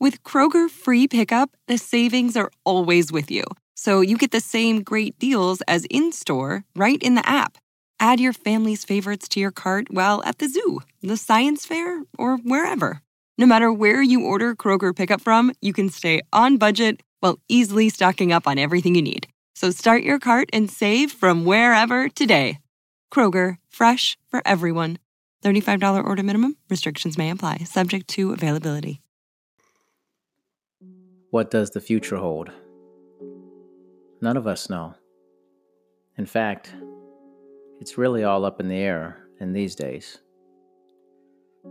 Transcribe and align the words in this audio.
With 0.00 0.22
Kroger 0.24 0.68
free 0.68 1.06
pickup, 1.06 1.56
the 1.68 1.78
savings 1.78 2.36
are 2.36 2.50
always 2.64 3.12
with 3.12 3.30
you. 3.30 3.44
So 3.74 4.00
you 4.00 4.16
get 4.16 4.32
the 4.32 4.40
same 4.40 4.82
great 4.82 5.18
deals 5.18 5.62
as 5.68 5.84
in 5.86 6.12
store 6.12 6.64
right 6.74 7.00
in 7.02 7.14
the 7.14 7.28
app. 7.28 7.58
Add 8.00 8.20
your 8.20 8.32
family's 8.32 8.84
favorites 8.84 9.28
to 9.28 9.40
your 9.40 9.52
cart 9.52 9.86
while 9.90 10.22
at 10.24 10.38
the 10.38 10.48
zoo, 10.48 10.80
the 11.00 11.16
science 11.16 11.64
fair, 11.64 12.02
or 12.18 12.38
wherever. 12.38 13.00
No 13.38 13.46
matter 13.46 13.72
where 13.72 14.02
you 14.02 14.24
order 14.24 14.54
Kroger 14.54 14.94
pickup 14.94 15.20
from, 15.20 15.52
you 15.62 15.72
can 15.72 15.88
stay 15.88 16.22
on 16.32 16.56
budget 16.56 17.00
while 17.20 17.38
easily 17.48 17.88
stocking 17.88 18.32
up 18.32 18.46
on 18.46 18.58
everything 18.58 18.94
you 18.94 19.02
need. 19.02 19.28
So 19.54 19.70
start 19.70 20.02
your 20.02 20.18
cart 20.18 20.50
and 20.52 20.70
save 20.70 21.12
from 21.12 21.44
wherever 21.44 22.08
today. 22.08 22.58
Kroger, 23.12 23.58
fresh 23.68 24.18
for 24.28 24.42
everyone. 24.44 24.98
$35 25.44 26.04
order 26.04 26.22
minimum. 26.22 26.56
Restrictions 26.68 27.16
may 27.16 27.30
apply, 27.30 27.58
subject 27.58 28.08
to 28.08 28.32
availability. 28.32 29.03
What 31.34 31.50
does 31.50 31.70
the 31.70 31.80
future 31.80 32.16
hold? 32.16 32.52
None 34.20 34.36
of 34.36 34.46
us 34.46 34.70
know. 34.70 34.94
In 36.16 36.26
fact, 36.26 36.72
it's 37.80 37.98
really 37.98 38.22
all 38.22 38.44
up 38.44 38.60
in 38.60 38.68
the 38.68 38.76
air 38.76 39.26
in 39.40 39.52
these 39.52 39.74
days. 39.74 40.18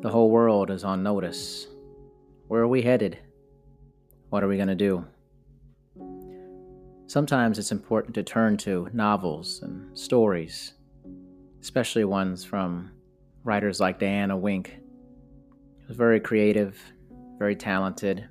The 0.02 0.10
whole 0.10 0.30
world 0.30 0.70
is 0.70 0.84
on 0.84 1.02
notice. 1.02 1.68
Where 2.50 2.62
are 2.62 2.68
we 2.68 2.82
headed? 2.82 3.18
What 4.32 4.44
are 4.44 4.50
we 4.50 4.58
going 4.58 4.68
to 4.68 4.76
do? 4.76 5.06
Sometimes 7.08 7.58
it's 7.58 7.72
important 7.72 8.16
to 8.16 8.24
turn 8.24 8.58
to 8.58 8.90
novels 8.92 9.62
and 9.62 9.98
stories, 9.98 10.74
especially 11.62 12.04
ones 12.04 12.44
from 12.44 12.92
writers 13.46 13.80
like 13.80 13.98
Diana 13.98 14.36
Wink, 14.36 14.78
who's 15.88 15.96
very 15.96 16.20
creative, 16.20 16.78
very 17.40 17.56
talented, 17.56 18.28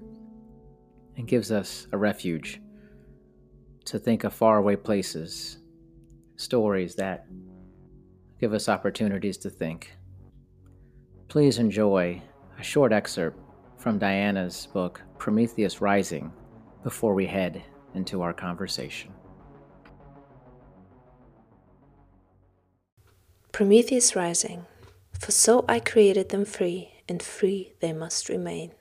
and 1.17 1.29
gives 1.29 1.53
us 1.53 1.87
a 1.93 1.99
refuge 1.99 2.61
to 3.85 3.99
think 3.99 4.25
of 4.25 4.33
faraway 4.33 4.77
places, 4.77 5.59
stories 6.37 6.95
that 6.95 7.27
give 8.41 8.53
us 8.53 8.69
opportunities 8.69 9.37
to 9.39 9.51
think. 9.51 9.93
Please 11.29 11.59
enjoy 11.59 12.21
a 12.59 12.63
short 12.63 12.93
excerpt 12.93 13.39
from 13.77 13.99
Diana's 13.99 14.69
book, 14.73 15.01
Prometheus 15.19 15.81
Rising, 15.81 16.33
before 16.83 17.15
we 17.15 17.27
head 17.27 17.63
into 17.95 18.23
our 18.23 18.33
conversation. 18.33 19.13
Prometheus 23.51 24.17
Rising. 24.17 24.67
For 25.19 25.31
so 25.31 25.65
I 25.69 25.79
created 25.79 26.31
them 26.31 26.45
free, 26.45 26.91
and 27.09 27.23
free 27.23 27.75
they 27.81 27.93
must 27.93 28.29
remain. 28.29 28.73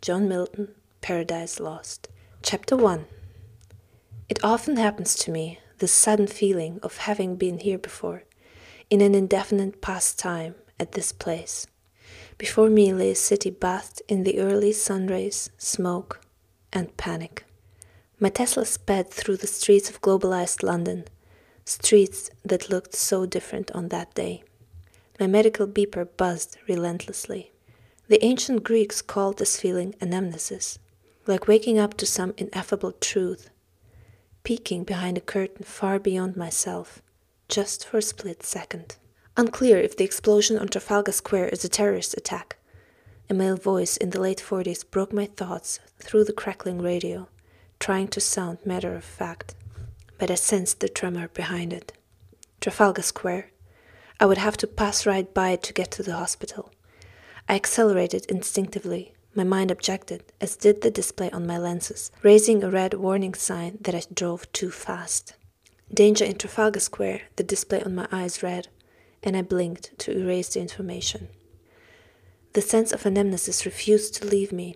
John 0.00 0.28
Milton, 0.28 0.74
Paradise 1.00 1.58
Lost. 1.58 2.08
Chapter 2.42 2.76
1 2.76 3.06
It 4.28 4.44
often 4.44 4.76
happens 4.76 5.14
to 5.16 5.30
me, 5.30 5.58
this 5.78 5.92
sudden 5.92 6.26
feeling 6.26 6.80
of 6.82 6.98
having 6.98 7.36
been 7.36 7.58
here 7.58 7.78
before, 7.78 8.24
in 8.90 9.00
an 9.00 9.14
indefinite 9.14 9.80
past 9.80 10.18
time, 10.18 10.54
at 10.78 10.92
this 10.92 11.12
place. 11.12 11.66
Before 12.36 12.68
me 12.68 12.92
lay 12.92 13.12
a 13.12 13.14
city 13.14 13.48
bathed 13.50 14.02
in 14.06 14.24
the 14.24 14.38
early 14.38 14.72
sunrays, 14.72 15.50
smoke, 15.56 16.20
and 16.72 16.94
panic. 16.96 17.44
My 18.20 18.28
Tesla 18.28 18.66
sped 18.66 19.10
through 19.10 19.38
the 19.38 19.46
streets 19.46 19.88
of 19.88 20.02
globalized 20.02 20.62
London, 20.62 21.04
streets 21.64 22.30
that 22.44 22.68
looked 22.68 22.94
so 22.94 23.24
different 23.24 23.70
on 23.70 23.88
that 23.88 24.14
day. 24.14 24.42
My 25.18 25.26
medical 25.26 25.66
beeper 25.66 26.06
buzzed 26.16 26.58
relentlessly. 26.68 27.52
The 28.08 28.22
ancient 28.22 28.62
Greeks 28.62 29.00
called 29.00 29.38
this 29.38 29.58
feeling 29.58 29.94
anamnesis, 30.00 30.78
like 31.28 31.46
waking 31.46 31.78
up 31.78 31.94
to 31.98 32.06
some 32.06 32.34
ineffable 32.38 32.92
truth, 32.92 33.50
peeking 34.42 34.82
behind 34.82 35.18
a 35.18 35.20
curtain 35.20 35.62
far 35.64 35.98
beyond 35.98 36.36
myself, 36.36 37.02
just 37.48 37.86
for 37.86 37.98
a 37.98 38.02
split 38.02 38.42
second. 38.42 38.96
Unclear 39.36 39.76
if 39.78 39.96
the 39.96 40.04
explosion 40.04 40.58
on 40.58 40.68
Trafalgar 40.68 41.12
Square 41.12 41.50
is 41.50 41.64
a 41.64 41.68
terrorist 41.68 42.14
attack. 42.16 42.56
A 43.30 43.34
male 43.34 43.56
voice 43.56 43.96
in 43.98 44.10
the 44.10 44.20
late 44.20 44.42
40s 44.44 44.90
broke 44.90 45.12
my 45.12 45.26
thoughts 45.26 45.78
through 45.98 46.24
the 46.24 46.32
crackling 46.32 46.80
radio, 46.80 47.28
trying 47.78 48.08
to 48.08 48.20
sound 48.20 48.58
matter 48.64 48.94
of 48.94 49.04
fact, 49.04 49.54
but 50.18 50.30
I 50.30 50.34
sensed 50.34 50.80
the 50.80 50.88
tremor 50.88 51.28
behind 51.28 51.72
it. 51.72 51.92
Trafalgar 52.60 53.02
Square. 53.02 53.50
I 54.18 54.26
would 54.26 54.38
have 54.38 54.56
to 54.56 54.66
pass 54.66 55.06
right 55.06 55.32
by 55.32 55.50
it 55.50 55.62
to 55.64 55.72
get 55.72 55.90
to 55.92 56.02
the 56.02 56.16
hospital. 56.16 56.72
I 57.48 57.54
accelerated 57.54 58.26
instinctively. 58.28 59.14
My 59.38 59.44
mind 59.44 59.70
objected, 59.70 60.24
as 60.40 60.56
did 60.56 60.80
the 60.80 60.90
display 60.90 61.30
on 61.30 61.46
my 61.46 61.58
lenses, 61.58 62.10
raising 62.24 62.64
a 62.64 62.70
red 62.70 62.94
warning 62.94 63.34
sign 63.34 63.78
that 63.82 63.94
I 63.94 64.02
drove 64.12 64.50
too 64.52 64.72
fast. 64.72 65.34
Danger 65.94 66.24
in 66.24 66.38
Trafalgar 66.38 66.80
Square, 66.80 67.20
the 67.36 67.44
display 67.44 67.80
on 67.80 67.94
my 67.94 68.08
eyes 68.10 68.42
read, 68.42 68.66
and 69.22 69.36
I 69.36 69.42
blinked 69.42 69.96
to 70.00 70.10
erase 70.10 70.54
the 70.54 70.60
information. 70.60 71.28
The 72.54 72.60
sense 72.60 72.90
of 72.90 73.04
anamnesis 73.04 73.64
refused 73.64 74.14
to 74.14 74.26
leave 74.26 74.50
me. 74.50 74.74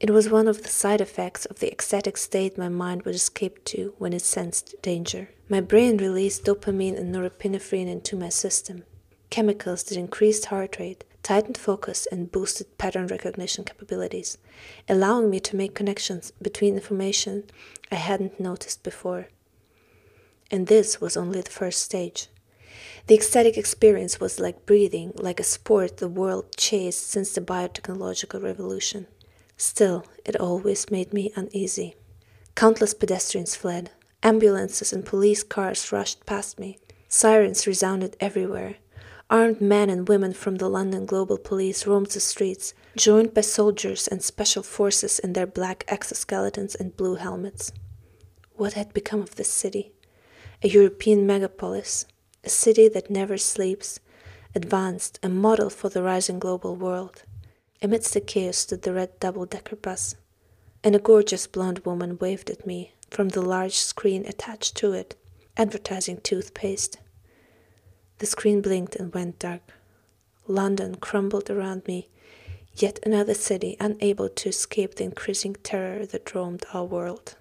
It 0.00 0.10
was 0.10 0.28
one 0.28 0.46
of 0.46 0.62
the 0.62 0.68
side 0.68 1.00
effects 1.00 1.46
of 1.46 1.60
the 1.60 1.72
ecstatic 1.72 2.18
state 2.18 2.58
my 2.58 2.68
mind 2.68 3.04
would 3.04 3.14
escape 3.14 3.64
to 3.72 3.94
when 3.96 4.12
it 4.12 4.20
sensed 4.20 4.74
danger. 4.82 5.30
My 5.48 5.62
brain 5.62 5.96
released 5.96 6.44
dopamine 6.44 6.98
and 6.98 7.10
norepinephrine 7.14 7.88
into 7.88 8.18
my 8.18 8.28
system, 8.28 8.84
chemicals 9.30 9.84
that 9.84 9.96
increased 9.96 10.44
heart 10.44 10.78
rate, 10.78 11.04
tightened 11.22 11.58
focus, 11.58 12.06
and 12.10 12.32
boosted 12.32 12.78
pattern 12.78 13.06
recognition 13.06 13.64
capabilities, 13.64 14.38
allowing 14.88 15.30
me 15.30 15.40
to 15.40 15.56
make 15.56 15.74
connections 15.74 16.32
between 16.40 16.74
information 16.74 17.44
I 17.90 17.96
hadn't 17.96 18.40
noticed 18.40 18.82
before. 18.82 19.28
And 20.50 20.66
this 20.66 21.00
was 21.00 21.16
only 21.16 21.40
the 21.40 21.50
first 21.50 21.82
stage. 21.82 22.28
The 23.06 23.14
ecstatic 23.14 23.56
experience 23.56 24.20
was 24.20 24.40
like 24.40 24.66
breathing, 24.66 25.12
like 25.16 25.40
a 25.40 25.44
sport 25.44 25.98
the 25.98 26.08
world 26.08 26.56
chased 26.56 27.08
since 27.08 27.32
the 27.32 27.40
biotechnological 27.40 28.42
revolution. 28.42 29.06
Still, 29.56 30.06
it 30.24 30.36
always 30.36 30.90
made 30.90 31.12
me 31.12 31.32
uneasy. 31.36 31.94
Countless 32.54 32.94
pedestrians 32.94 33.54
fled. 33.54 33.90
Ambulances 34.22 34.92
and 34.92 35.04
police 35.04 35.42
cars 35.42 35.92
rushed 35.92 36.26
past 36.26 36.58
me. 36.58 36.78
Sirens 37.08 37.66
resounded 37.66 38.16
everywhere. 38.20 38.76
Armed 39.30 39.60
men 39.60 39.88
and 39.88 40.08
women 40.08 40.32
from 40.32 40.56
the 40.56 40.68
London 40.68 41.06
Global 41.06 41.38
Police 41.38 41.86
roamed 41.86 42.08
the 42.08 42.18
streets, 42.18 42.74
joined 42.96 43.32
by 43.32 43.42
soldiers 43.42 44.08
and 44.08 44.20
special 44.24 44.64
forces 44.64 45.20
in 45.20 45.34
their 45.34 45.46
black 45.46 45.86
exoskeletons 45.86 46.74
and 46.80 46.96
blue 46.96 47.14
helmets. 47.14 47.70
What 48.56 48.72
had 48.72 48.92
become 48.92 49.22
of 49.22 49.36
this 49.36 49.48
city? 49.48 49.92
A 50.64 50.68
European 50.68 51.28
megapolis, 51.28 52.06
a 52.42 52.48
city 52.48 52.88
that 52.88 53.08
never 53.08 53.38
sleeps, 53.38 54.00
advanced, 54.52 55.20
a 55.22 55.28
model 55.28 55.70
for 55.70 55.88
the 55.88 56.02
rising 56.02 56.40
global 56.40 56.74
world. 56.74 57.22
Amidst 57.80 58.14
the 58.14 58.20
chaos 58.20 58.56
stood 58.56 58.82
the 58.82 58.92
red 58.92 59.20
double 59.20 59.46
decker 59.46 59.76
bus, 59.76 60.16
and 60.82 60.96
a 60.96 60.98
gorgeous 60.98 61.46
blonde 61.46 61.86
woman 61.86 62.18
waved 62.18 62.50
at 62.50 62.66
me 62.66 62.94
from 63.10 63.28
the 63.28 63.42
large 63.42 63.76
screen 63.76 64.26
attached 64.26 64.76
to 64.78 64.92
it, 64.92 65.14
advertising 65.56 66.18
toothpaste. 66.20 66.98
The 68.20 68.26
screen 68.26 68.60
blinked 68.62 68.94
and 68.94 69.12
went 69.12 69.40
dark. 69.40 69.72
London 70.46 70.96
crumbled 70.96 71.50
around 71.50 71.86
me, 71.88 72.08
yet 72.74 73.00
another 73.04 73.34
city 73.34 73.76
unable 73.80 74.28
to 74.28 74.48
escape 74.50 74.96
the 74.96 75.04
increasing 75.04 75.54
terror 75.56 76.06
that 76.06 76.34
roamed 76.34 76.64
our 76.74 76.84
world. 76.84 77.36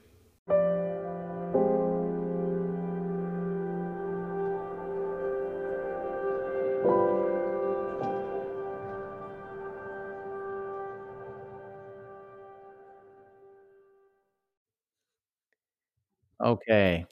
Okay. 16.42 17.06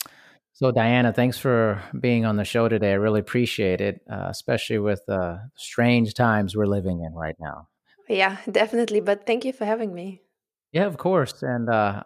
So, 0.57 0.71
Diana, 0.71 1.13
thanks 1.13 1.37
for 1.37 1.83
being 1.99 2.25
on 2.25 2.37
the 2.37 2.43
show 2.43 2.67
today. 2.67 2.89
I 2.89 2.95
really 2.95 3.19
appreciate 3.19 3.79
it, 3.79 4.01
uh, 4.11 4.25
especially 4.29 4.79
with 4.79 4.99
the 5.05 5.19
uh, 5.19 5.37
strange 5.55 6.15
times 6.15 6.55
we're 6.55 6.65
living 6.65 7.03
in 7.05 7.13
right 7.13 7.35
now. 7.39 7.67
Yeah, 8.09 8.37
definitely. 8.51 8.99
But 8.99 9.27
thank 9.27 9.45
you 9.45 9.53
for 9.53 9.65
having 9.65 9.93
me. 9.93 10.23
Yeah, 10.71 10.85
of 10.85 10.97
course. 10.97 11.43
And 11.43 11.69
uh, 11.69 12.01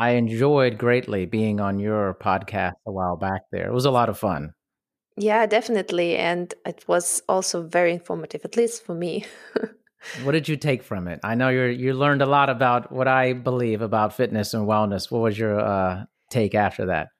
I 0.00 0.10
enjoyed 0.10 0.78
greatly 0.78 1.26
being 1.26 1.60
on 1.60 1.78
your 1.78 2.14
podcast 2.20 2.72
a 2.88 2.90
while 2.90 3.16
back 3.16 3.42
there. 3.52 3.68
It 3.68 3.72
was 3.72 3.84
a 3.84 3.92
lot 3.92 4.08
of 4.08 4.18
fun. 4.18 4.54
Yeah, 5.16 5.46
definitely. 5.46 6.16
And 6.16 6.52
it 6.66 6.84
was 6.88 7.22
also 7.28 7.62
very 7.62 7.92
informative, 7.92 8.40
at 8.44 8.56
least 8.56 8.84
for 8.84 8.96
me. 8.96 9.26
what 10.24 10.32
did 10.32 10.48
you 10.48 10.56
take 10.56 10.82
from 10.82 11.06
it? 11.06 11.20
I 11.22 11.36
know 11.36 11.50
you 11.50 11.66
you 11.66 11.94
learned 11.94 12.22
a 12.22 12.26
lot 12.26 12.50
about 12.50 12.90
what 12.90 13.06
I 13.06 13.32
believe 13.32 13.80
about 13.80 14.16
fitness 14.16 14.54
and 14.54 14.66
wellness. 14.66 15.08
What 15.08 15.22
was 15.22 15.38
your 15.38 15.60
uh, 15.60 16.06
take 16.30 16.56
after 16.56 16.86
that? 16.86 17.10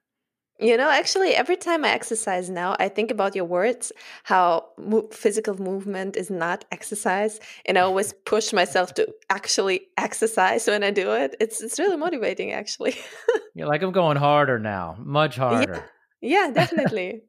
You 0.59 0.79
know, 0.79 0.89
actually, 0.89 1.35
every 1.35 1.57
time 1.57 1.85
I 1.85 1.91
exercise 1.91 2.49
now, 2.49 2.77
I 2.79 2.89
think 2.89 3.11
about 3.11 3.37
your 3.37 3.45
words, 3.45 3.93
how 4.25 4.67
mo- 4.79 5.09
physical 5.13 5.61
movement 5.61 6.17
is 6.17 6.31
not 6.31 6.65
exercise. 6.73 7.41
And 7.67 7.77
I 7.77 7.83
always 7.83 8.13
push 8.25 8.55
myself 8.55 8.95
to 8.95 9.07
actually 9.29 9.89
exercise 9.99 10.67
when 10.67 10.83
I 10.83 10.91
do 10.91 11.13
it. 11.13 11.37
It's, 11.41 11.63
it's 11.63 11.79
really 11.79 11.97
motivating, 11.97 12.53
actually. 12.53 12.97
You're 13.55 13.67
like, 13.67 13.83
I'm 13.83 13.93
going 13.93 14.17
harder 14.17 14.59
now, 14.59 14.97
much 14.99 15.37
harder. 15.37 15.85
Yeah, 16.23 16.47
yeah 16.47 16.51
definitely. 16.55 17.23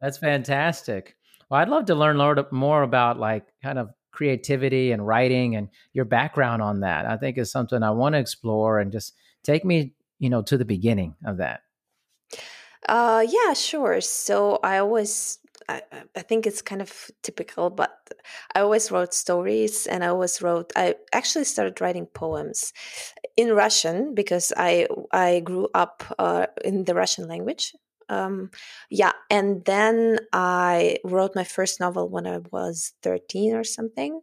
That's 0.00 0.16
fantastic. 0.16 1.14
Well, 1.50 1.60
I'd 1.60 1.68
love 1.68 1.86
to 1.86 1.94
learn 1.94 2.16
more 2.52 2.82
about 2.82 3.18
like 3.18 3.44
kind 3.62 3.78
of 3.78 3.90
creativity 4.12 4.92
and 4.92 5.06
writing 5.06 5.56
and 5.56 5.68
your 5.92 6.06
background 6.06 6.62
on 6.62 6.80
that. 6.80 7.04
I 7.04 7.18
think 7.18 7.36
is 7.36 7.50
something 7.50 7.82
I 7.82 7.90
want 7.90 8.14
to 8.14 8.18
explore 8.18 8.80
and 8.80 8.90
just 8.90 9.12
take 9.44 9.62
me, 9.62 9.92
you 10.18 10.30
know, 10.30 10.40
to 10.42 10.56
the 10.56 10.64
beginning 10.64 11.14
of 11.26 11.36
that. 11.36 11.60
Uh, 12.88 13.26
yeah, 13.28 13.52
sure. 13.52 14.00
So 14.00 14.58
I 14.62 14.78
always, 14.78 15.38
I, 15.68 15.82
I 16.14 16.22
think 16.22 16.46
it's 16.46 16.62
kind 16.62 16.80
of 16.80 17.10
typical, 17.22 17.70
but 17.70 17.98
I 18.54 18.60
always 18.60 18.90
wrote 18.90 19.12
stories 19.14 19.86
and 19.86 20.04
I 20.04 20.08
always 20.08 20.40
wrote, 20.40 20.72
I 20.76 20.94
actually 21.12 21.44
started 21.44 21.80
writing 21.80 22.06
poems 22.06 22.72
in 23.36 23.52
Russian 23.52 24.14
because 24.14 24.52
I, 24.56 24.86
I 25.12 25.40
grew 25.40 25.68
up 25.74 26.04
uh, 26.18 26.46
in 26.64 26.84
the 26.84 26.94
Russian 26.94 27.26
language. 27.28 27.74
Um, 28.08 28.50
yeah. 28.88 29.12
And 29.30 29.64
then 29.64 30.20
I 30.32 30.98
wrote 31.02 31.34
my 31.34 31.42
first 31.42 31.80
novel 31.80 32.08
when 32.08 32.26
I 32.26 32.38
was 32.52 32.92
13 33.02 33.54
or 33.54 33.64
something. 33.64 34.20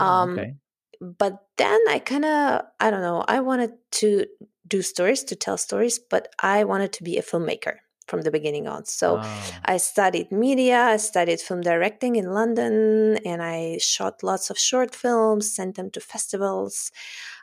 Oh, 0.00 0.04
um, 0.04 0.32
okay. 0.32 0.54
But 1.00 1.46
then 1.58 1.80
I 1.88 1.98
kind 1.98 2.24
of, 2.24 2.62
I 2.80 2.90
don't 2.90 3.02
know, 3.02 3.24
I 3.28 3.40
wanted 3.40 3.72
to 3.92 4.26
do 4.66 4.82
stories, 4.82 5.24
to 5.24 5.36
tell 5.36 5.56
stories, 5.56 5.98
but 5.98 6.28
I 6.40 6.64
wanted 6.64 6.92
to 6.94 7.02
be 7.02 7.18
a 7.18 7.22
filmmaker 7.22 7.76
from 8.06 8.22
the 8.22 8.30
beginning 8.30 8.66
on. 8.68 8.84
So 8.84 9.18
oh. 9.22 9.50
I 9.64 9.78
studied 9.78 10.30
media, 10.30 10.80
I 10.82 10.96
studied 10.98 11.40
film 11.40 11.62
directing 11.62 12.16
in 12.16 12.32
London, 12.32 13.18
and 13.24 13.42
I 13.42 13.78
shot 13.80 14.22
lots 14.22 14.50
of 14.50 14.58
short 14.58 14.94
films, 14.94 15.50
sent 15.50 15.76
them 15.76 15.90
to 15.92 16.00
festivals. 16.00 16.92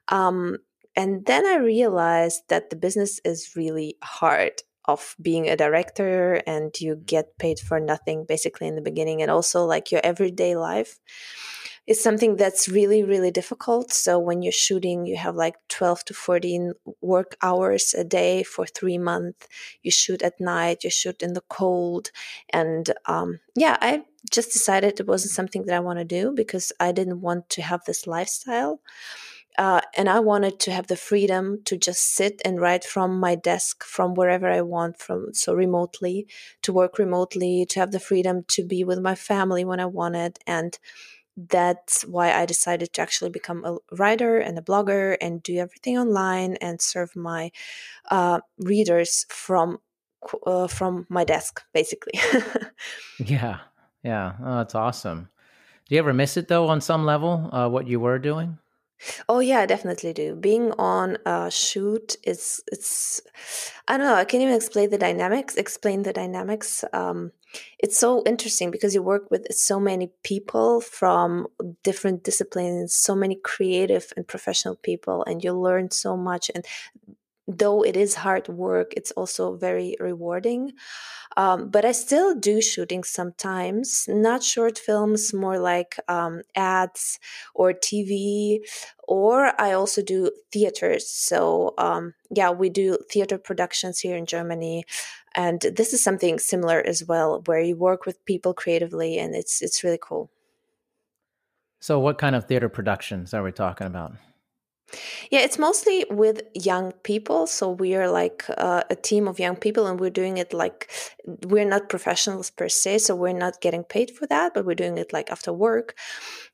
Um, 0.07 0.57
and 0.95 1.25
then 1.25 1.45
I 1.45 1.55
realized 1.55 2.43
that 2.49 2.69
the 2.69 2.75
business 2.75 3.19
is 3.23 3.55
really 3.55 3.97
hard 4.03 4.61
of 4.85 5.15
being 5.21 5.47
a 5.47 5.55
director 5.55 6.41
and 6.47 6.73
you 6.79 6.95
get 6.95 7.37
paid 7.37 7.59
for 7.59 7.79
nothing 7.79 8.25
basically 8.27 8.67
in 8.67 8.75
the 8.75 8.81
beginning 8.81 9.21
and 9.21 9.29
also 9.29 9.63
like 9.63 9.91
your 9.91 10.01
everyday 10.03 10.55
life 10.55 10.99
is 11.91 12.01
something 12.01 12.35
that's 12.37 12.67
really 12.77 13.03
really 13.03 13.31
difficult. 13.31 13.91
So 13.93 14.17
when 14.27 14.41
you're 14.41 14.63
shooting 14.67 15.05
you 15.05 15.17
have 15.17 15.35
like 15.35 15.55
12 15.69 16.05
to 16.05 16.13
14 16.13 16.73
work 17.01 17.35
hours 17.41 17.93
a 17.93 18.03
day 18.03 18.43
for 18.43 18.65
three 18.65 18.97
months. 18.97 19.47
You 19.83 19.91
shoot 19.91 20.21
at 20.21 20.39
night 20.39 20.83
you 20.83 20.89
shoot 20.89 21.21
in 21.21 21.33
the 21.33 21.47
cold. 21.59 22.11
And 22.61 22.85
um, 23.05 23.39
yeah 23.55 23.77
i 23.81 23.91
just 24.37 24.53
decided 24.53 24.99
it 24.99 25.07
wasn't 25.07 25.31
something 25.31 25.65
that 25.65 25.75
i 25.75 25.79
want 25.87 25.99
to 25.99 26.05
do 26.05 26.31
because 26.41 26.71
i 26.79 26.91
didn't 26.91 27.21
want 27.21 27.49
to 27.49 27.61
have 27.61 27.81
this 27.85 28.07
lifestyle. 28.07 28.79
Uh, 29.57 29.81
and 29.97 30.07
I 30.09 30.19
wanted 30.19 30.59
to 30.61 30.71
have 30.71 30.87
the 30.87 30.95
freedom 30.95 31.61
to 31.65 31.77
just 31.77 32.15
sit 32.15 32.41
and 32.45 32.61
write 32.61 32.85
from 32.85 33.19
my 33.19 33.35
desk, 33.35 33.83
from 33.83 34.13
wherever 34.13 34.49
I 34.49 34.61
want, 34.61 34.97
from 34.97 35.33
so 35.33 35.53
remotely, 35.53 36.25
to 36.61 36.71
work 36.71 36.97
remotely, 36.97 37.65
to 37.67 37.79
have 37.81 37.91
the 37.91 37.99
freedom 37.99 38.45
to 38.49 38.63
be 38.63 38.83
with 38.83 38.99
my 38.99 39.15
family 39.15 39.65
when 39.65 39.79
I 39.79 39.87
wanted, 39.87 40.39
and 40.47 40.79
that's 41.37 42.03
why 42.03 42.33
I 42.33 42.45
decided 42.45 42.93
to 42.93 43.01
actually 43.01 43.29
become 43.29 43.63
a 43.65 43.77
writer 43.95 44.37
and 44.37 44.57
a 44.57 44.61
blogger 44.61 45.17
and 45.21 45.41
do 45.41 45.57
everything 45.57 45.97
online 45.97 46.55
and 46.57 46.81
serve 46.81 47.15
my 47.15 47.51
uh, 48.09 48.41
readers 48.59 49.25
from 49.29 49.79
uh, 50.45 50.67
from 50.67 51.07
my 51.09 51.23
desk, 51.23 51.63
basically. 51.73 52.19
yeah, 53.19 53.59
yeah, 54.03 54.33
oh, 54.43 54.57
that's 54.57 54.75
awesome. 54.75 55.29
Do 55.87 55.95
you 55.95 55.99
ever 55.99 56.13
miss 56.13 56.37
it 56.37 56.47
though, 56.47 56.67
on 56.67 56.79
some 56.81 57.05
level, 57.05 57.49
uh, 57.51 57.67
what 57.69 57.87
you 57.87 57.99
were 57.99 58.19
doing? 58.19 58.57
Oh 59.27 59.39
yeah, 59.39 59.59
I 59.59 59.65
definitely 59.65 60.13
do. 60.13 60.35
Being 60.35 60.71
on 60.73 61.17
a 61.25 61.49
shoot 61.49 62.17
is 62.23 62.61
it's 62.71 63.21
I 63.87 63.97
don't 63.97 64.05
know, 64.05 64.15
I 64.15 64.25
can't 64.25 64.43
even 64.43 64.55
explain 64.55 64.89
the 64.89 64.97
dynamics, 64.97 65.55
explain 65.55 66.03
the 66.03 66.13
dynamics. 66.13 66.83
Um 66.93 67.31
it's 67.79 67.97
so 67.97 68.23
interesting 68.25 68.71
because 68.71 68.93
you 68.93 69.03
work 69.03 69.29
with 69.31 69.45
so 69.51 69.79
many 69.79 70.11
people 70.23 70.81
from 70.81 71.47
different 71.83 72.23
disciplines, 72.23 72.93
so 72.93 73.15
many 73.15 73.35
creative 73.35 74.13
and 74.15 74.27
professional 74.27 74.75
people 74.75 75.23
and 75.25 75.43
you 75.43 75.53
learn 75.53 75.91
so 75.91 76.15
much 76.15 76.49
and 76.53 76.65
though 77.47 77.83
it 77.83 77.97
is 77.97 78.15
hard 78.15 78.47
work, 78.47 78.93
it's 78.95 79.11
also 79.11 79.55
very 79.55 79.95
rewarding. 79.99 80.73
Um, 81.37 81.69
but 81.69 81.85
I 81.85 81.93
still 81.93 82.35
do 82.35 82.61
shooting 82.61 83.03
sometimes, 83.03 84.05
not 84.09 84.43
short 84.43 84.77
films, 84.77 85.33
more 85.33 85.59
like 85.59 85.95
um, 86.09 86.41
ads 86.55 87.19
or 87.55 87.71
TV, 87.73 88.59
or 89.07 89.53
I 89.59 89.71
also 89.71 90.01
do 90.01 90.31
theaters. 90.51 91.09
So, 91.09 91.73
um, 91.77 92.13
yeah, 92.29 92.49
we 92.51 92.69
do 92.69 92.97
theater 93.09 93.37
productions 93.37 93.99
here 93.99 94.17
in 94.17 94.25
Germany. 94.25 94.83
And 95.35 95.61
this 95.61 95.93
is 95.93 96.03
something 96.03 96.39
similar 96.39 96.81
as 96.85 97.05
well, 97.05 97.41
where 97.45 97.61
you 97.61 97.75
work 97.75 98.05
with 98.05 98.25
people 98.25 98.53
creatively, 98.53 99.17
and 99.17 99.35
it's 99.35 99.61
it's 99.61 99.83
really 99.83 99.99
cool. 100.01 100.29
So, 101.79 101.99
what 101.99 102.17
kind 102.17 102.35
of 102.35 102.45
theater 102.45 102.69
productions 102.69 103.33
are 103.33 103.43
we 103.43 103.51
talking 103.51 103.87
about? 103.87 104.13
Yeah, 105.29 105.39
it's 105.39 105.57
mostly 105.57 106.05
with 106.09 106.41
young 106.53 106.91
people. 107.03 107.47
So 107.47 107.71
we 107.71 107.95
are 107.95 108.09
like 108.09 108.45
uh, 108.57 108.83
a 108.89 108.95
team 108.95 109.27
of 109.27 109.39
young 109.39 109.55
people, 109.55 109.87
and 109.87 109.99
we're 109.99 110.09
doing 110.09 110.37
it 110.37 110.53
like 110.53 110.91
we're 111.47 111.65
not 111.65 111.89
professionals 111.89 112.49
per 112.49 112.67
se. 112.67 112.99
So 112.99 113.15
we're 113.15 113.33
not 113.33 113.61
getting 113.61 113.83
paid 113.83 114.11
for 114.11 114.27
that, 114.27 114.53
but 114.53 114.65
we're 114.65 114.75
doing 114.75 114.97
it 114.97 115.13
like 115.13 115.31
after 115.31 115.53
work. 115.53 115.95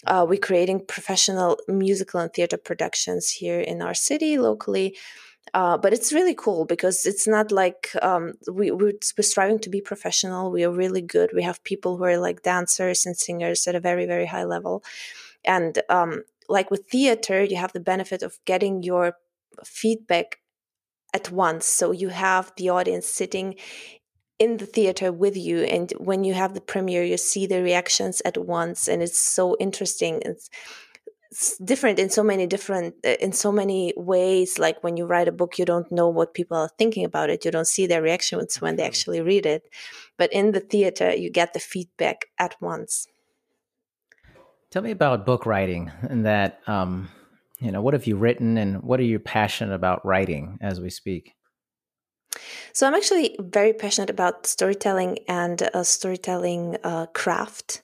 Uh, 0.06 0.26
we're 0.28 0.40
creating 0.40 0.86
professional 0.86 1.58
musical 1.68 2.20
and 2.20 2.32
theater 2.32 2.58
productions 2.58 3.30
here 3.30 3.60
in 3.60 3.82
our 3.82 3.94
city 3.94 4.38
locally. 4.38 4.96
Uh, 5.54 5.78
but 5.78 5.94
it's 5.94 6.14
really 6.14 6.36
cool 6.36 6.66
because 6.66 7.06
it's 7.06 7.28
not 7.28 7.52
like 7.52 7.90
um, 8.02 8.34
we, 8.52 8.72
we're, 8.72 8.94
we're 9.18 9.24
striving 9.24 9.60
to 9.60 9.70
be 9.70 9.82
professional. 9.82 10.52
We 10.52 10.64
are 10.64 10.72
really 10.72 11.02
good. 11.02 11.32
We 11.34 11.44
have 11.44 11.64
people 11.64 11.98
who 11.98 12.04
are 12.04 12.18
like 12.18 12.44
dancers 12.44 13.06
and 13.06 13.16
singers 13.16 13.68
at 13.68 13.76
a 13.76 13.80
very, 13.80 14.06
very 14.06 14.26
high 14.26 14.46
level. 14.46 14.84
And 15.46 15.82
um, 15.90 16.24
like 16.50 16.70
with 16.72 16.88
theater, 16.88 17.44
you 17.44 17.58
have 17.58 17.74
the 17.74 17.80
benefit 17.80 18.24
of 18.24 18.38
getting 18.46 18.84
your 18.84 19.14
feedback 19.64 20.40
at 21.14 21.32
once. 21.32 21.66
So 21.66 21.92
you 21.92 22.10
have 22.10 22.52
the 22.58 22.70
audience 22.70 23.08
sitting 23.08 23.56
in 24.40 24.58
the 24.58 24.66
theater 24.66 25.12
with 25.12 25.36
you 25.36 25.60
and 25.62 25.92
when 25.98 26.24
you 26.24 26.34
have 26.34 26.54
the 26.54 26.62
premiere 26.62 27.04
you 27.04 27.18
see 27.18 27.48
the 27.48 27.64
reactions 27.64 28.22
at 28.24 28.38
once 28.38 28.88
and 28.88 29.02
it's 29.02 29.20
so 29.20 29.58
interesting 29.60 30.22
it's, 30.24 30.50
different 31.64 32.00
in 32.00 32.10
so 32.10 32.24
many 32.24 32.48
different 32.48 32.96
uh, 33.06 33.16
in 33.20 33.32
so 33.32 33.52
many 33.52 33.94
ways 33.98 34.58
like 34.58 34.84
when 34.84 34.98
you 34.98 35.06
write 35.06 35.28
a 35.28 35.32
book 35.32 35.60
you 35.60 35.66
don't 35.66 35.92
know 35.92 36.08
what 36.08 36.34
people 36.34 36.58
are 36.58 36.72
thinking 36.78 37.04
about 37.04 37.30
it 37.30 37.44
you 37.44 37.52
don't 37.52 37.68
see 37.68 37.86
their 37.86 38.02
reactions 38.02 38.62
when 38.62 38.76
they 38.76 38.86
actually 38.86 39.22
read 39.22 39.46
it 39.46 39.70
but 40.18 40.32
in 40.32 40.52
the 40.52 40.60
theater 40.60 41.14
you 41.14 41.30
get 41.30 41.54
the 41.54 41.60
feedback 41.60 42.26
at 42.40 42.56
once 42.62 43.08
Tell 44.70 44.82
me 44.82 44.92
about 44.92 45.26
book 45.26 45.46
writing 45.46 45.92
and 46.02 46.26
that, 46.26 46.60
um, 46.68 47.10
you 47.60 47.72
know, 47.72 47.82
what 47.82 47.94
have 47.94 48.06
you 48.06 48.18
written 48.18 48.58
and 48.58 48.84
what 48.84 49.00
are 49.00 49.04
you 49.04 49.18
passionate 49.18 49.74
about 49.74 50.06
writing 50.06 50.58
as 50.62 50.82
we 50.82 50.90
speak? 50.90 51.34
So 52.74 52.86
I'm 52.86 52.94
actually 52.94 53.38
very 53.40 53.72
passionate 53.72 54.10
about 54.10 54.46
storytelling 54.46 55.20
and 55.28 55.70
uh, 55.74 55.84
storytelling 55.84 56.78
uh, 56.84 57.06
craft. 57.08 57.82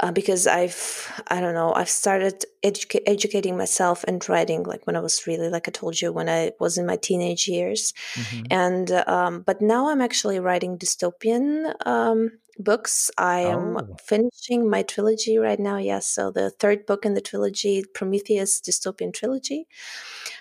Uh, 0.00 0.12
because 0.12 0.46
I've 0.46 1.22
I 1.26 1.40
don't 1.40 1.54
know 1.54 1.72
I've 1.74 1.88
started 1.88 2.44
educa- 2.62 3.02
educating 3.04 3.56
myself 3.56 4.04
and 4.06 4.26
writing 4.28 4.62
like 4.62 4.86
when 4.86 4.94
I 4.94 5.00
was 5.00 5.26
really 5.26 5.48
like 5.48 5.66
I 5.66 5.72
told 5.72 6.00
you 6.00 6.12
when 6.12 6.28
I 6.28 6.52
was 6.60 6.78
in 6.78 6.86
my 6.86 6.96
teenage 6.96 7.48
years, 7.48 7.92
mm-hmm. 8.14 8.44
and 8.50 8.90
um, 9.08 9.42
but 9.42 9.60
now 9.60 9.88
I'm 9.90 10.00
actually 10.00 10.38
writing 10.38 10.78
dystopian 10.78 11.74
um, 11.84 12.30
books. 12.58 13.10
I 13.18 13.40
am 13.40 13.76
oh. 13.76 13.96
finishing 14.04 14.68
my 14.68 14.82
trilogy 14.82 15.38
right 15.38 15.58
now. 15.58 15.78
Yes, 15.78 16.08
so 16.08 16.30
the 16.30 16.50
third 16.50 16.86
book 16.86 17.04
in 17.04 17.14
the 17.14 17.20
trilogy, 17.20 17.84
Prometheus 17.94 18.60
Dystopian 18.60 19.12
Trilogy. 19.12 19.66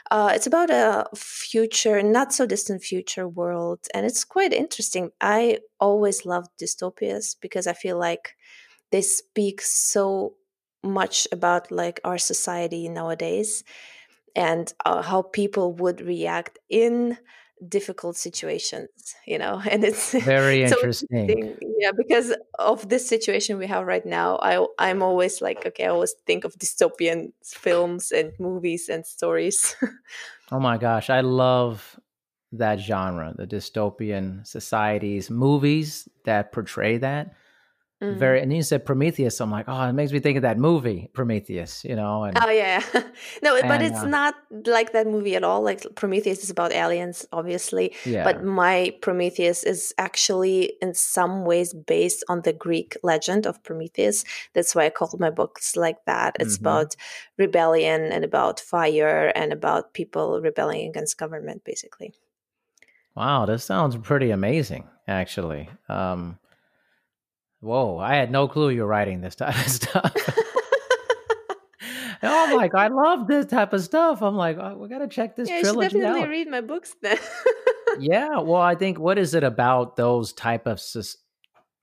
Uh, 0.10 0.32
it's 0.34 0.48
about 0.48 0.70
a 0.70 1.06
future, 1.16 2.02
not 2.02 2.34
so 2.34 2.46
distant 2.46 2.84
future 2.84 3.28
world, 3.28 3.80
and 3.94 4.06
it's 4.06 4.24
quite 4.24 4.54
interesting. 4.54 5.12
I 5.20 5.60
always 5.80 6.26
loved 6.26 6.52
dystopias 6.62 7.36
because 7.40 7.68
I 7.68 7.74
feel 7.74 7.98
like 8.00 8.36
they 8.92 9.02
speak 9.02 9.62
so 9.62 10.34
much 10.84 11.28
about 11.32 11.72
like 11.72 12.00
our 12.04 12.18
society 12.18 12.88
nowadays 12.88 13.64
and 14.36 14.74
uh, 14.86 15.02
how 15.02 15.22
people 15.24 15.74
would 15.74 16.00
react 16.02 16.60
in 16.70 17.18
difficult 17.68 18.16
situations 18.16 19.16
you 19.26 19.38
know 19.38 19.62
and 19.70 19.84
it's 19.84 20.14
very 20.24 20.68
so 20.68 20.76
interesting. 20.76 21.30
interesting. 21.30 21.76
yeah 21.80 21.92
because 21.92 22.36
of 22.60 22.88
this 22.88 23.08
situation 23.08 23.58
we 23.58 23.66
have 23.66 23.86
right 23.88 24.06
now 24.06 24.38
i 24.44 24.64
i'm 24.78 25.02
always 25.02 25.42
like 25.42 25.66
okay 25.66 25.86
i 25.86 25.88
always 25.88 26.14
think 26.28 26.44
of 26.44 26.54
dystopian 26.60 27.32
films 27.44 28.12
and 28.12 28.32
movies 28.40 28.90
and 28.90 29.08
stories 29.08 29.76
oh 30.52 30.60
my 30.60 30.78
gosh 30.78 31.10
i 31.10 31.22
love 31.22 32.00
that 32.52 32.80
genre 32.80 33.34
the 33.36 33.48
dystopian 33.48 34.46
societies 34.46 35.32
movies 35.32 36.08
that 36.26 36.52
portray 36.52 36.98
that 36.98 37.34
Mm-hmm. 38.02 38.20
Very, 38.20 38.42
and 38.42 38.52
then 38.52 38.58
you 38.58 38.62
said 38.62 38.86
Prometheus. 38.86 39.42
I'm 39.42 39.50
like, 39.50 39.66
oh, 39.68 39.82
it 39.90 39.94
makes 39.94 40.12
me 40.12 40.20
think 40.20 40.36
of 40.38 40.44
that 40.44 40.60
movie 40.60 41.10
Prometheus, 41.14 41.84
you 41.84 41.96
know. 41.96 42.26
And, 42.26 42.38
oh 42.40 42.50
yeah, 42.52 42.84
no, 43.42 43.56
and, 43.56 43.68
but 43.68 43.82
it's 43.82 44.02
uh, 44.02 44.06
not 44.06 44.36
like 44.68 44.94
that 44.94 45.08
movie 45.08 45.36
at 45.36 45.44
all. 45.44 45.64
Like 45.64 45.84
Prometheus 45.96 46.44
is 46.44 46.52
about 46.52 46.72
aliens, 46.72 47.26
obviously. 47.32 47.96
Yeah. 48.06 48.24
But 48.24 48.44
my 48.44 48.96
Prometheus 49.02 49.64
is 49.64 49.96
actually 49.98 50.74
in 50.80 50.94
some 50.94 51.44
ways 51.44 51.74
based 51.74 52.24
on 52.30 52.42
the 52.42 52.54
Greek 52.54 52.96
legend 53.02 53.48
of 53.48 53.64
Prometheus. 53.64 54.24
That's 54.54 54.76
why 54.76 54.86
I 54.86 54.92
called 54.92 55.20
my 55.20 55.32
books 55.32 55.76
like 55.76 56.06
that. 56.06 56.36
It's 56.40 56.58
mm-hmm. 56.58 56.68
about 56.68 56.96
rebellion 57.38 58.04
and 58.12 58.24
about 58.24 58.60
fire 58.60 59.32
and 59.34 59.52
about 59.52 59.94
people 59.94 60.40
rebelling 60.40 60.88
against 60.88 61.18
government, 61.18 61.64
basically. 61.64 62.14
Wow, 63.16 63.48
this 63.48 63.64
sounds 63.64 63.98
pretty 63.98 64.30
amazing, 64.30 64.88
actually. 65.08 65.68
Um, 65.90 66.38
Whoa, 67.60 67.98
I 67.98 68.16
had 68.16 68.32
no 68.32 68.48
clue 68.48 68.70
you 68.70 68.82
were 68.82 68.88
writing 68.88 69.22
this 69.22 69.36
type 69.36 69.56
of 69.56 69.72
stuff. 69.72 70.14
I'm 72.22 72.56
like, 72.56 72.74
I 72.74 72.88
love 72.88 73.28
this 73.28 73.46
type 73.46 73.74
of 73.74 73.84
stuff. 73.84 74.22
I'm 74.22 74.36
like, 74.36 74.58
oh, 74.60 74.78
we 74.78 74.90
got 74.90 75.00
to 75.00 75.08
check 75.08 75.36
this 75.36 75.50
yeah, 75.50 75.62
trilogy 75.62 75.84
you 75.84 75.90
should 75.90 76.02
definitely 76.02 76.24
out. 76.24 76.30
read 76.30 76.48
my 76.48 76.62
books 76.62 76.96
then. 77.02 77.18
yeah, 78.00 78.40
well, 78.40 78.62
I 78.62 78.76
think 78.76 79.00
what 79.00 79.20
is 79.20 79.34
it 79.36 79.44
about 79.44 79.96
those 79.98 80.34
type 80.34 80.66
of 80.68 80.82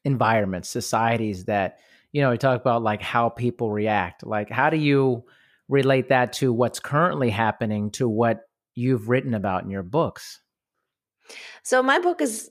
environments, 0.05 0.69
societies 0.69 1.45
that 1.45 1.79
you 2.15 2.23
know, 2.23 2.31
we 2.31 2.39
talk 2.39 2.61
about 2.61 2.85
like 2.85 3.03
how 3.03 3.29
people 3.29 3.73
react. 3.73 4.25
Like, 4.25 4.49
how 4.49 4.71
do 4.71 4.77
you 4.77 5.25
relate 5.69 6.11
that 6.11 6.33
to 6.35 6.53
what's 6.53 6.79
currently 6.79 7.29
happening 7.29 7.91
to 7.91 8.09
what 8.09 8.43
you've 8.77 9.09
written 9.09 9.35
about 9.35 9.65
in 9.65 9.71
your 9.71 9.83
books? 9.83 10.41
So 11.63 11.83
my 11.83 11.99
book 11.99 12.21
is 12.21 12.51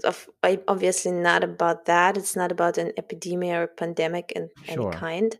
obviously 0.67 1.11
not 1.11 1.43
about 1.43 1.85
that. 1.85 2.17
It's 2.17 2.35
not 2.35 2.51
about 2.51 2.77
an 2.77 2.91
epidemic 2.97 3.51
or 3.51 3.67
pandemic 3.67 4.31
in 4.35 4.49
sure. 4.65 4.91
any 4.91 4.97
kind. 4.97 5.37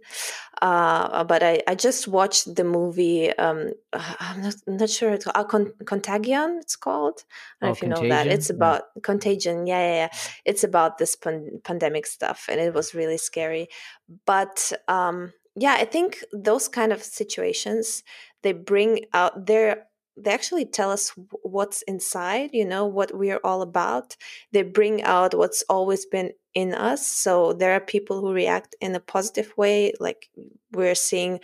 Uh, 0.61 1.23
but 1.23 1.41
I, 1.43 1.61
I 1.67 1.75
just 1.75 2.07
watched 2.07 2.55
the 2.55 2.63
movie. 2.63 3.35
Um, 3.37 3.71
I'm 3.91 4.41
not, 4.41 4.55
not 4.67 4.89
sure 4.89 5.11
it's 5.11 5.27
uh, 5.27 5.43
Con- 5.43 5.73
Contagion. 5.85 6.59
It's 6.61 6.75
called. 6.75 7.23
I 7.61 7.65
don't 7.65 7.67
oh, 7.67 7.67
know 7.67 7.71
if 7.71 7.81
you 7.81 7.87
know 8.07 8.15
that. 8.15 8.27
It's 8.27 8.49
about 8.49 8.83
yeah. 8.95 9.01
Contagion. 9.01 9.67
Yeah, 9.67 9.79
yeah, 9.79 9.95
yeah. 9.95 10.09
It's 10.45 10.63
about 10.63 10.99
this 10.99 11.15
pan- 11.15 11.59
pandemic 11.63 12.05
stuff, 12.05 12.47
and 12.49 12.61
it 12.61 12.73
was 12.73 12.93
really 12.93 13.17
scary. 13.17 13.67
But 14.25 14.71
um, 14.87 15.33
yeah, 15.55 15.73
I 15.73 15.85
think 15.85 16.23
those 16.31 16.67
kind 16.67 16.91
of 16.93 17.03
situations 17.03 18.03
they 18.43 18.53
bring 18.53 19.05
out. 19.13 19.47
They're 19.47 19.87
they 20.15 20.32
actually 20.32 20.65
tell 20.65 20.91
us 20.91 21.12
what's 21.41 21.82
inside 21.84 22.51
you 22.53 22.65
know 22.65 22.86
what 22.86 23.15
we're 23.17 23.39
all 23.43 23.62
about. 23.62 24.15
They 24.51 24.63
bring 24.63 25.03
out 25.03 25.34
what's 25.34 25.63
always 25.70 26.05
been 26.05 26.32
in 26.53 26.74
us 26.74 27.08
so 27.08 27.53
there 27.53 27.74
are 27.74 27.79
people 27.79 28.22
who 28.22 28.32
react 28.32 28.75
in 28.79 28.93
a 28.96 29.00
positive 29.00 29.51
way 29.58 29.91
like 30.00 30.29
we're 30.72 30.96
seeing 30.96 31.39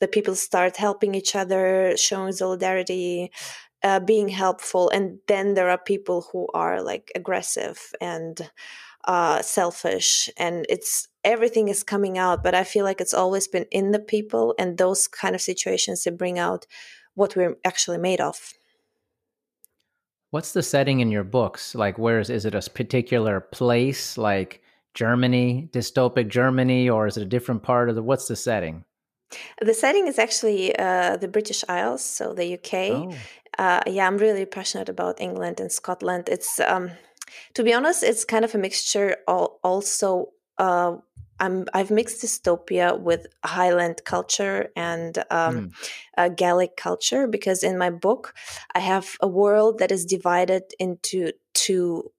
the 0.00 0.08
people 0.08 0.34
start 0.34 0.76
helping 0.76 1.14
each 1.14 1.36
other 1.36 1.94
showing 1.96 2.32
solidarity 2.32 3.30
uh, 3.82 4.00
being 4.00 4.28
helpful 4.28 4.88
and 4.90 5.18
then 5.28 5.54
there 5.54 5.68
are 5.68 5.78
people 5.78 6.26
who 6.32 6.48
are 6.54 6.82
like 6.82 7.12
aggressive 7.14 7.92
and 8.00 8.50
uh, 9.04 9.40
selfish 9.42 10.28
and 10.36 10.66
it's 10.68 11.06
everything 11.22 11.68
is 11.68 11.84
coming 11.84 12.18
out 12.18 12.42
but 12.42 12.54
i 12.54 12.64
feel 12.64 12.84
like 12.84 13.00
it's 13.00 13.14
always 13.14 13.46
been 13.46 13.66
in 13.70 13.92
the 13.92 14.00
people 14.00 14.54
and 14.58 14.78
those 14.78 15.06
kind 15.06 15.34
of 15.34 15.40
situations 15.40 16.02
they 16.02 16.10
bring 16.10 16.38
out 16.38 16.66
what 17.16 17.34
we're 17.34 17.56
actually 17.64 17.98
made 17.98 18.20
of. 18.20 18.52
What's 20.30 20.52
the 20.52 20.62
setting 20.62 21.00
in 21.00 21.10
your 21.10 21.24
books? 21.24 21.74
Like, 21.74 21.98
where 21.98 22.20
is, 22.20 22.30
is 22.30 22.44
it 22.44 22.54
a 22.54 22.70
particular 22.70 23.40
place, 23.40 24.16
like 24.16 24.62
Germany, 24.94 25.68
dystopic 25.72 26.28
Germany, 26.28 26.88
or 26.88 27.06
is 27.06 27.16
it 27.16 27.22
a 27.22 27.26
different 27.26 27.62
part 27.62 27.88
of 27.88 27.94
the, 27.94 28.02
what's 28.02 28.28
the 28.28 28.36
setting? 28.36 28.84
The 29.60 29.74
setting 29.74 30.06
is 30.06 30.18
actually 30.18 30.76
uh, 30.78 31.16
the 31.16 31.28
British 31.28 31.64
Isles, 31.68 32.04
so 32.04 32.32
the 32.32 32.54
UK. 32.54 32.74
Oh. 32.74 33.14
Uh, 33.58 33.80
yeah, 33.86 34.06
I'm 34.06 34.18
really 34.18 34.44
passionate 34.44 34.88
about 34.88 35.20
England 35.20 35.58
and 35.58 35.72
Scotland. 35.72 36.28
It's, 36.28 36.60
um, 36.60 36.90
to 37.54 37.62
be 37.64 37.72
honest, 37.72 38.02
it's 38.02 38.24
kind 38.24 38.44
of 38.44 38.54
a 38.54 38.58
mixture 38.58 39.16
also 39.26 40.28
uh, 40.58 40.96
I'm 41.38 41.66
I've 41.74 41.90
mixed 41.90 42.22
dystopia 42.22 42.98
with 42.98 43.26
Highland 43.44 44.02
culture 44.04 44.68
and 44.76 45.18
um, 45.30 45.72
mm. 46.18 46.36
Gaelic 46.36 46.76
culture 46.76 47.26
because 47.26 47.62
in 47.62 47.78
my 47.78 47.90
book 47.90 48.34
I 48.74 48.80
have 48.80 49.16
a 49.20 49.28
world 49.28 49.78
that 49.78 49.92
is 49.92 50.04
divided 50.04 50.62
into 50.78 51.32
two 51.54 52.10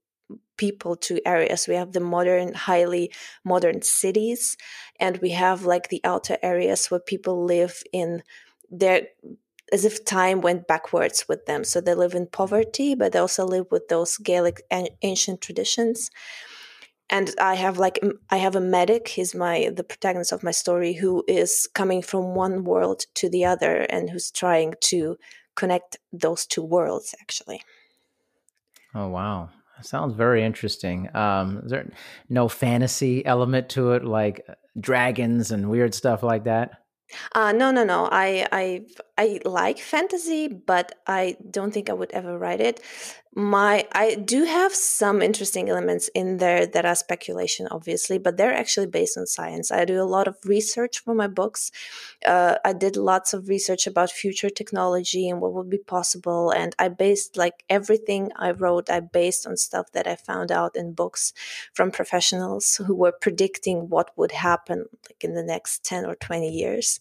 people 0.57 0.95
two 0.95 1.19
areas. 1.25 1.67
We 1.67 1.75
have 1.75 1.93
the 1.93 1.99
modern 1.99 2.53
highly 2.53 3.11
modern 3.43 3.81
cities 3.81 4.57
and 4.99 5.17
we 5.17 5.31
have 5.31 5.65
like 5.65 5.89
the 5.89 6.01
outer 6.03 6.37
areas 6.41 6.87
where 6.87 6.99
people 6.99 7.45
live 7.45 7.81
in 7.93 8.23
their 8.69 9.07
as 9.71 9.83
if 9.83 10.05
time 10.05 10.39
went 10.39 10.65
backwards 10.65 11.25
with 11.27 11.45
them. 11.45 11.63
So 11.63 11.81
they 11.81 11.93
live 11.93 12.13
in 12.13 12.27
poverty 12.27 12.95
but 12.95 13.11
they 13.13 13.19
also 13.19 13.45
live 13.45 13.67
with 13.71 13.87
those 13.87 14.17
gaelic 14.17 14.61
ancient 15.01 15.41
traditions 15.41 16.11
and 17.09 17.33
i 17.39 17.55
have 17.55 17.77
like 17.77 17.99
i 18.29 18.37
have 18.37 18.55
a 18.55 18.61
medic 18.61 19.07
he's 19.09 19.33
my 19.33 19.69
the 19.75 19.83
protagonist 19.83 20.31
of 20.31 20.43
my 20.43 20.51
story 20.51 20.93
who 20.93 21.23
is 21.27 21.67
coming 21.73 22.01
from 22.01 22.35
one 22.35 22.63
world 22.63 23.05
to 23.13 23.29
the 23.29 23.45
other 23.45 23.81
and 23.89 24.09
who's 24.09 24.31
trying 24.31 24.73
to 24.81 25.17
connect 25.57 25.97
those 26.13 26.45
two 26.45 26.61
worlds 26.61 27.13
actually. 27.19 27.61
Oh 28.95 29.09
wow. 29.09 29.49
Sounds 29.81 30.13
very 30.13 30.43
interesting. 30.43 31.13
Um 31.13 31.61
is 31.65 31.71
there 31.71 31.91
no 32.29 32.47
fantasy 32.47 33.25
element 33.25 33.67
to 33.69 33.91
it 33.91 34.05
like 34.05 34.45
uh, 34.47 34.53
dragons 34.79 35.51
and 35.51 35.69
weird 35.69 35.93
stuff 35.93 36.23
like 36.23 36.45
that? 36.45 36.71
Uh, 37.33 37.53
no, 37.53 37.71
no, 37.71 37.85
no. 37.85 38.09
I, 38.11 38.45
I, 38.51 38.85
I 39.17 39.39
like 39.45 39.79
fantasy, 39.79 40.49
but 40.49 40.93
I 41.07 41.37
don't 41.49 41.73
think 41.73 41.89
I 41.89 41.93
would 41.93 42.11
ever 42.11 42.37
write 42.37 42.59
it 42.59 42.81
my 43.37 43.87
i 43.91 44.15
do 44.15 44.45
have 44.45 44.73
some 44.73 45.21
interesting 45.21 45.69
elements 45.69 46.09
in 46.15 46.37
there 46.37 46.65
that 46.65 46.87
are 46.87 46.95
speculation 46.95 47.67
obviously 47.69 48.17
but 48.17 48.35
they're 48.35 48.53
actually 48.53 48.87
based 48.87 49.15
on 49.15 49.27
science. 49.27 49.71
I 49.71 49.85
do 49.85 50.01
a 50.01 50.13
lot 50.15 50.27
of 50.27 50.37
research 50.43 50.97
for 51.03 51.13
my 51.13 51.27
books. 51.27 51.71
Uh, 52.25 52.55
i 52.65 52.73
did 52.73 52.97
lots 52.97 53.35
of 53.35 53.47
research 53.47 53.85
about 53.85 54.09
future 54.09 54.49
technology 54.49 55.29
and 55.29 55.39
what 55.39 55.53
would 55.53 55.69
be 55.69 55.77
possible 55.77 56.49
and 56.49 56.75
i 56.79 56.87
based 56.87 57.37
like 57.37 57.63
everything 57.69 58.31
i 58.37 58.49
wrote 58.49 58.89
i 58.89 58.99
based 58.99 59.45
on 59.45 59.55
stuff 59.55 59.91
that 59.91 60.07
i 60.07 60.15
found 60.15 60.51
out 60.51 60.75
in 60.75 60.93
books 60.93 61.31
from 61.75 61.91
professionals 61.91 62.81
who 62.87 62.95
were 62.95 63.11
predicting 63.11 63.87
what 63.87 64.09
would 64.17 64.31
happen 64.31 64.85
like 65.07 65.23
in 65.23 65.35
the 65.35 65.43
next 65.43 65.83
10 65.83 66.05
or 66.05 66.15
20 66.15 66.49
years. 66.49 66.99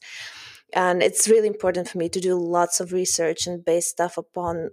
And 0.75 1.02
it's 1.02 1.28
really 1.28 1.49
important 1.49 1.88
for 1.88 1.97
me 1.97 2.09
to 2.11 2.21
do 2.21 2.38
lots 2.38 2.81
of 2.81 2.93
research 2.93 3.47
and 3.47 3.64
base 3.64 3.87
stuff 3.87 4.19
upon 4.19 4.71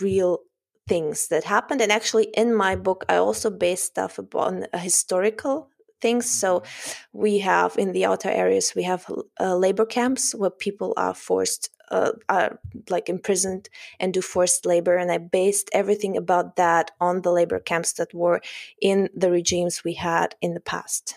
real 0.00 0.38
things 0.86 1.28
that 1.28 1.44
happened. 1.44 1.80
And 1.80 1.92
actually, 1.92 2.24
in 2.34 2.54
my 2.54 2.76
book, 2.76 3.04
I 3.08 3.16
also 3.16 3.50
base 3.50 3.82
stuff 3.82 4.18
upon 4.18 4.66
historical 4.74 5.70
things. 6.04 6.28
So 6.28 6.60
mm-hmm. 6.60 7.18
we 7.24 7.38
have 7.38 7.76
in 7.78 7.92
the 7.92 8.04
outer 8.04 8.30
areas, 8.30 8.74
we 8.76 8.84
have 8.84 9.10
uh, 9.40 9.56
labor 9.56 9.86
camps 9.86 10.34
where 10.34 10.50
people 10.50 10.92
are 10.96 11.14
forced, 11.14 11.70
uh, 11.90 12.12
are 12.28 12.58
like 12.90 13.08
imprisoned 13.08 13.68
and 13.98 14.12
do 14.12 14.20
forced 14.20 14.66
labor. 14.66 14.96
And 14.96 15.10
I 15.10 15.18
based 15.18 15.70
everything 15.72 16.16
about 16.16 16.56
that 16.56 16.90
on 17.00 17.22
the 17.22 17.32
labor 17.32 17.60
camps 17.60 17.94
that 17.94 18.12
were 18.12 18.40
in 18.80 19.08
the 19.14 19.30
regimes 19.30 19.84
we 19.84 19.94
had 19.94 20.34
in 20.40 20.52
the 20.54 20.60
past. 20.60 21.16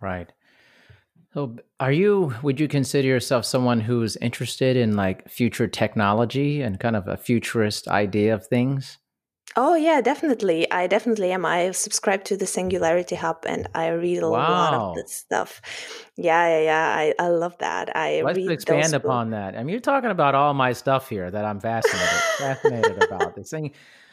Right. 0.00 0.32
So, 1.32 1.56
are 1.78 1.92
you? 1.92 2.34
Would 2.42 2.58
you 2.58 2.66
consider 2.66 3.06
yourself 3.06 3.44
someone 3.44 3.80
who's 3.80 4.16
interested 4.16 4.76
in 4.76 4.96
like 4.96 5.28
future 5.28 5.68
technology 5.68 6.60
and 6.60 6.80
kind 6.80 6.96
of 6.96 7.06
a 7.06 7.16
futurist 7.16 7.86
idea 7.86 8.34
of 8.34 8.46
things? 8.46 8.98
Oh 9.56 9.74
yeah, 9.74 10.00
definitely. 10.00 10.70
I 10.70 10.86
definitely 10.86 11.32
am. 11.32 11.44
I 11.44 11.72
subscribe 11.72 12.22
to 12.24 12.36
the 12.36 12.46
Singularity 12.46 13.16
Hub 13.16 13.44
and 13.46 13.66
I 13.74 13.88
read 13.88 14.22
a 14.22 14.30
wow. 14.30 14.38
lot 14.38 14.74
of 14.74 14.94
this 14.94 15.12
stuff. 15.12 15.60
Yeah, 16.16 16.48
yeah, 16.48 16.62
yeah. 16.62 16.94
I, 16.96 17.24
I 17.24 17.28
love 17.28 17.58
that. 17.58 17.96
I 17.96 18.22
let's 18.22 18.38
expand 18.38 18.94
upon 18.94 19.30
that. 19.30 19.56
I 19.56 19.58
mean, 19.58 19.70
you're 19.70 19.80
talking 19.80 20.10
about 20.10 20.36
all 20.36 20.54
my 20.54 20.72
stuff 20.72 21.08
here 21.08 21.30
that 21.30 21.44
I'm 21.44 21.58
fascinated 21.58 22.20
fascinated 22.38 23.02
about. 23.02 23.34
This 23.34 23.50
thing. 23.50 23.72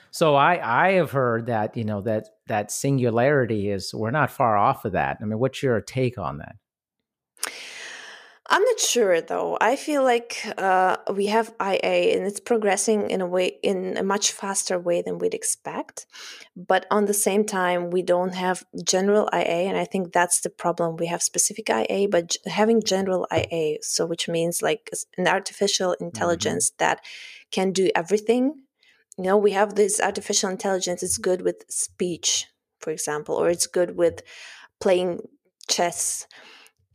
So 0.10 0.36
I 0.36 0.88
I 0.88 0.92
have 0.94 1.12
heard 1.12 1.46
that 1.48 1.78
you 1.78 1.84
know 1.84 2.02
that 2.02 2.30
that 2.48 2.72
singularity 2.72 3.70
is 3.70 3.94
we're 3.94 4.12
not 4.12 4.32
far 4.32 4.58
off 4.58 4.86
of 4.86 4.94
that. 4.94 5.18
I 5.22 5.26
mean, 5.26 5.38
what's 5.38 5.62
your 5.62 5.80
take 5.82 6.18
on 6.18 6.40
that? 6.40 6.56
I'm 8.50 8.64
not 8.64 8.80
sure 8.80 9.20
though. 9.20 9.58
I 9.60 9.76
feel 9.76 10.04
like 10.04 10.38
uh, 10.58 10.98
we 11.14 11.26
have 11.26 11.54
IA 11.62 12.16
and 12.16 12.26
it's 12.26 12.40
progressing 12.40 13.10
in 13.10 13.20
a 13.20 13.28
way 13.28 13.58
in 13.62 13.98
a 13.98 14.04
much 14.04 14.32
faster 14.32 14.80
way 14.80 15.02
than 15.02 15.18
we'd 15.18 15.34
expect. 15.34 16.06
But 16.56 16.86
on 16.90 17.06
the 17.06 17.14
same 17.14 17.44
time, 17.46 17.90
we 17.90 18.02
don't 18.02 18.34
have 18.34 18.64
general 18.86 19.30
IA, 19.34 19.68
and 19.68 19.78
I 19.78 19.84
think 19.84 20.14
that's 20.14 20.40
the 20.40 20.50
problem. 20.50 20.96
We 20.96 21.08
have 21.08 21.22
specific 21.22 21.70
IA, 21.70 22.08
but 22.08 22.38
having 22.46 22.82
general 22.82 23.28
IA, 23.34 23.80
so 23.82 24.06
which 24.06 24.30
means 24.30 24.62
like 24.62 24.90
an 25.18 25.28
artificial 25.28 25.94
intelligence 26.00 26.70
mm-hmm. 26.70 26.86
that 26.86 27.02
can 27.52 27.74
do 27.74 27.90
everything. 27.96 28.62
You 29.18 29.26
know, 29.26 29.38
we 29.38 29.52
have 29.52 29.76
this 29.76 30.00
artificial 30.00 30.50
intelligence. 30.50 31.04
It's 31.04 31.18
good 31.18 31.42
with 31.42 31.66
speech, 31.70 32.46
for 32.80 32.92
example, 32.92 33.36
or 33.36 33.50
it's 33.50 33.68
good 33.68 33.98
with 33.98 34.22
playing 34.80 35.20
chess 35.68 36.28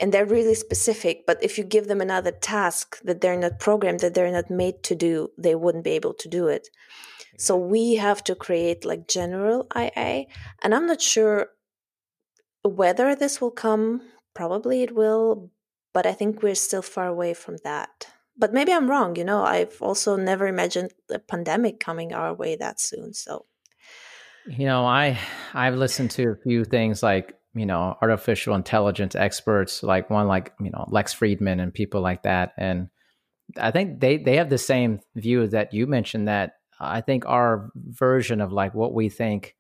and 0.01 0.13
they're 0.13 0.27
really 0.27 0.55
specific 0.55 1.25
but 1.27 1.43
if 1.43 1.59
you 1.59 1.65
give 1.65 1.87
them 1.87 2.01
another 2.01 2.31
task 2.31 3.01
that 3.03 3.21
they're 3.21 3.39
not 3.39 3.59
programmed 3.59 4.01
that 4.01 4.15
they're 4.15 4.33
not 4.33 4.51
made 4.51 4.83
to 4.83 4.95
do 4.95 5.29
they 5.39 5.55
wouldn't 5.55 5.85
be 5.85 5.91
able 5.91 6.15
to 6.15 6.29
do 6.29 6.49
it. 6.49 6.69
So 7.39 7.57
we 7.57 7.95
have 7.97 8.23
to 8.25 8.35
create 8.35 8.85
like 8.85 9.09
general 9.09 9.67
ia 9.77 10.27
and 10.63 10.75
i'm 10.75 10.87
not 10.87 11.01
sure 11.01 11.49
whether 12.65 13.15
this 13.15 13.41
will 13.41 13.51
come 13.51 14.03
probably 14.35 14.83
it 14.83 14.95
will 14.95 15.51
but 15.93 16.07
i 16.07 16.13
think 16.13 16.43
we're 16.43 16.55
still 16.55 16.83
far 16.83 17.07
away 17.07 17.35
from 17.35 17.57
that. 17.65 18.09
But 18.37 18.53
maybe 18.53 18.73
i'm 18.73 18.91
wrong 18.91 19.17
you 19.17 19.25
know 19.25 19.43
i've 19.45 19.81
also 19.81 20.17
never 20.17 20.47
imagined 20.47 20.93
a 21.11 21.19
pandemic 21.19 21.81
coming 21.81 22.13
our 22.13 22.35
way 22.35 22.57
that 22.57 22.81
soon 22.81 23.13
so. 23.13 23.47
You 24.47 24.67
know 24.67 24.85
i 24.85 25.19
i've 25.55 25.77
listened 25.77 26.11
to 26.13 26.31
a 26.31 26.37
few 26.37 26.65
things 26.65 27.03
like 27.03 27.35
you 27.55 27.67
know 27.67 27.97
artificial 28.01 28.55
intelligence 28.55 29.15
experts 29.15 29.83
like 29.83 30.11
one 30.11 30.27
like 30.27 30.53
you 30.61 30.71
know 30.71 30.87
Lex 30.89 31.15
Fridman 31.15 31.61
and 31.61 31.73
people 31.73 32.01
like 32.01 32.23
that 32.23 32.53
and 32.57 32.89
i 33.59 33.71
think 33.71 34.01
they 34.01 34.17
they 34.17 34.37
have 34.37 34.51
the 34.51 34.59
same 34.59 35.01
view 35.15 35.47
that 35.47 35.73
you 35.75 35.87
mentioned 35.87 36.29
that 36.29 36.55
i 36.81 37.01
think 37.01 37.27
our 37.27 37.71
version 37.77 38.41
of 38.41 38.53
like 38.53 38.75
what 38.75 38.95
we 38.95 39.09
think 39.09 39.55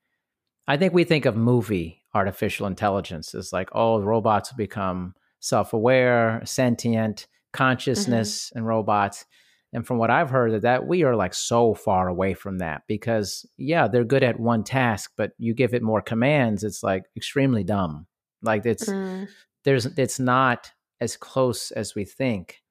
i 0.66 0.76
think 0.76 0.94
we 0.94 1.04
think 1.04 1.26
of 1.26 1.37
movie 1.37 2.02
artificial 2.14 2.66
intelligence 2.66 3.34
is 3.34 3.52
like 3.52 3.68
oh 3.72 4.00
robots 4.00 4.50
will 4.52 4.56
become 4.56 5.14
self-aware 5.40 6.40
sentient 6.44 7.26
consciousness 7.52 8.49
mm-hmm. 8.49 8.58
and 8.58 8.66
robots 8.66 9.26
and 9.73 9.87
from 9.87 9.99
what 9.99 10.11
I've 10.11 10.31
heard 10.31 10.52
that, 10.52 10.62
that 10.62 10.87
we 10.87 11.02
are 11.02 11.17
like 11.17 11.35
so 11.35 11.75
far 11.75 12.09
away 12.09 12.35
from 12.35 12.59
that 12.59 12.83
because 12.87 13.47
yeah, 13.57 13.88
they're 13.88 14.05
good 14.05 14.23
at 14.23 14.38
one 14.38 14.64
task, 14.64 15.12
but 15.17 15.33
you 15.38 15.55
give 15.55 15.75
it 15.75 15.83
more 15.83 16.02
commands, 16.02 16.62
it's 16.62 16.83
like 16.83 17.05
extremely 17.17 17.64
dumb. 17.64 18.07
Like 18.43 18.67
it's 18.67 18.88
mm. 18.88 19.29
there's 19.64 19.87
it's 19.87 20.19
not 20.19 20.71
as 21.00 21.17
close 21.17 21.71
as 21.71 21.95
we 21.95 22.05
think. 22.05 22.62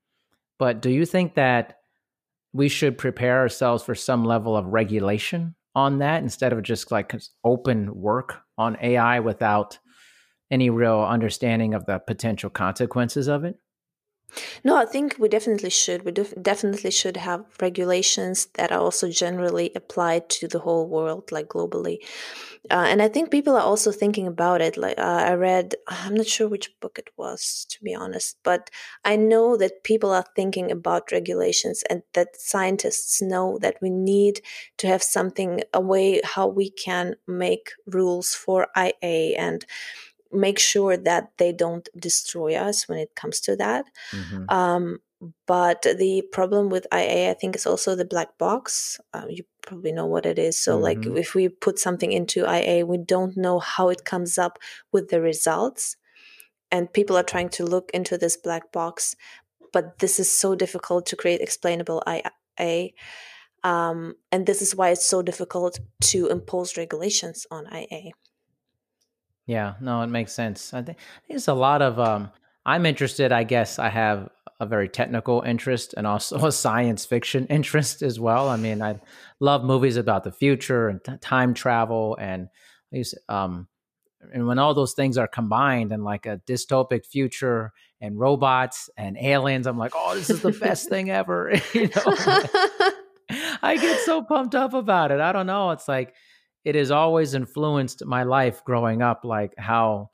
But 0.59 0.81
do 0.81 0.89
you 0.89 1.05
think 1.05 1.35
that 1.35 1.77
we 2.53 2.69
should 2.69 2.97
prepare 2.97 3.39
ourselves 3.39 3.83
for 3.83 3.95
some 3.95 4.23
level 4.23 4.55
of 4.55 4.67
regulation 4.67 5.55
on 5.73 5.99
that 5.99 6.21
instead 6.21 6.53
of 6.53 6.61
just 6.61 6.91
like 6.91 7.15
open 7.43 7.95
work 7.95 8.41
on 8.57 8.77
AI 8.81 9.21
without 9.21 9.79
any 10.51 10.69
real 10.69 10.99
understanding 10.99 11.73
of 11.73 11.85
the 11.85 11.97
potential 11.99 12.49
consequences 12.49 13.27
of 13.27 13.45
it? 13.45 13.55
No, 14.63 14.75
I 14.75 14.85
think 14.85 15.15
we 15.19 15.27
definitely 15.29 15.69
should. 15.69 16.03
We 16.05 16.11
def- 16.11 16.33
definitely 16.41 16.91
should 16.91 17.17
have 17.17 17.45
regulations 17.61 18.47
that 18.53 18.71
are 18.71 18.79
also 18.79 19.09
generally 19.09 19.71
applied 19.75 20.29
to 20.29 20.47
the 20.47 20.59
whole 20.59 20.87
world, 20.87 21.31
like 21.31 21.47
globally. 21.49 21.97
Uh, 22.69 22.85
and 22.89 23.01
I 23.01 23.07
think 23.07 23.31
people 23.31 23.55
are 23.55 23.61
also 23.63 23.91
thinking 23.91 24.27
about 24.27 24.61
it. 24.61 24.77
Like 24.77 24.97
uh, 24.99 25.01
I 25.27 25.33
read, 25.33 25.75
I'm 25.87 26.15
not 26.15 26.27
sure 26.27 26.47
which 26.47 26.71
book 26.79 26.97
it 26.99 27.09
was, 27.17 27.65
to 27.69 27.83
be 27.83 27.93
honest, 27.95 28.37
but 28.43 28.69
I 29.05 29.15
know 29.15 29.57
that 29.57 29.83
people 29.83 30.11
are 30.11 30.25
thinking 30.35 30.71
about 30.71 31.11
regulations, 31.11 31.83
and 31.89 32.03
that 32.13 32.35
scientists 32.39 33.21
know 33.21 33.57
that 33.61 33.77
we 33.81 33.89
need 33.89 34.41
to 34.77 34.87
have 34.87 35.03
something 35.03 35.63
a 35.73 35.81
way 35.81 36.21
how 36.23 36.47
we 36.47 36.69
can 36.69 37.15
make 37.27 37.71
rules 37.87 38.33
for 38.33 38.67
IA 38.75 39.35
and 39.37 39.65
make 40.33 40.59
sure 40.59 40.97
that 40.97 41.31
they 41.37 41.51
don't 41.51 41.87
destroy 41.97 42.55
us 42.55 42.87
when 42.87 42.99
it 42.99 43.15
comes 43.15 43.39
to 43.41 43.55
that. 43.57 43.85
Mm-hmm. 44.11 44.45
Um, 44.49 44.99
but 45.45 45.83
the 45.83 46.23
problem 46.31 46.69
with 46.69 46.87
IA, 46.93 47.29
I 47.29 47.33
think, 47.35 47.55
is 47.55 47.67
also 47.67 47.95
the 47.95 48.05
black 48.05 48.37
box. 48.37 48.99
Uh, 49.13 49.25
you 49.29 49.43
probably 49.61 49.91
know 49.91 50.07
what 50.07 50.25
it 50.25 50.39
is. 50.39 50.57
So, 50.57 50.73
mm-hmm. 50.73 50.83
like, 50.83 51.19
if 51.19 51.35
we 51.35 51.47
put 51.49 51.77
something 51.77 52.11
into 52.11 52.51
IA, 52.51 52.85
we 52.85 52.97
don't 52.97 53.37
know 53.37 53.59
how 53.59 53.89
it 53.89 54.03
comes 54.03 54.37
up 54.37 54.57
with 54.91 55.09
the 55.09 55.21
results. 55.21 55.95
And 56.71 56.91
people 56.91 57.17
are 57.17 57.23
trying 57.23 57.49
to 57.49 57.65
look 57.65 57.91
into 57.93 58.17
this 58.17 58.37
black 58.37 58.71
box, 58.71 59.15
but 59.73 59.99
this 59.99 60.19
is 60.19 60.31
so 60.31 60.55
difficult 60.55 61.05
to 61.07 61.15
create 61.15 61.41
explainable 61.41 62.01
IA. 62.07 62.89
Um, 63.63 64.15
and 64.31 64.45
this 64.45 64.61
is 64.61 64.75
why 64.75 64.89
it's 64.89 65.05
so 65.05 65.21
difficult 65.21 65.79
to 66.05 66.27
impose 66.27 66.77
regulations 66.77 67.45
on 67.51 67.67
IA. 67.67 68.11
Yeah, 69.51 69.73
no, 69.81 70.01
it 70.01 70.07
makes 70.07 70.31
sense. 70.31 70.73
I 70.73 70.81
think 70.81 70.97
there's 71.27 71.49
a 71.49 71.53
lot 71.53 71.81
of 71.81 71.99
um 71.99 72.31
I'm 72.65 72.85
interested, 72.85 73.33
I 73.33 73.43
guess 73.43 73.79
I 73.79 73.89
have 73.89 74.29
a 74.61 74.65
very 74.65 74.87
technical 74.87 75.41
interest 75.41 75.93
and 75.97 76.07
also 76.07 76.45
a 76.45 76.53
science 76.53 77.03
fiction 77.03 77.47
interest 77.47 78.01
as 78.01 78.17
well. 78.17 78.47
I 78.47 78.55
mean, 78.55 78.81
I 78.81 79.01
love 79.41 79.65
movies 79.65 79.97
about 79.97 80.23
the 80.23 80.31
future 80.31 80.87
and 80.87 81.03
t- 81.03 81.17
time 81.19 81.53
travel 81.53 82.17
and 82.17 82.47
um 83.27 83.67
and 84.33 84.47
when 84.47 84.57
all 84.57 84.73
those 84.73 84.93
things 84.93 85.17
are 85.17 85.27
combined 85.27 85.91
and 85.91 86.05
like 86.05 86.25
a 86.27 86.39
dystopic 86.47 87.05
future 87.05 87.73
and 87.99 88.17
robots 88.17 88.89
and 88.95 89.17
aliens, 89.17 89.67
I'm 89.67 89.77
like, 89.77 89.91
oh, 89.93 90.15
this 90.15 90.29
is 90.29 90.41
the 90.41 90.53
best 90.53 90.87
thing 90.87 91.09
ever. 91.09 91.51
you 91.73 91.89
know, 91.93 92.03
I 93.61 93.77
get 93.81 93.99
so 94.05 94.21
pumped 94.23 94.55
up 94.55 94.73
about 94.73 95.11
it. 95.11 95.19
I 95.19 95.33
don't 95.33 95.47
know. 95.47 95.71
It's 95.71 95.89
like 95.89 96.13
it 96.63 96.75
has 96.75 96.91
always 96.91 97.33
influenced 97.33 98.05
my 98.05 98.23
life 98.23 98.63
growing 98.65 99.01
up, 99.01 99.25
like 99.25 99.53
how 99.57 100.11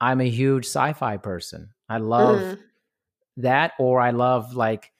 I'm 0.00 0.20
a 0.20 0.28
huge 0.28 0.64
sci 0.64 0.92
fi 0.94 1.16
person. 1.16 1.70
I 1.88 1.98
love 1.98 2.40
mm. 2.40 2.58
that, 3.38 3.72
or 3.78 4.00
I 4.00 4.10
love 4.10 4.54
like 4.54 4.92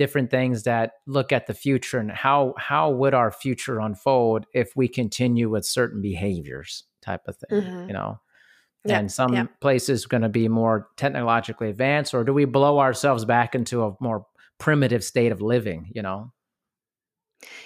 different 0.00 0.30
things 0.30 0.62
that 0.62 0.92
look 1.06 1.30
at 1.30 1.46
the 1.46 1.52
future 1.52 1.98
and 1.98 2.10
how 2.10 2.54
how 2.56 2.90
would 2.90 3.12
our 3.12 3.30
future 3.30 3.78
unfold 3.80 4.46
if 4.54 4.74
we 4.74 4.88
continue 4.88 5.50
with 5.50 5.62
certain 5.66 6.00
behaviors 6.00 6.84
type 7.02 7.20
of 7.26 7.36
thing 7.36 7.60
mm-hmm. 7.60 7.86
you 7.88 7.92
know 7.92 8.18
and 8.86 9.12
some 9.12 9.46
places 9.60 10.06
going 10.06 10.22
to 10.22 10.30
be 10.30 10.48
more 10.48 10.88
technologically 10.96 11.68
advanced 11.68 12.14
or 12.14 12.24
do 12.24 12.32
we 12.32 12.46
blow 12.46 12.78
ourselves 12.78 13.26
back 13.26 13.54
into 13.54 13.84
a 13.84 13.94
more 14.00 14.24
primitive 14.56 15.04
state 15.04 15.32
of 15.32 15.42
living 15.42 15.90
you 15.94 16.00
know 16.00 16.32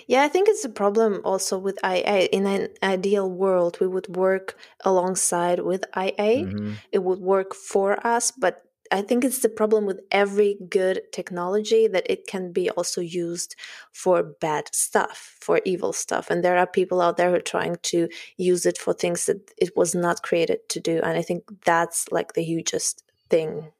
yeah, 0.06 0.22
I 0.22 0.28
think 0.28 0.48
it's 0.48 0.64
a 0.64 0.68
problem 0.68 1.20
also 1.24 1.58
with 1.58 1.78
IA. 1.84 2.28
In 2.32 2.46
an 2.46 2.68
ideal 2.82 3.30
world, 3.30 3.78
we 3.80 3.86
would 3.86 4.16
work 4.16 4.56
alongside 4.84 5.60
with 5.60 5.84
IA. 5.96 6.44
Mm-hmm. 6.44 6.72
It 6.92 7.02
would 7.02 7.20
work 7.20 7.54
for 7.54 8.04
us, 8.06 8.30
but 8.30 8.62
I 8.92 9.02
think 9.02 9.24
it's 9.24 9.40
the 9.40 9.48
problem 9.48 9.86
with 9.86 10.00
every 10.10 10.56
good 10.68 11.02
technology 11.12 11.88
that 11.88 12.06
it 12.08 12.26
can 12.26 12.52
be 12.52 12.70
also 12.70 13.00
used 13.00 13.56
for 13.92 14.22
bad 14.22 14.72
stuff, 14.72 15.36
for 15.40 15.60
evil 15.64 15.92
stuff. 15.92 16.30
And 16.30 16.44
there 16.44 16.58
are 16.58 16.66
people 16.66 17.00
out 17.00 17.16
there 17.16 17.30
who 17.30 17.36
are 17.36 17.40
trying 17.40 17.76
to 17.82 18.08
use 18.36 18.66
it 18.66 18.78
for 18.78 18.92
things 18.92 19.26
that 19.26 19.50
it 19.56 19.76
was 19.76 19.94
not 19.94 20.22
created 20.22 20.68
to 20.68 20.80
do. 20.80 21.00
And 21.02 21.18
I 21.18 21.22
think 21.22 21.44
that's 21.64 22.12
like 22.12 22.34
the 22.34 22.44
hugest 22.44 23.02
thing. 23.30 23.72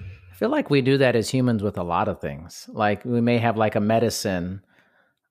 I 0.00 0.34
feel 0.34 0.50
like 0.50 0.70
we 0.70 0.82
do 0.82 0.98
that 0.98 1.14
as 1.14 1.30
humans 1.30 1.62
with 1.62 1.78
a 1.78 1.82
lot 1.84 2.08
of 2.08 2.20
things. 2.20 2.68
Like 2.72 3.04
we 3.04 3.20
may 3.20 3.38
have 3.38 3.56
like 3.56 3.74
a 3.74 3.80
medicine 3.80 4.62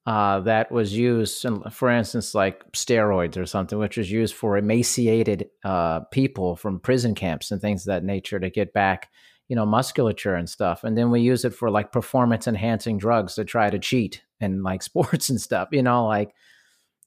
uh, 0.05 0.39
that 0.41 0.71
was 0.71 0.95
used, 0.95 1.45
for 1.71 1.89
instance, 1.89 2.35
like 2.35 2.71
steroids 2.73 3.37
or 3.37 3.45
something, 3.47 3.79
which 3.79 3.97
was 3.97 4.11
used 4.11 4.35
for 4.35 4.55
emaciated 4.55 5.49
uh, 5.63 6.01
people 6.11 6.55
from 6.55 6.79
prison 6.79 7.15
camps 7.15 7.49
and 7.49 7.59
things 7.59 7.81
of 7.81 7.87
that 7.87 8.03
nature 8.03 8.39
to 8.39 8.51
get 8.51 8.71
back, 8.71 9.09
you 9.47 9.55
know, 9.55 9.65
musculature 9.65 10.35
and 10.35 10.47
stuff. 10.47 10.83
And 10.83 10.95
then 10.95 11.09
we 11.09 11.21
use 11.21 11.43
it 11.43 11.55
for 11.55 11.71
like 11.71 11.91
performance 11.91 12.47
enhancing 12.47 12.99
drugs 12.99 13.33
to 13.35 13.45
try 13.45 13.71
to 13.71 13.79
cheat 13.79 14.21
and 14.39 14.61
like 14.61 14.83
sports 14.83 15.29
and 15.29 15.41
stuff, 15.41 15.69
you 15.71 15.81
know, 15.81 16.05
like 16.05 16.35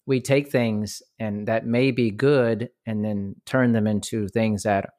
we 0.04 0.20
take 0.20 0.50
things 0.50 1.00
and 1.20 1.46
that 1.46 1.66
may 1.66 1.92
be 1.92 2.10
good 2.10 2.70
and 2.84 3.04
then 3.04 3.36
turn 3.44 3.72
them 3.72 3.86
into 3.86 4.26
things 4.26 4.64
that 4.64 4.90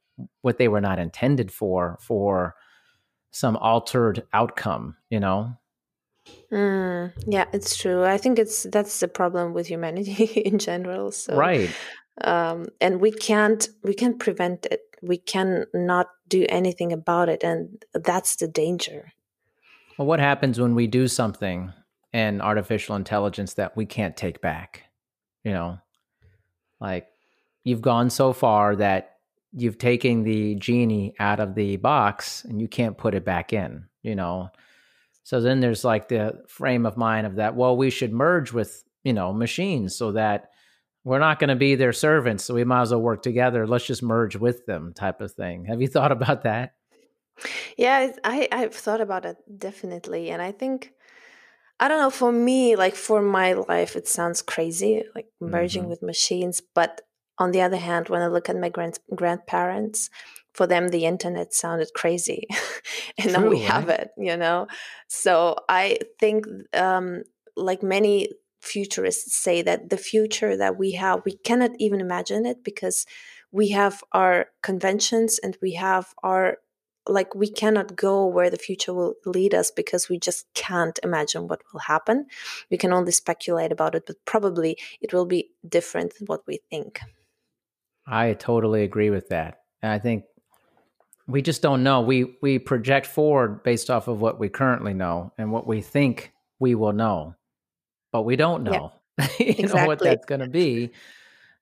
what 0.41 0.57
they 0.57 0.69
were 0.69 0.81
not 0.81 0.99
intended 0.99 1.51
for, 1.51 1.97
for 2.01 2.55
some 3.31 3.57
altered 3.57 4.23
outcome, 4.31 4.95
you 5.09 5.19
know? 5.19 5.57
Mm, 6.51 7.13
yeah, 7.27 7.45
it's 7.53 7.77
true. 7.77 8.03
I 8.03 8.17
think 8.17 8.39
it's 8.39 8.63
that's 8.63 8.99
the 8.99 9.07
problem 9.07 9.53
with 9.53 9.67
humanity 9.67 10.23
in 10.45 10.57
general. 10.57 11.11
So 11.11 11.35
right, 11.35 11.69
um, 12.21 12.67
and 12.81 12.99
we 12.99 13.11
can't 13.11 13.67
we 13.83 13.93
can't 13.93 14.19
prevent 14.19 14.65
it. 14.65 14.81
We 15.01 15.17
can 15.17 15.65
not 15.73 16.07
do 16.27 16.45
anything 16.49 16.91
about 16.91 17.29
it, 17.29 17.43
and 17.43 17.83
that's 17.93 18.35
the 18.37 18.47
danger. 18.47 19.13
Well, 19.97 20.07
what 20.07 20.19
happens 20.19 20.59
when 20.59 20.75
we 20.75 20.87
do 20.87 21.07
something 21.07 21.73
in 22.13 22.41
artificial 22.41 22.95
intelligence 22.95 23.53
that 23.55 23.75
we 23.77 23.85
can't 23.85 24.17
take 24.17 24.41
back? 24.41 24.83
You 25.43 25.51
know, 25.51 25.79
like 26.79 27.07
you've 27.63 27.81
gone 27.81 28.09
so 28.09 28.33
far 28.33 28.75
that 28.75 29.17
you've 29.53 29.77
taken 29.77 30.23
the 30.23 30.55
genie 30.55 31.13
out 31.19 31.39
of 31.39 31.55
the 31.55 31.77
box 31.77 32.43
and 32.43 32.61
you 32.61 32.67
can't 32.67 32.97
put 32.97 33.15
it 33.15 33.25
back 33.25 33.53
in, 33.53 33.85
you 34.01 34.15
know. 34.15 34.49
So 35.29 35.39
then 35.39 35.59
there's 35.59 35.83
like 35.83 36.07
the 36.07 36.41
frame 36.47 36.87
of 36.87 36.97
mind 36.97 37.27
of 37.27 37.35
that, 37.35 37.55
well, 37.55 37.77
we 37.77 37.91
should 37.91 38.11
merge 38.11 38.51
with, 38.51 38.83
you 39.03 39.13
know, 39.13 39.31
machines 39.31 39.95
so 39.95 40.13
that 40.13 40.49
we're 41.03 41.19
not 41.19 41.37
going 41.37 41.51
to 41.51 41.55
be 41.55 41.75
their 41.75 41.93
servants, 41.93 42.43
so 42.43 42.55
we 42.55 42.63
might 42.63 42.81
as 42.81 42.89
well 42.89 43.01
work 43.01 43.21
together. 43.21 43.67
Let's 43.67 43.85
just 43.85 44.01
merge 44.01 44.35
with 44.35 44.65
them, 44.65 44.91
type 44.91 45.21
of 45.21 45.31
thing. 45.31 45.65
Have 45.65 45.81
you 45.81 45.87
thought 45.87 46.11
about 46.11 46.45
that? 46.45 46.73
Yeah, 47.77 48.11
I 48.23 48.47
I've 48.51 48.73
thought 48.73 49.01
about 49.01 49.23
it 49.23 49.37
definitely, 49.55 50.31
and 50.31 50.41
I 50.41 50.51
think 50.51 50.93
I 51.79 51.87
don't 51.87 51.99
know. 51.99 52.09
For 52.09 52.31
me, 52.31 52.75
like 52.75 52.95
for 52.95 53.21
my 53.21 53.53
life, 53.53 53.95
it 53.95 54.07
sounds 54.07 54.41
crazy, 54.41 55.03
like 55.13 55.27
merging 55.39 55.83
mm-hmm. 55.83 55.91
with 55.91 56.01
machines. 56.01 56.59
But 56.73 57.01
on 57.37 57.51
the 57.51 57.61
other 57.61 57.77
hand, 57.77 58.09
when 58.09 58.23
I 58.23 58.27
look 58.27 58.49
at 58.49 58.57
my 58.57 58.69
grand 58.69 58.97
grandparents, 59.13 60.09
for 60.53 60.67
them 60.67 60.89
the 60.89 61.05
internet 61.05 61.53
sounded 61.53 61.89
crazy, 61.95 62.47
and 63.17 63.33
now 63.33 63.47
we 63.47 63.61
right? 63.61 63.71
have 63.71 63.89
it. 63.89 64.11
You 64.17 64.37
know, 64.37 64.67
so 65.07 65.57
I 65.67 65.99
think 66.19 66.45
um, 66.73 67.23
like 67.55 67.83
many 67.83 68.29
futurists 68.61 69.35
say 69.35 69.61
that 69.61 69.89
the 69.89 69.97
future 69.97 70.57
that 70.57 70.77
we 70.77 70.91
have, 70.91 71.21
we 71.25 71.37
cannot 71.37 71.71
even 71.79 72.01
imagine 72.01 72.45
it 72.45 72.63
because 72.63 73.05
we 73.51 73.69
have 73.69 74.03
our 74.11 74.47
conventions 74.61 75.39
and 75.39 75.57
we 75.61 75.73
have 75.73 76.13
our 76.23 76.57
like 77.07 77.33
we 77.33 77.49
cannot 77.49 77.95
go 77.95 78.25
where 78.25 78.49
the 78.49 78.57
future 78.57 78.93
will 78.93 79.15
lead 79.25 79.53
us 79.55 79.71
because 79.71 80.09
we 80.09 80.19
just 80.19 80.45
can't 80.53 80.99
imagine 81.03 81.47
what 81.47 81.61
will 81.73 81.79
happen 81.79 82.25
we 82.69 82.77
can 82.77 82.93
only 82.93 83.11
speculate 83.11 83.71
about 83.71 83.95
it 83.95 84.03
but 84.05 84.17
probably 84.25 84.77
it 85.01 85.13
will 85.13 85.25
be 85.25 85.49
different 85.67 86.13
than 86.17 86.25
what 86.27 86.41
we 86.45 86.59
think 86.69 86.99
i 88.05 88.33
totally 88.33 88.83
agree 88.83 89.09
with 89.09 89.29
that 89.29 89.61
and 89.81 89.91
i 89.91 89.97
think 89.97 90.23
we 91.29 91.41
just 91.41 91.61
don't 91.61 91.83
know. 91.83 92.01
We 92.01 92.35
we 92.41 92.59
project 92.59 93.05
forward 93.05 93.63
based 93.63 93.89
off 93.89 94.07
of 94.07 94.19
what 94.19 94.39
we 94.39 94.49
currently 94.49 94.93
know 94.93 95.31
and 95.37 95.51
what 95.51 95.67
we 95.67 95.81
think 95.81 96.33
we 96.59 96.75
will 96.75 96.93
know 96.93 97.35
but 98.11 98.23
we 98.23 98.35
don't 98.35 98.63
know 98.63 98.91
yeah, 99.17 99.27
you 99.39 99.45
exactly. 99.47 99.79
know 99.81 99.87
what 99.87 99.99
that's 99.99 100.25
going 100.25 100.41
to 100.41 100.47
be. 100.47 100.91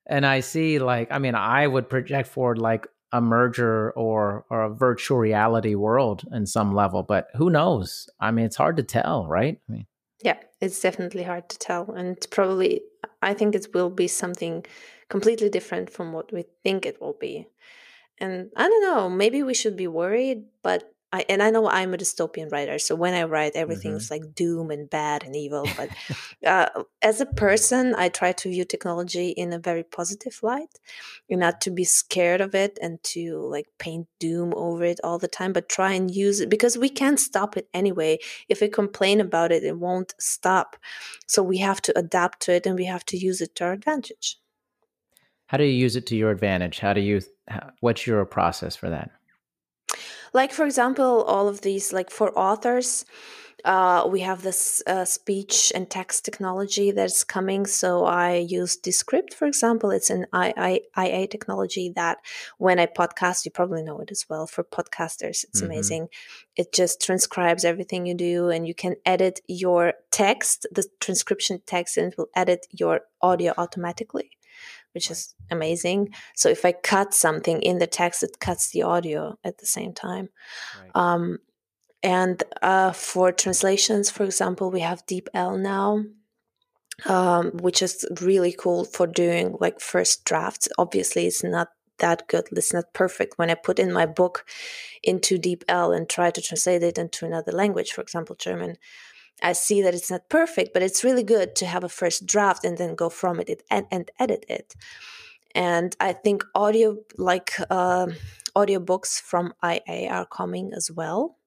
And 0.10 0.26
i 0.26 0.40
see 0.40 0.80
like 0.80 1.10
i 1.12 1.20
mean 1.20 1.36
i 1.36 1.68
would 1.68 1.90
project 1.90 2.30
forward 2.30 2.58
like 2.58 2.88
a 3.12 3.20
merger 3.20 3.92
or 3.92 4.46
or 4.50 4.64
a 4.64 4.74
virtual 4.74 5.18
reality 5.18 5.76
world 5.76 6.24
in 6.32 6.46
some 6.46 6.74
level 6.74 7.04
but 7.04 7.28
who 7.36 7.50
knows? 7.50 8.10
I 8.20 8.32
mean 8.32 8.46
it's 8.46 8.56
hard 8.56 8.78
to 8.78 8.84
tell 8.84 9.28
right? 9.28 9.60
I 9.68 9.72
mean, 9.72 9.86
yeah 10.24 10.38
it's 10.62 10.80
definitely 10.80 11.24
hard 11.24 11.50
to 11.50 11.58
tell 11.60 11.92
and 11.92 12.16
probably 12.32 12.82
i 13.22 13.34
think 13.34 13.54
it 13.54 13.68
will 13.74 13.90
be 13.90 14.08
something 14.08 14.66
completely 15.10 15.50
different 15.50 15.90
from 15.90 16.14
what 16.14 16.32
we 16.32 16.46
think 16.64 16.86
it 16.86 17.02
will 17.02 17.18
be 17.20 17.48
and 18.20 18.50
i 18.56 18.68
don't 18.68 18.82
know 18.82 19.10
maybe 19.10 19.44
we 19.44 19.54
should 19.54 19.76
be 19.76 19.88
worried 19.88 20.44
but 20.64 20.94
I, 21.14 21.24
and 21.30 21.42
I 21.42 21.52
know 21.52 21.70
I'm 21.70 21.94
a 21.94 21.98
dystopian 21.98 22.52
writer, 22.52 22.78
so 22.80 22.94
when 22.94 23.14
I 23.14 23.24
write, 23.24 23.56
everything's 23.56 24.10
mm-hmm. 24.10 24.26
like 24.26 24.36
doom 24.36 24.72
and 24.72 24.90
bad 24.90 25.24
and 25.24 25.38
evil. 25.38 25.66
But 25.78 25.90
uh, 26.46 26.84
as 27.02 27.22
a 27.22 27.26
person, 27.26 27.96
I 27.98 28.10
try 28.10 28.34
to 28.34 28.50
view 28.50 28.66
technology 28.66 29.30
in 29.30 29.54
a 29.54 29.60
very 29.60 29.84
positive 29.84 30.38
light, 30.44 30.80
and 31.30 31.40
not 31.40 31.62
to 31.62 31.72
be 31.72 31.86
scared 31.86 32.42
of 32.42 32.54
it 32.56 32.78
and 32.82 33.02
to 33.04 33.40
like 33.40 33.68
paint 33.80 34.08
doom 34.20 34.54
over 34.58 34.84
it 34.84 35.00
all 35.02 35.18
the 35.18 35.30
time, 35.30 35.54
but 35.54 35.70
try 35.70 35.94
and 35.94 36.14
use 36.14 36.42
it 36.42 36.50
because 36.50 36.78
we 36.78 36.90
can't 36.90 37.22
stop 37.22 37.56
it 37.56 37.70
anyway. 37.74 38.20
If 38.50 38.60
we 38.60 38.68
complain 38.68 39.22
about 39.22 39.54
it, 39.54 39.64
it 39.64 39.78
won't 39.78 40.14
stop. 40.20 40.76
So 41.26 41.42
we 41.42 41.60
have 41.60 41.82
to 41.84 41.98
adapt 41.98 42.42
to 42.42 42.54
it 42.54 42.66
and 42.66 42.76
we 42.76 42.86
have 42.86 43.06
to 43.06 43.18
use 43.18 43.40
it 43.40 43.56
to 43.56 43.64
our 43.64 43.72
advantage. 43.72 44.40
How 45.48 45.58
do 45.58 45.64
you 45.64 45.72
use 45.72 45.96
it 45.96 46.06
to 46.08 46.16
your 46.16 46.32
advantage? 46.32 46.80
How 46.80 46.94
do 46.94 47.02
you? 47.02 47.22
How, 47.48 47.72
what's 47.80 48.06
your 48.06 48.24
process 48.26 48.76
for 48.76 48.90
that? 48.90 49.12
like 50.34 50.52
for 50.52 50.66
example 50.66 51.24
all 51.24 51.48
of 51.48 51.62
these 51.62 51.94
like 51.94 52.10
for 52.10 52.38
authors 52.38 53.06
uh, 53.66 54.08
we 54.08 54.22
have 54.22 54.44
this 54.44 54.84
uh, 54.86 55.04
speech 55.04 55.72
and 55.74 55.90
text 55.90 56.24
technology 56.24 56.92
that's 56.92 57.24
coming. 57.24 57.66
So 57.66 58.06
I 58.06 58.36
use 58.36 58.78
Descript, 58.78 59.34
for 59.34 59.48
example. 59.48 59.90
It's 59.90 60.12
an 60.12 60.28
I, 60.32 60.82
I, 60.96 61.06
IA 61.06 61.28
technology 61.28 61.92
that 61.96 62.20
when 62.60 62.78
I 62.80 62.86
podcast, 62.86 63.46
you 63.46 63.52
probably 63.52 63.82
know 63.82 64.00
it 64.00 64.12
as 64.12 64.26
well. 64.30 64.46
For 64.46 64.64
podcasters, 64.64 65.44
it's 65.44 65.62
mm-hmm. 65.62 65.66
amazing. 65.66 66.10
It 66.56 66.72
just 66.72 67.02
transcribes 67.02 67.66
everything 67.66 68.06
you 68.06 68.14
do, 68.14 68.50
and 68.50 68.68
you 68.68 68.76
can 68.76 68.96
edit 69.08 69.42
your 69.48 69.96
text, 70.12 70.68
the 70.72 70.86
transcription 71.00 71.60
text, 71.66 71.98
and 71.98 72.14
it 72.14 72.18
will 72.18 72.30
edit 72.36 72.68
your 72.72 73.02
audio 73.22 73.56
automatically 73.58 74.37
which 74.98 75.12
is 75.12 75.36
amazing. 75.52 76.10
So 76.36 76.50
if 76.50 76.66
I 76.66 76.72
cut 76.72 77.14
something 77.14 77.62
in 77.62 77.78
the 77.78 77.86
text, 77.86 78.24
it 78.24 78.40
cuts 78.40 78.72
the 78.72 78.82
audio 78.82 79.38
at 79.44 79.60
the 79.60 79.68
same 79.68 79.94
time. 79.94 80.30
Right. 80.82 80.90
Um, 80.96 81.38
and 82.02 82.42
uh, 82.64 82.94
for 82.94 83.32
translations, 83.32 84.10
for 84.10 84.24
example, 84.24 84.72
we 84.72 84.80
have 84.80 85.06
DeepL 85.06 85.60
now, 85.60 86.04
um, 87.06 87.52
which 87.62 87.84
is 87.84 88.08
really 88.22 88.56
cool 88.58 88.86
for 88.86 89.06
doing 89.06 89.56
like 89.60 89.80
first 89.80 90.26
drafts. 90.26 90.68
Obviously, 90.80 91.28
it's 91.28 91.44
not 91.44 91.68
that 92.00 92.28
good. 92.28 92.48
It's 92.52 92.74
not 92.74 92.92
perfect. 92.94 93.38
When 93.38 93.52
I 93.52 93.56
put 93.56 93.78
in 93.78 93.94
my 93.94 94.08
book 94.08 94.46
into 95.04 95.38
DeepL 95.38 95.96
and 95.96 96.10
try 96.10 96.32
to 96.32 96.42
translate 96.42 96.82
it 96.82 96.98
into 96.98 97.28
another 97.28 97.52
language, 97.52 97.92
for 97.92 98.02
example, 98.02 98.36
German, 98.36 98.78
I 99.42 99.54
see 99.54 99.82
that 99.82 99.94
it's 99.94 100.10
not 100.10 100.30
perfect, 100.30 100.74
but 100.74 100.82
it's 100.82 101.04
really 101.04 101.24
good 101.24 101.56
to 101.58 101.66
have 101.66 101.84
a 101.84 101.90
first 101.90 102.26
draft 102.26 102.66
and 102.66 102.78
then 102.78 102.96
go 102.96 103.10
from 103.10 103.40
it 103.40 103.64
and, 103.70 103.86
and 103.92 104.10
edit 104.20 104.46
it. 104.50 104.76
And 105.54 105.96
I 106.00 106.14
think 106.14 106.44
audio, 106.56 106.98
like 107.18 107.52
uh, 107.70 108.08
audiobooks 108.56 109.22
from 109.22 109.54
IA, 109.64 110.10
are 110.10 110.26
coming 110.26 110.72
as 110.76 110.92
well. 110.92 111.38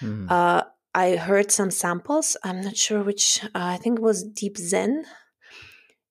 Mm. 0.00 0.30
Uh, 0.30 0.64
I 0.94 1.16
heard 1.16 1.50
some 1.50 1.70
samples. 1.70 2.36
I'm 2.44 2.60
not 2.60 2.76
sure 2.76 3.02
which. 3.02 3.44
Uh, 3.44 3.48
I 3.54 3.76
think 3.76 3.98
it 3.98 4.02
was 4.02 4.24
Deep 4.24 4.56
Zen. 4.56 5.04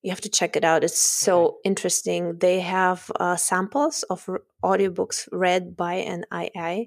You 0.01 0.11
have 0.11 0.21
to 0.21 0.29
check 0.29 0.55
it 0.55 0.63
out. 0.63 0.83
It's 0.83 0.99
so 0.99 1.45
okay. 1.45 1.57
interesting. 1.65 2.37
They 2.39 2.61
have 2.61 3.11
uh, 3.19 3.35
samples 3.35 4.03
of 4.03 4.29
audiobooks 4.63 5.27
read 5.31 5.75
by 5.75 5.95
an 5.95 6.25
IA 6.31 6.85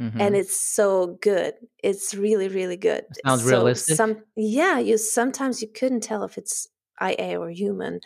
Mm-hmm. 0.00 0.20
and 0.20 0.36
it's 0.36 0.58
so 0.58 1.18
good. 1.22 1.54
It's 1.82 2.14
really, 2.14 2.48
really 2.48 2.76
good. 2.76 3.04
It 3.10 3.20
sounds 3.24 3.42
so 3.42 3.48
realistic. 3.48 3.96
Some, 3.96 4.24
yeah, 4.36 4.78
you 4.78 4.98
sometimes 4.98 5.62
you 5.62 5.68
couldn't 5.68 6.02
tell 6.02 6.22
if 6.24 6.36
it's 6.36 6.68
IA 7.00 7.40
or 7.40 7.50
human, 7.50 8.00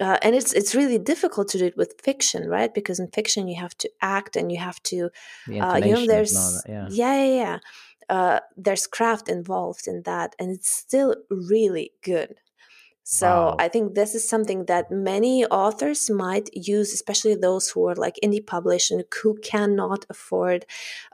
uh, 0.00 0.18
and 0.22 0.34
it's 0.36 0.52
it's 0.52 0.74
really 0.74 0.98
difficult 0.98 1.48
to 1.48 1.58
do 1.58 1.66
it 1.66 1.76
with 1.76 2.00
fiction, 2.02 2.48
right? 2.48 2.72
Because 2.72 3.00
in 3.00 3.08
fiction 3.08 3.48
you 3.48 3.60
have 3.60 3.76
to 3.78 3.90
act 4.00 4.36
and 4.36 4.52
you 4.52 4.58
have 4.58 4.80
to, 4.84 5.10
uh, 5.60 5.80
you 5.82 5.94
know, 5.94 6.06
there's 6.06 6.32
that, 6.32 6.62
yeah, 6.68 6.88
yeah, 6.90 7.24
yeah. 7.24 7.34
yeah. 7.34 7.58
Uh, 8.08 8.38
there's 8.56 8.86
craft 8.86 9.28
involved 9.28 9.88
in 9.88 10.02
that, 10.04 10.36
and 10.38 10.52
it's 10.52 10.70
still 10.70 11.16
really 11.28 11.90
good. 12.04 12.36
So 13.08 13.28
wow. 13.28 13.56
I 13.60 13.68
think 13.68 13.94
this 13.94 14.16
is 14.16 14.28
something 14.28 14.64
that 14.64 14.90
many 14.90 15.46
authors 15.46 16.10
might 16.10 16.50
use, 16.52 16.92
especially 16.92 17.36
those 17.36 17.68
who 17.68 17.86
are 17.86 17.94
like 17.94 18.18
indie 18.20 18.44
published 18.44 18.90
and 18.90 19.04
who 19.22 19.38
cannot 19.44 20.04
afford 20.10 20.66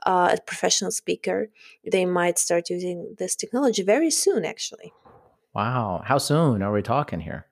uh, 0.03 0.35
a 0.35 0.41
professional 0.41 0.89
speaker. 0.89 1.51
They 1.85 2.07
might 2.07 2.39
start 2.39 2.71
using 2.71 3.15
this 3.19 3.35
technology 3.35 3.83
very 3.83 4.09
soon, 4.09 4.43
actually. 4.43 4.91
Wow. 5.53 6.01
How 6.03 6.17
soon 6.17 6.63
are 6.63 6.73
we 6.73 6.81
talking 6.81 7.19
here? 7.19 7.45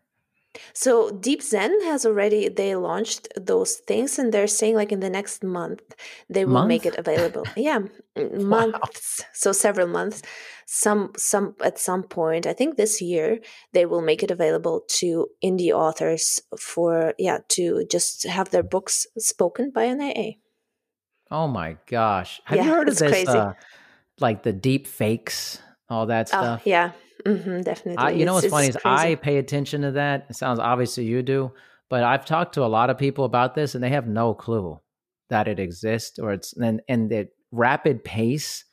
So 0.74 1.12
Deep 1.12 1.42
Zen 1.42 1.82
has 1.84 2.06
already 2.06 2.50
they 2.50 2.76
launched 2.76 3.28
those 3.36 3.76
things 3.76 4.20
and 4.20 4.34
they're 4.34 4.48
saying 4.48 4.76
like 4.76 4.92
in 4.92 5.00
the 5.00 5.10
next 5.10 5.44
month 5.44 5.82
they 6.30 6.46
will 6.46 6.54
month? 6.54 6.68
make 6.68 6.86
it 6.86 6.98
available. 6.98 7.46
yeah, 7.56 7.80
months. 8.34 9.22
Wow. 9.22 9.28
So 9.34 9.52
several 9.52 9.88
months. 9.88 10.22
Some 10.68 11.12
some 11.18 11.56
at 11.62 11.80
some 11.80 12.04
point, 12.04 12.48
I 12.48 12.54
think 12.54 12.78
this 12.78 13.02
year 13.02 13.40
they 13.74 13.86
will 13.86 14.02
make 14.02 14.24
it 14.24 14.32
available 14.32 14.84
to 15.00 15.28
indie 15.44 15.72
authors 15.72 16.42
for 16.58 17.14
yeah, 17.18 17.40
to 17.50 17.86
just 17.92 18.24
have 18.26 18.52
their 18.52 18.64
books 18.64 19.06
spoken 19.18 19.72
by 19.72 19.84
an 19.84 20.00
AA. 20.02 20.40
Oh 21.30 21.48
my 21.48 21.78
gosh. 21.88 22.42
Have 22.46 22.58
yeah, 22.58 22.66
you 22.66 22.70
heard 22.72 22.90
of 22.90 22.98
this 22.98 23.28
uh, 23.28 23.54
like 24.20 24.44
the 24.44 24.54
deep 24.54 24.88
fakes, 24.88 25.60
all 25.90 26.06
that 26.08 26.28
oh, 26.28 26.40
stuff? 26.40 26.62
Yeah. 26.66 26.92
Mm-hmm, 27.26 27.62
definitely. 27.62 27.98
I, 27.98 28.12
you 28.12 28.26
know 28.26 28.34
what's 28.34 28.48
funny 28.48 28.68
is 28.68 28.76
crazy. 28.76 29.12
I 29.12 29.16
pay 29.16 29.38
attention 29.38 29.82
to 29.82 29.92
that. 29.92 30.28
It 30.30 30.36
sounds 30.36 30.60
obviously 30.60 31.06
you 31.06 31.22
do, 31.22 31.52
but 31.90 32.04
I've 32.04 32.26
talked 32.26 32.54
to 32.56 32.64
a 32.64 32.68
lot 32.68 32.90
of 32.90 32.98
people 32.98 33.26
about 33.26 33.56
this 33.56 33.76
and 33.76 33.84
they 33.84 33.90
have 33.90 34.08
no 34.08 34.34
clue 34.34 34.80
that 35.30 35.48
it 35.48 35.60
exists 35.60 36.20
or 36.20 36.34
it's 36.34 36.54
and 36.54 36.82
and 36.88 37.10
the 37.10 37.30
rapid 37.52 38.04
pace 38.04 38.66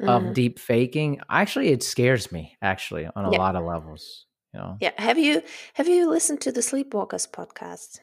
mm-hmm. 0.00 0.08
of 0.08 0.34
deep 0.34 0.58
faking. 0.58 1.20
Actually, 1.30 1.68
it 1.68 1.82
scares 1.82 2.32
me. 2.32 2.56
Actually, 2.62 3.06
on 3.14 3.24
a 3.24 3.32
yeah. 3.32 3.38
lot 3.38 3.56
of 3.56 3.64
levels. 3.64 4.26
You 4.52 4.60
know. 4.60 4.76
Yeah. 4.80 4.92
Have 4.98 5.18
you 5.18 5.42
have 5.74 5.88
you 5.88 6.08
listened 6.08 6.40
to 6.42 6.52
the 6.52 6.60
Sleepwalkers 6.60 7.28
podcast? 7.28 8.00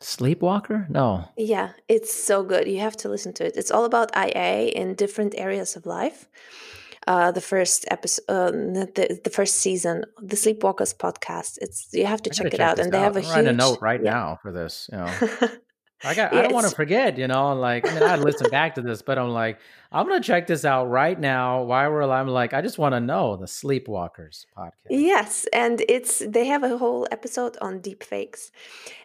Sleepwalker? 0.00 0.86
No. 0.90 1.24
Yeah, 1.38 1.70
it's 1.88 2.12
so 2.12 2.42
good. 2.42 2.68
You 2.68 2.80
have 2.80 2.98
to 2.98 3.08
listen 3.08 3.32
to 3.34 3.46
it. 3.46 3.56
It's 3.56 3.70
all 3.70 3.86
about 3.86 4.14
IA 4.14 4.68
in 4.68 4.94
different 4.94 5.34
areas 5.38 5.74
of 5.74 5.86
life 5.86 6.28
uh, 7.06 7.30
the 7.30 7.40
first 7.40 7.84
episode, 7.90 8.24
uh, 8.28 8.50
the, 8.50 9.20
the 9.22 9.30
first 9.30 9.56
season, 9.56 10.04
the 10.20 10.36
Sleepwalkers 10.36 10.96
podcast. 10.96 11.58
It's 11.60 11.88
you 11.92 12.06
have 12.06 12.22
to 12.22 12.30
check 12.30 12.46
it 12.46 12.50
check 12.52 12.60
out, 12.60 12.78
and 12.78 12.92
they 12.92 12.98
out. 12.98 13.14
have 13.14 13.16
a 13.16 13.28
I'm 13.28 13.44
huge. 13.44 13.46
a 13.46 13.52
note 13.52 13.80
right 13.80 14.02
yeah. 14.02 14.10
now 14.10 14.38
for 14.42 14.52
this. 14.52 14.88
You 14.92 14.98
know. 14.98 15.48
I 16.04 16.14
got. 16.14 16.32
Yeah, 16.32 16.38
I 16.38 16.42
don't 16.42 16.52
want 16.54 16.68
to 16.68 16.74
forget. 16.74 17.16
You 17.16 17.26
know, 17.26 17.54
like 17.54 17.88
I 17.88 17.94
mean, 17.94 18.02
I 18.02 18.16
listen 18.16 18.50
back 18.50 18.74
to 18.74 18.82
this, 18.82 19.02
but 19.02 19.18
I'm 19.18 19.30
like, 19.30 19.58
I'm 19.90 20.06
gonna 20.06 20.20
check 20.20 20.46
this 20.46 20.64
out 20.64 20.86
right 20.86 21.18
now. 21.18 21.62
Why 21.62 21.88
we're 21.88 22.02
I'm 22.10 22.28
like, 22.28 22.52
I 22.52 22.60
just 22.60 22.78
want 22.78 22.94
to 22.94 23.00
know 23.00 23.36
the 23.36 23.46
Sleepwalkers 23.46 24.44
podcast. 24.56 24.72
Yes, 24.90 25.46
and 25.52 25.82
it's 25.88 26.22
they 26.26 26.46
have 26.46 26.62
a 26.62 26.76
whole 26.76 27.06
episode 27.10 27.56
on 27.60 27.80
deep 27.80 28.02
fakes. 28.02 28.50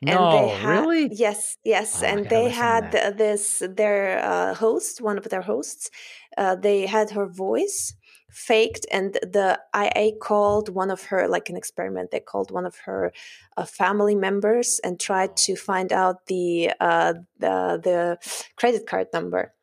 And 0.01 0.15
No, 0.15 0.31
they 0.31 0.57
ha- 0.57 0.69
really? 0.69 1.09
Yes, 1.13 1.57
yes, 1.63 2.01
Oh, 2.01 2.05
and 2.05 2.27
they 2.29 2.49
had 2.49 2.91
this 3.17 3.63
their 3.69 4.19
uh, 4.23 4.53
host, 4.55 5.01
one 5.01 5.17
of 5.17 5.29
their 5.29 5.41
hosts. 5.41 5.89
Uh, 6.37 6.55
they 6.55 6.85
had 6.85 7.11
her 7.11 7.27
voice 7.27 7.93
faked, 8.31 8.85
and 8.91 9.13
the 9.13 9.59
IA 9.75 10.13
called 10.21 10.69
one 10.69 10.91
of 10.91 11.03
her 11.05 11.27
like 11.27 11.49
an 11.49 11.57
experiment. 11.57 12.11
They 12.11 12.19
called 12.19 12.51
one 12.51 12.65
of 12.65 12.77
her 12.85 13.11
uh, 13.57 13.65
family 13.65 14.15
members 14.15 14.79
and 14.83 14.99
tried 14.99 15.37
to 15.37 15.55
find 15.55 15.91
out 15.93 16.25
the 16.27 16.71
uh, 16.79 17.13
the 17.39 17.79
the 17.83 18.17
credit 18.55 18.87
card 18.87 19.07
number 19.13 19.53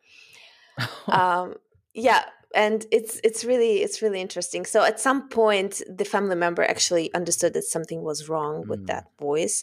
um 1.08 1.54
yeah 1.94 2.24
and 2.54 2.86
it's 2.90 3.20
it's 3.24 3.44
really 3.44 3.82
it's 3.82 4.00
really 4.02 4.20
interesting 4.20 4.64
so 4.64 4.82
at 4.84 5.00
some 5.00 5.28
point 5.28 5.82
the 5.88 6.04
family 6.04 6.36
member 6.36 6.62
actually 6.62 7.12
understood 7.14 7.52
that 7.52 7.64
something 7.64 8.02
was 8.02 8.28
wrong 8.28 8.66
with 8.68 8.80
Mm. 8.80 8.86
that 8.86 9.04
voice 9.18 9.62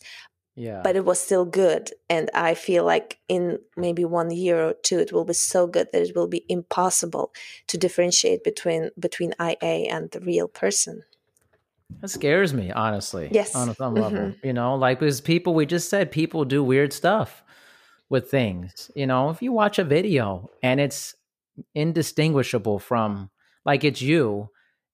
yeah, 0.55 0.81
but 0.83 0.95
it 0.95 1.05
was 1.05 1.19
still 1.19 1.45
good 1.45 1.91
and 2.09 2.29
i 2.33 2.53
feel 2.53 2.85
like 2.85 3.19
in 3.27 3.59
maybe 3.75 4.05
one 4.05 4.31
year 4.31 4.61
or 4.61 4.73
two 4.73 4.99
it 4.99 5.11
will 5.11 5.25
be 5.25 5.33
so 5.33 5.67
good 5.67 5.87
that 5.91 6.01
it 6.01 6.15
will 6.15 6.27
be 6.27 6.45
impossible 6.49 7.33
to 7.67 7.77
differentiate 7.77 8.43
between 8.43 8.89
between 8.99 9.33
ia 9.39 9.59
and 9.61 10.11
the 10.11 10.19
real 10.19 10.47
person 10.47 11.03
that 12.01 12.07
scares 12.09 12.53
me 12.53 12.71
honestly. 12.71 13.29
Yes. 13.31 13.55
on 13.55 13.69
a 13.69 13.75
some 13.75 13.93
mm-hmm. 13.93 14.03
level, 14.03 14.33
you 14.43 14.53
know, 14.53 14.75
like 14.75 14.99
because 14.99 15.21
people 15.21 15.53
we 15.53 15.67
just 15.67 15.87
said 15.87 16.11
people 16.11 16.43
do 16.43 16.63
weird 16.63 16.91
stuff 16.91 17.43
with 18.09 18.29
things. 18.31 18.89
You 18.95 19.05
know, 19.05 19.29
if 19.29 19.41
you 19.41 19.51
watch 19.51 19.77
a 19.77 19.83
video 19.83 20.49
and 20.63 20.79
it's 20.79 21.15
indistinguishable 21.73 22.79
from 22.79 23.29
like 23.65 23.83
it's 23.83 24.01
you 24.01 24.49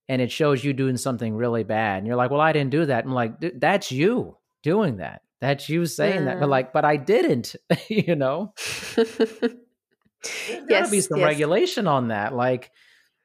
and 0.07 0.21
it 0.21 0.31
shows 0.31 0.63
you 0.63 0.73
doing 0.73 0.97
something 0.97 1.35
really 1.35 1.63
bad 1.63 1.97
and 1.97 2.07
you're 2.07 2.15
like 2.15 2.31
well 2.31 2.41
i 2.41 2.51
didn't 2.51 2.69
do 2.69 2.85
that 2.85 3.05
i'm 3.05 3.13
like 3.13 3.33
that's 3.59 3.91
you 3.91 4.37
doing 4.61 4.97
that 4.97 5.21
that's 5.41 5.67
you 5.67 5.85
saying 5.85 6.25
that 6.25 6.39
but 6.39 6.49
like 6.49 6.71
but 6.71 6.85
i 6.85 6.95
didn't 6.95 7.55
you 7.89 8.15
know 8.15 8.53
there's 8.95 10.65
gotta 10.69 10.89
be 10.89 11.01
some 11.01 11.19
yes. 11.19 11.25
regulation 11.25 11.87
on 11.87 12.09
that 12.09 12.33
like 12.33 12.71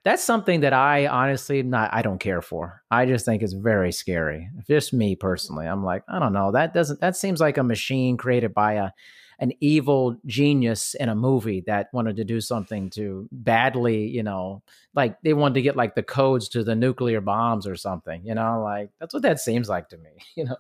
that's 0.04 0.24
something 0.24 0.60
that 0.60 0.72
i 0.72 1.06
honestly 1.06 1.62
not 1.62 1.92
i 1.92 2.02
don't 2.02 2.18
care 2.18 2.42
for 2.42 2.82
i 2.90 3.06
just 3.06 3.24
think 3.24 3.42
it's 3.42 3.52
very 3.52 3.92
scary 3.92 4.48
just 4.66 4.92
me 4.92 5.14
personally 5.14 5.66
i'm 5.66 5.84
like 5.84 6.02
i 6.08 6.18
don't 6.18 6.32
know 6.32 6.52
that 6.52 6.72
doesn't 6.74 7.00
that 7.00 7.16
seems 7.16 7.40
like 7.40 7.58
a 7.58 7.62
machine 7.62 8.16
created 8.16 8.52
by 8.54 8.74
a 8.74 8.90
an 9.38 9.52
evil 9.60 10.16
genius 10.24 10.94
in 10.94 11.08
a 11.08 11.14
movie 11.14 11.62
that 11.66 11.88
wanted 11.92 12.16
to 12.16 12.24
do 12.24 12.40
something 12.40 12.88
to 12.90 13.28
badly, 13.30 14.06
you 14.06 14.22
know, 14.22 14.62
like 14.94 15.20
they 15.22 15.34
wanted 15.34 15.54
to 15.54 15.62
get 15.62 15.76
like 15.76 15.94
the 15.94 16.02
codes 16.02 16.48
to 16.48 16.64
the 16.64 16.74
nuclear 16.74 17.20
bombs 17.20 17.66
or 17.66 17.76
something, 17.76 18.24
you 18.24 18.34
know, 18.34 18.62
like 18.62 18.90
that's 18.98 19.12
what 19.12 19.22
that 19.22 19.38
seems 19.40 19.68
like 19.68 19.90
to 19.90 19.98
me, 19.98 20.10
you 20.36 20.44
know. 20.44 20.56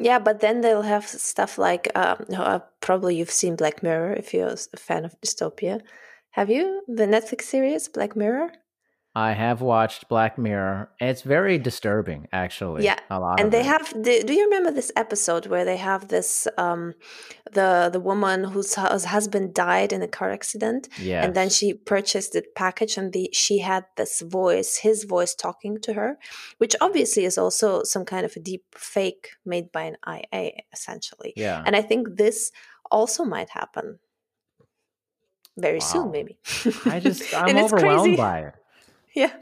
Yeah, 0.00 0.18
but 0.18 0.40
then 0.40 0.60
they'll 0.60 0.82
have 0.82 1.06
stuff 1.06 1.58
like 1.58 1.88
um, 1.96 2.24
uh, 2.36 2.60
probably 2.80 3.16
you've 3.16 3.30
seen 3.30 3.56
Black 3.56 3.82
Mirror 3.82 4.14
if 4.14 4.32
you're 4.32 4.48
a 4.48 4.76
fan 4.76 5.04
of 5.04 5.20
dystopia. 5.20 5.82
Have 6.30 6.50
you 6.50 6.82
the 6.86 7.06
Netflix 7.06 7.42
series 7.42 7.88
Black 7.88 8.14
Mirror? 8.14 8.52
I 9.14 9.32
have 9.32 9.60
watched 9.62 10.08
Black 10.08 10.38
Mirror. 10.38 10.90
It's 11.00 11.22
very 11.22 11.58
disturbing, 11.58 12.28
actually. 12.32 12.84
Yeah, 12.84 12.98
a 13.10 13.18
lot. 13.18 13.40
and 13.40 13.50
they 13.50 13.60
it. 13.60 13.66
have. 13.66 13.88
The, 13.92 14.22
do 14.24 14.32
you 14.32 14.44
remember 14.44 14.70
this 14.70 14.92
episode 14.94 15.46
where 15.46 15.64
they 15.64 15.76
have 15.78 16.06
this 16.08 16.46
um, 16.56 16.94
the 17.52 17.88
the 17.92 17.98
woman 17.98 18.44
whose, 18.44 18.74
husband 18.74 19.54
died 19.54 19.92
in 19.92 20.02
a 20.02 20.08
car 20.08 20.30
accident, 20.30 20.88
yeah, 21.00 21.24
and 21.24 21.34
then 21.34 21.48
she 21.48 21.74
purchased 21.74 22.32
the 22.34 22.44
package, 22.54 22.96
and 22.96 23.12
the 23.12 23.28
she 23.32 23.58
had 23.58 23.86
this 23.96 24.20
voice, 24.20 24.76
his 24.76 25.04
voice 25.04 25.34
talking 25.34 25.80
to 25.80 25.94
her, 25.94 26.18
which 26.58 26.76
obviously 26.80 27.24
is 27.24 27.36
also 27.38 27.82
some 27.82 28.04
kind 28.04 28.24
of 28.24 28.36
a 28.36 28.40
deep 28.40 28.64
fake 28.74 29.30
made 29.44 29.72
by 29.72 29.82
an 29.82 29.96
IA, 30.06 30.50
essentially. 30.72 31.32
yeah. 31.36 31.62
And 31.66 31.74
I 31.74 31.82
think 31.82 32.16
this 32.16 32.52
also 32.90 33.24
might 33.24 33.50
happen 33.50 33.98
very 35.56 35.78
Wow. 35.80 35.86
soon, 35.86 36.10
maybe. 36.12 36.38
I 36.84 37.00
just 37.00 37.34
I'm 37.34 37.56
overwhelmed 37.56 38.16
by 38.16 38.40
it. 38.42 38.54
Yeah. 39.18 39.34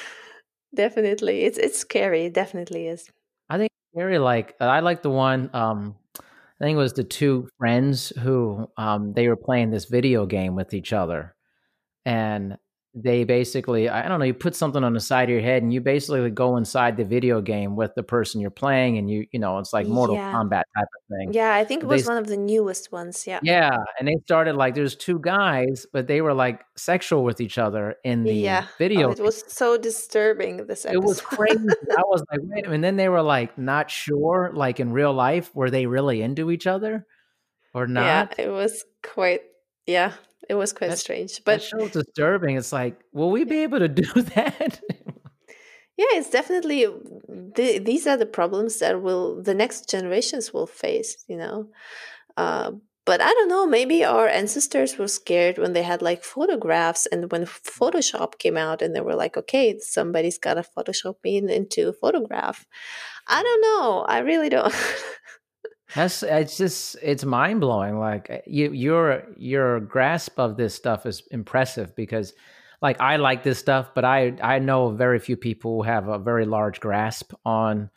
definitely. 0.74 1.42
It's 1.42 1.58
it's 1.58 1.78
scary. 1.78 2.24
It 2.24 2.32
definitely 2.32 2.86
is. 2.86 3.06
I 3.50 3.58
think 3.58 3.70
very 3.94 4.18
like 4.18 4.54
uh, 4.60 4.64
I 4.64 4.80
like 4.80 5.02
the 5.02 5.10
one. 5.10 5.50
Um, 5.52 5.94
I 6.18 6.64
think 6.64 6.76
it 6.76 6.78
was 6.78 6.94
the 6.94 7.04
two 7.04 7.48
friends 7.58 8.14
who 8.18 8.66
um, 8.78 9.12
they 9.12 9.28
were 9.28 9.36
playing 9.36 9.70
this 9.70 9.84
video 9.84 10.24
game 10.24 10.54
with 10.54 10.72
each 10.72 10.94
other, 10.94 11.36
and 12.06 12.56
they 12.94 13.22
basically 13.24 13.88
I 13.88 14.08
don't 14.08 14.18
know. 14.18 14.24
You 14.24 14.34
put 14.34 14.56
something 14.56 14.82
on 14.82 14.94
the 14.94 15.00
side 15.00 15.24
of 15.24 15.30
your 15.30 15.42
head, 15.42 15.62
and 15.62 15.72
you 15.72 15.80
basically 15.80 16.28
go 16.30 16.56
inside 16.56 16.96
the 16.96 17.04
video 17.04 17.40
game 17.40 17.76
with 17.76 17.94
the 17.94 18.02
person 18.02 18.40
you're 18.40 18.50
playing, 18.50 18.96
and 18.98 19.10
you 19.10 19.26
you 19.30 19.38
know 19.38 19.58
it's 19.58 19.72
like 19.72 19.86
Mortal 19.86 20.16
Yeah. 20.16 20.32
Kombat 20.32 20.62
type 20.76 20.88
of 20.96 21.16
thing. 21.16 21.32
Yeah, 21.32 21.54
I 21.54 21.64
think 21.64 21.82
it 21.82 21.86
But 21.86 21.90
they 21.90 21.94
was 21.96 22.02
s- 22.04 22.08
one 22.08 22.16
of 22.16 22.26
the 22.26 22.36
newest 22.36 22.90
ones. 22.90 23.26
Yeah. 23.26 23.40
Yeah, 23.42 23.76
and 23.98 24.08
they 24.08 24.16
started 24.24 24.56
like 24.56 24.74
there's 24.74 24.96
two 24.96 25.18
guys, 25.20 25.86
but 25.92 26.06
they 26.08 26.22
were 26.22 26.34
like 26.34 26.62
sexual 26.76 27.24
with 27.24 27.40
each 27.40 27.58
other 27.58 27.96
in 28.04 28.24
the 28.24 28.32
Yeah. 28.32 28.64
Oh, 28.66 28.74
video. 28.78 29.08
Oh, 29.08 29.12
it 29.12 29.20
was 29.20 29.44
so 29.46 29.76
disturbing 29.76 30.66
this 30.66 30.84
episode. 30.86 31.02
It 31.02 31.06
was 31.06 31.20
crazy. 31.20 31.58
I 31.98 32.02
was 32.06 32.24
like, 32.30 32.40
wait. 32.42 32.66
And 32.66 32.82
then 32.82 32.96
they 32.96 33.08
were 33.10 33.22
like, 33.22 33.56
not 33.58 33.90
sure, 33.90 34.50
like 34.54 34.80
in 34.80 34.92
real 34.92 35.12
life, 35.12 35.54
were 35.54 35.70
they 35.70 35.86
really 35.86 36.22
into 36.22 36.50
each 36.50 36.66
other 36.66 37.06
or 37.74 37.86
not? 37.86 38.34
Yeah, 38.38 38.44
it 38.46 38.48
was 38.50 38.84
quite 39.04 39.42
yeah, 39.86 40.12
it 40.48 40.54
was 40.54 40.72
quite 40.72 40.90
That- 40.90 40.98
strange. 40.98 41.36
that 41.36 41.44
But 41.44 41.62
show's 41.62 41.90
disturbing. 41.92 42.56
It's 42.56 42.72
like, 42.72 42.96
will 43.12 43.30
we 43.30 43.44
be 43.44 43.62
able 43.62 43.78
to 43.80 43.88
do 44.02 44.22
that? 44.34 44.80
yeah, 45.96 46.06
it's 46.18 46.30
definitely 46.30 46.86
the, 47.56 47.78
these 47.78 48.06
are 48.06 48.16
the 48.16 48.26
problems 48.26 48.78
that 48.78 49.02
will 49.02 49.42
the 49.42 49.54
next 49.54 49.88
generations 49.90 50.52
will 50.52 50.66
face, 50.66 51.24
you 51.28 51.36
know. 51.36 51.68
Uh, 52.36 52.72
but 53.04 53.20
I 53.22 53.32
don't 53.32 53.48
know, 53.48 53.66
maybe 53.66 54.04
our 54.04 54.28
ancestors 54.28 54.98
were 54.98 55.08
scared 55.08 55.56
when 55.56 55.72
they 55.72 55.82
had 55.82 56.02
like 56.02 56.22
photographs 56.22 57.06
and 57.06 57.32
when 57.32 57.46
Photoshop 57.46 58.38
came 58.38 58.58
out 58.58 58.82
and 58.82 58.94
they 58.94 59.00
were 59.00 59.14
like, 59.14 59.36
okay, 59.38 59.78
somebody's 59.78 60.36
got 60.38 60.54
to 60.54 60.62
Photoshop 60.76 61.14
me 61.24 61.38
into 61.38 61.88
a 61.88 61.92
photograph. 61.94 62.66
I 63.26 63.42
don't 63.42 63.62
know. 63.62 64.04
I 64.06 64.18
really 64.18 64.50
don't. 64.50 64.74
That's 65.94 66.22
it's 66.22 66.56
just 66.58 66.96
it's 67.02 67.24
mind 67.24 67.60
blowing. 67.60 67.98
Like 67.98 68.30
uh, 68.30 68.38
you, 68.46 68.72
your 68.72 69.24
your 69.36 69.80
grasp 69.80 70.38
of 70.38 70.56
this 70.56 70.74
stuff 70.74 71.06
is 71.06 71.22
impressive 71.30 71.96
because, 71.96 72.34
like, 72.82 73.00
I 73.00 73.16
like 73.16 73.42
this 73.42 73.58
stuff, 73.58 73.90
but 73.94 74.04
I 74.04 74.36
I 74.42 74.58
know 74.58 74.90
very 74.90 75.18
few 75.18 75.36
people 75.36 75.76
who 75.76 75.82
have 75.82 76.08
a 76.08 76.18
very 76.18 76.44
large 76.44 76.80
grasp 76.80 77.32
on 77.44 77.90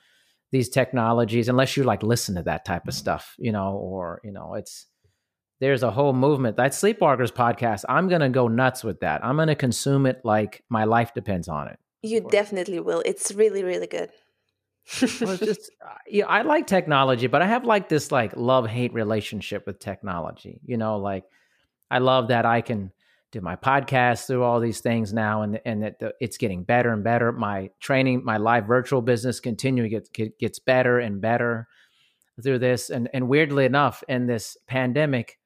these 0.52 0.70
technologies 0.70 1.50
unless 1.50 1.76
you 1.76 1.84
like 1.84 2.04
listen 2.04 2.36
to 2.36 2.44
that 2.44 2.66
type 2.66 2.88
of 2.88 2.94
stuff, 2.94 3.36
you 3.38 3.52
know, 3.52 3.74
or 3.74 4.22
you 4.24 4.32
know, 4.32 4.56
it's 4.56 4.86
there's 5.60 5.84
a 5.84 5.92
whole 5.92 6.14
movement. 6.14 6.58
That 6.58 6.72
Sleepwalkers 6.72 7.32
podcast, 7.32 7.84
I'm 7.90 8.08
gonna 8.08 8.30
go 8.30 8.48
nuts 8.48 8.84
with 8.84 9.02
that. 9.02 9.24
I'm 9.24 9.36
gonna 9.36 9.56
consume 9.56 10.06
it 10.06 10.22
like 10.24 10.64
my 10.70 10.86
life 10.86 11.14
depends 11.14 11.48
on 11.48 11.68
it. 11.68 11.80
you 12.04 12.22
definitely 12.22 12.80
will. 12.80 13.04
It's 13.06 13.32
really, 13.34 13.64
really 13.64 13.88
good. 13.88 14.12
Well, 15.02 15.32
it's 15.32 15.40
just 15.46 15.72
uh, 15.86 15.94
yeah, 16.08 16.26
I 16.26 16.42
like 16.42 16.68
technology, 16.68 17.28
but 17.28 17.42
I 17.42 17.48
have 17.48 17.66
like 17.66 17.90
this 17.90 18.12
like 18.12 18.34
love 18.36 18.68
hate 18.68 18.94
relationship 18.94 19.66
with 19.66 19.80
technology. 19.80 20.60
You 20.66 20.78
know, 20.78 20.98
like 20.98 21.24
I 21.90 22.00
love 22.00 22.30
that 22.30 22.46
I 22.46 22.62
can 22.62 22.92
do 23.32 23.42
my 23.42 23.56
podcast 23.56 24.28
through 24.28 24.44
all 24.44 24.60
these 24.60 24.82
things 24.82 25.14
now, 25.14 25.42
and 25.42 25.60
and 25.66 25.84
that 25.84 26.00
the, 26.00 26.14
it's 26.20 26.38
getting 26.38 26.64
better 26.64 26.92
and 26.92 27.04
better. 27.04 27.32
My 27.32 27.70
training, 27.80 28.24
my 28.26 28.38
live 28.38 28.66
virtual 28.66 29.02
business, 29.02 29.40
continuing 29.40 29.92
gets 29.92 30.10
gets 30.40 30.60
better 30.60 31.00
and 31.00 31.22
better 31.22 31.68
through 32.42 32.60
this. 32.60 32.90
And 32.90 33.10
and 33.14 33.28
weirdly 33.28 33.66
enough, 33.66 34.04
in 34.08 34.28
this 34.28 34.58
pandemic, 34.68 35.38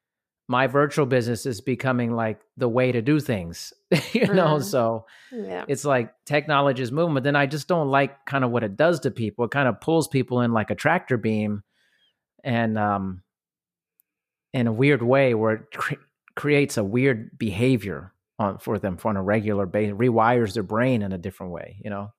my 0.48 0.68
virtual 0.68 1.06
business 1.08 1.46
is 1.46 1.60
becoming 1.62 2.14
like 2.16 2.40
the 2.58 2.70
way 2.70 2.92
to 2.92 3.02
do 3.02 3.20
things. 3.20 3.74
you 4.14 4.28
know, 4.28 4.58
Mm. 4.58 4.64
so 4.64 5.06
yeah. 5.32 5.66
it's 5.68 5.86
like 5.86 6.14
technology 6.26 6.84
is 6.84 6.92
moving, 6.92 7.16
but 7.16 7.24
then 7.24 7.36
I 7.36 7.46
just 7.48 7.68
don't 7.68 7.90
like 7.90 8.26
kind 8.26 8.44
of 8.44 8.52
what 8.52 8.64
it 8.64 8.76
does 8.78 9.00
to 9.02 9.12
people. 9.12 9.46
It 9.46 9.52
kind 9.52 9.68
of 9.68 9.82
pulls 9.82 10.08
people 10.08 10.42
in 10.42 10.54
like 10.54 10.70
a 10.70 10.76
tractor 10.76 11.18
beam, 11.18 11.64
and 12.44 12.78
um, 12.78 13.24
in 14.54 14.68
a 14.68 14.72
weird 14.74 15.02
way 15.02 15.34
where 15.34 15.54
it 15.54 15.62
cre- 15.74 15.96
creates 16.36 16.78
a 16.78 16.84
weird 16.84 17.38
behavior 17.38 18.14
on 18.38 18.58
for 18.60 18.78
them 18.78 18.98
on 19.04 19.18
a 19.18 19.24
regular 19.24 19.66
basis, 19.66 19.98
rewires 19.98 20.54
their 20.54 20.64
brain 20.64 21.02
in 21.02 21.12
a 21.12 21.18
different 21.18 21.52
way. 21.54 21.78
You 21.84 21.90
know, 21.90 22.14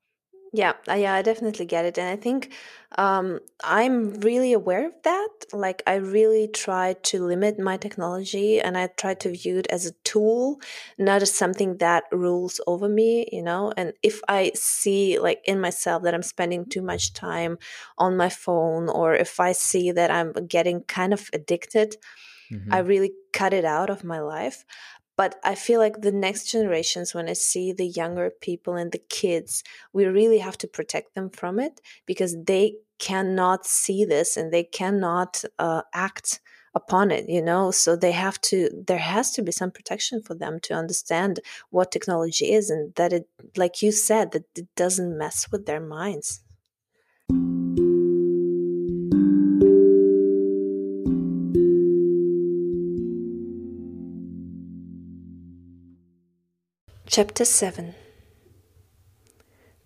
Yeah, 0.53 0.75
uh, 0.89 0.95
yeah, 0.95 1.13
I 1.15 1.23
definitely 1.23 1.67
get 1.67 1.85
it. 1.85 1.99
And 1.99 2.09
I 2.09 2.17
think 2.17 2.53
um, 2.97 3.41
I'm 3.65 4.13
really 4.21 4.53
aware 4.53 4.87
of 4.87 4.95
that. 5.03 5.29
Like, 5.53 5.83
I 5.87 5.97
really 5.97 6.49
try 6.49 6.95
to 6.95 7.25
limit 7.25 7.59
my 7.59 7.77
technology 7.77 8.61
and 8.61 8.79
I 8.79 8.87
try 8.87 9.15
to 9.15 9.33
view 9.33 9.59
it 9.59 9.67
as 9.69 9.85
a 9.87 9.93
tool, 10.05 10.61
not 10.99 11.21
as 11.21 11.35
something 11.35 11.77
that 11.79 12.05
rules 12.13 12.61
over 12.67 12.89
me, 12.89 13.29
you 13.33 13.43
know? 13.43 13.73
And 13.77 13.93
if 14.03 14.21
I 14.29 14.53
see, 14.55 15.19
like, 15.19 15.41
in 15.45 15.61
myself 15.61 16.05
that 16.05 16.15
I'm 16.15 16.23
spending 16.23 16.65
too 16.67 16.81
much 16.81 17.13
time 17.13 17.59
on 17.99 18.17
my 18.17 18.29
phone, 18.31 18.89
or 18.89 19.15
if 19.15 19.41
I 19.41 19.53
see 19.53 19.91
that 19.93 20.11
I'm 20.11 20.33
getting 20.47 20.83
kind 20.85 21.13
of 21.13 21.29
addicted. 21.35 21.97
I 22.71 22.79
really 22.79 23.13
cut 23.33 23.53
it 23.53 23.65
out 23.65 23.91
of 23.91 24.03
my 24.03 24.21
life. 24.21 24.65
But 25.17 25.37
I 25.43 25.55
feel 25.55 25.81
like 25.81 26.03
the 26.03 26.13
next 26.13 26.51
generations, 26.51 27.15
when 27.15 27.29
I 27.29 27.33
see 27.33 27.73
the 27.73 27.87
younger 27.87 28.31
people 28.41 28.75
and 28.75 28.93
the 28.93 29.03
kids, 29.09 29.65
we 29.93 30.05
really 30.05 30.39
have 30.39 30.59
to 30.59 30.69
protect 30.69 31.15
them 31.15 31.31
from 31.31 31.59
it 31.59 31.81
because 32.07 32.37
they 32.45 32.77
cannot 32.99 33.67
see 33.67 34.05
this 34.05 34.37
and 34.37 34.53
they 34.53 34.65
cannot 34.65 35.45
uh, 35.59 35.83
act 35.93 36.41
upon 36.75 37.11
it 37.11 37.29
you 37.29 37.43
know? 37.43 37.71
So 37.71 37.97
they 37.97 38.13
have 38.13 38.41
to 38.43 38.69
there 38.87 38.99
has 38.99 39.31
to 39.33 39.43
be 39.43 39.53
some 39.53 39.71
protection 39.71 40.23
for 40.23 40.35
them 40.35 40.61
to 40.61 40.75
understand 40.75 41.41
what 41.71 41.91
technology 41.91 42.53
is 42.53 42.71
and 42.71 42.95
that 42.95 43.13
it 43.13 43.27
like 43.57 43.83
you 43.83 43.93
said 43.93 44.33
that 44.33 44.45
it 44.55 44.69
doesn't 44.77 45.17
mess 45.17 45.49
with 45.51 45.67
their 45.67 45.81
minds 45.81 46.43
Chapter 57.17 57.47
7 57.47 57.95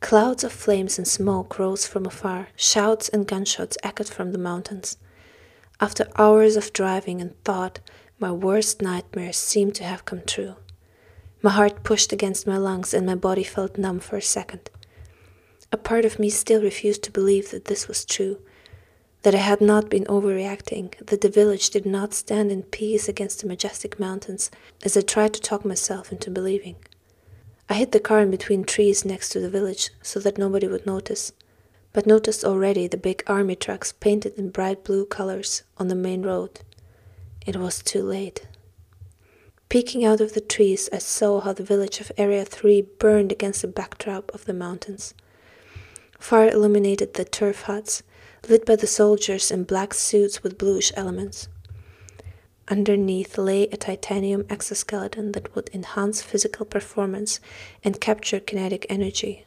Clouds 0.01 0.43
of 0.43 0.51
flames 0.51 0.99
and 0.99 1.07
smoke 1.07 1.61
rose 1.61 1.87
from 1.87 2.05
afar, 2.05 2.49
shouts 2.57 3.09
and 3.09 3.25
gunshots 3.25 3.79
echoed 3.85 4.09
from 4.09 4.33
the 4.33 4.37
mountains. 4.39 4.97
After 5.79 6.09
hours 6.17 6.57
of 6.57 6.73
driving 6.73 7.21
and 7.21 7.41
thought, 7.45 7.79
my 8.19 8.33
worst 8.33 8.83
nightmares 8.83 9.37
seemed 9.37 9.77
to 9.77 9.85
have 9.85 10.05
come 10.05 10.23
true. 10.27 10.57
My 11.41 11.51
heart 11.51 11.85
pushed 11.85 12.13
against 12.13 12.49
my 12.49 12.57
lungs 12.57 12.93
and 12.93 13.07
my 13.07 13.15
body 13.15 13.45
felt 13.45 13.79
numb 13.79 14.01
for 14.01 14.17
a 14.17 14.23
second. 14.23 14.69
A 15.71 15.77
part 15.77 16.05
of 16.05 16.19
me 16.19 16.31
still 16.31 16.61
refused 16.61 17.05
to 17.05 17.13
believe 17.13 17.53
that 17.53 17.67
this 17.67 17.87
was 17.87 18.05
true, 18.05 18.41
that 19.23 19.37
I 19.37 19.39
had 19.39 19.61
not 19.61 19.89
been 19.89 20.05
overreacting, 20.07 20.97
that 21.07 21.21
the 21.21 21.29
village 21.29 21.71
did 21.71 21.87
not 21.87 22.13
stand 22.13 22.51
in 22.51 22.65
peace 22.65 23.09
against 23.09 23.41
the 23.41 23.47
majestic 23.47 24.01
mountains, 24.01 24.51
as 24.83 24.97
I 24.97 25.03
tried 25.03 25.33
to 25.35 25.41
talk 25.41 25.65
myself 25.65 26.11
into 26.11 26.29
believing. 26.29 26.75
I 27.71 27.75
hid 27.75 27.93
the 27.93 28.01
car 28.01 28.21
in 28.21 28.33
between 28.33 28.65
trees 28.65 29.05
next 29.05 29.29
to 29.29 29.39
the 29.39 29.49
village 29.49 29.91
so 30.03 30.19
that 30.21 30.37
nobody 30.37 30.67
would 30.67 30.87
notice, 30.87 31.33
but 31.93 32.05
noticed 32.05 32.45
already 32.45 32.89
the 32.89 32.97
big 32.97 33.23
army 33.29 33.55
trucks 33.55 33.93
painted 33.93 34.37
in 34.37 34.51
bright 34.51 34.83
blue 34.83 35.07
colors 35.07 35.63
on 35.79 35.87
the 35.87 35.95
main 35.95 36.23
road. 36.23 36.63
It 37.47 37.55
was 37.55 37.81
too 37.81 38.03
late. 38.03 38.49
Peeking 39.69 40.05
out 40.05 40.21
of 40.21 40.33
the 40.33 40.41
trees, 40.41 40.89
I 40.93 40.99
saw 40.99 41.41
how 41.41 41.53
the 41.53 41.63
village 41.63 42.01
of 42.01 42.11
Area 42.19 42.45
3 42.45 42.83
burned 42.99 43.31
against 43.31 43.63
the 43.63 43.69
backdrop 43.69 44.35
of 44.35 44.47
the 44.47 44.53
mountains. 44.53 45.15
Fire 46.19 46.51
illuminated 46.51 47.15
the 47.15 47.25
turf 47.25 47.63
huts, 47.63 48.03
lit 48.49 48.67
by 48.67 48.75
the 48.75 48.89
soldiers 48.89 49.53
in 49.53 49.63
black 49.63 49.95
suits 49.95 50.43
with 50.43 50.59
bluish 50.59 50.91
elements. 50.97 51.47
Underneath 52.71 53.37
lay 53.37 53.65
a 53.65 53.77
titanium 53.77 54.47
exoskeleton 54.49 55.33
that 55.33 55.53
would 55.57 55.69
enhance 55.75 56.23
physical 56.23 56.65
performance 56.65 57.41
and 57.83 58.01
capture 58.01 58.39
kinetic 58.39 58.87
energy. 58.89 59.45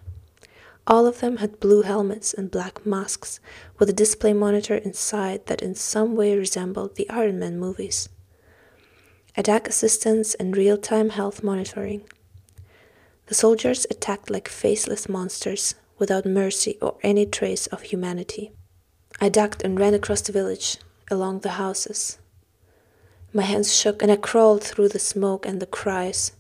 All 0.86 1.08
of 1.08 1.22
them 1.22 1.38
had 1.38 1.62
blue 1.62 1.84
helmets 1.84 2.34
and 2.34 2.52
black 2.52 2.86
masks, 2.86 3.40
with 3.80 3.90
a 3.90 3.94
display 3.94 4.34
monitor 4.34 4.76
inside 4.76 5.46
that 5.46 5.62
in 5.62 5.74
some 5.74 6.18
way 6.18 6.38
resembled 6.38 6.96
the 6.96 7.10
Iron 7.10 7.40
Man 7.40 7.58
movies. 7.58 8.10
Attack 9.38 9.70
assistance 9.70 10.34
and 10.34 10.58
real 10.58 10.78
time 10.78 11.12
health 11.12 11.42
monitoring. 11.42 12.02
The 13.28 13.36
soldiers 13.36 13.88
attacked 13.90 14.30
like 14.30 14.50
faceless 14.50 15.08
monsters, 15.08 15.76
without 15.98 16.26
mercy 16.26 16.78
or 16.82 16.98
any 17.02 17.26
trace 17.26 17.68
of 17.68 17.84
humanity. 17.84 18.52
I 19.22 19.30
ducked 19.30 19.62
and 19.62 19.80
ran 19.80 19.94
across 19.94 20.20
the 20.20 20.34
village, 20.34 20.80
along 21.10 21.40
the 21.40 21.52
houses. 21.52 22.18
My 23.36 23.42
hands 23.42 23.76
shook 23.76 24.04
and 24.04 24.12
I 24.12 24.16
crawled 24.16 24.64
through 24.64 24.90
the 24.90 25.00
smoke 25.00 25.48
and 25.48 25.60
the 25.60 25.66
cries. 25.66 26.34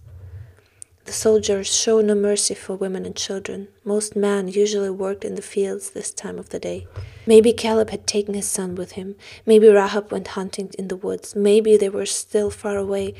The 1.05 1.11
soldiers 1.11 1.65
show 1.75 2.01
no 2.01 2.13
mercy 2.13 2.53
for 2.53 2.75
women 2.75 3.03
and 3.03 3.15
children. 3.15 3.67
Most 3.83 4.15
men 4.15 4.47
usually 4.47 4.91
worked 4.91 5.25
in 5.25 5.33
the 5.33 5.41
fields 5.41 5.89
this 5.89 6.11
time 6.11 6.37
of 6.37 6.49
the 6.49 6.59
day. 6.59 6.85
Maybe 7.25 7.51
Caleb 7.51 7.89
had 7.89 8.05
taken 8.05 8.35
his 8.35 8.47
son 8.47 8.75
with 8.75 8.91
him. 8.91 9.15
Maybe 9.43 9.67
Rahab 9.69 10.11
went 10.11 10.29
hunting 10.29 10.69
in 10.77 10.87
the 10.87 10.95
woods. 10.95 11.35
Maybe 11.35 11.77
they 11.77 11.89
were 11.89 12.05
still 12.05 12.51
far 12.51 12.77
away 12.77 13.15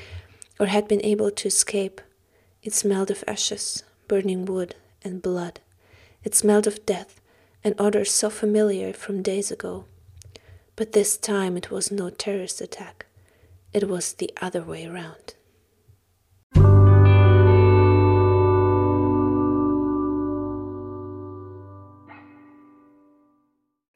or 0.59 0.67
had 0.67 0.87
been 0.87 1.03
able 1.03 1.31
to 1.31 1.47
escape. 1.47 1.99
It 2.61 2.73
smelled 2.73 3.09
of 3.09 3.23
ashes, 3.27 3.83
burning 4.07 4.45
wood, 4.45 4.75
and 5.03 5.19
blood. 5.19 5.61
It 6.23 6.35
smelled 6.35 6.67
of 6.67 6.85
death, 6.85 7.19
an 7.63 7.73
odor 7.79 8.05
so 8.05 8.29
familiar 8.29 8.93
from 8.93 9.23
days 9.23 9.49
ago. 9.49 9.85
But 10.75 10.91
this 10.91 11.17
time 11.17 11.57
it 11.57 11.71
was 11.71 11.91
no 11.91 12.11
terrorist 12.11 12.61
attack. 12.61 13.07
It 13.73 13.89
was 13.89 14.13
the 14.13 14.31
other 14.39 14.61
way 14.61 14.85
around. 14.85 15.33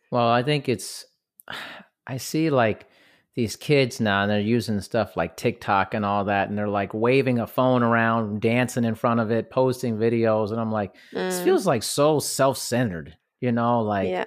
Well, 0.10 0.30
I 0.30 0.42
think 0.42 0.68
it's, 0.70 1.06
I 2.08 2.18
see 2.18 2.50
like 2.50 2.88
these 3.36 3.56
kids 3.56 4.00
now 4.00 4.24
and 4.24 4.32
they're 4.32 4.40
using 4.40 4.80
stuff 4.82 5.16
like 5.18 5.36
TikTok 5.38 5.94
and 5.94 6.06
all 6.06 6.26
that, 6.26 6.50
and 6.50 6.58
they're 6.58 6.68
like 6.70 6.94
waving 6.94 7.40
a 7.40 7.46
phone 7.46 7.84
around, 7.84 8.42
dancing 8.42 8.84
in 8.86 8.96
front 8.96 9.20
of 9.20 9.30
it, 9.30 9.52
posting 9.52 9.98
videos. 9.98 10.52
And 10.52 10.60
I'm 10.60 10.72
like, 10.72 10.96
this 11.28 11.40
Mm, 11.40 11.44
feels 11.44 11.68
like 11.68 11.84
so 11.84 12.20
self 12.20 12.58
centered, 12.58 13.16
you 13.42 13.52
know? 13.52 13.82
Like, 13.82 14.10
yeah. 14.10 14.26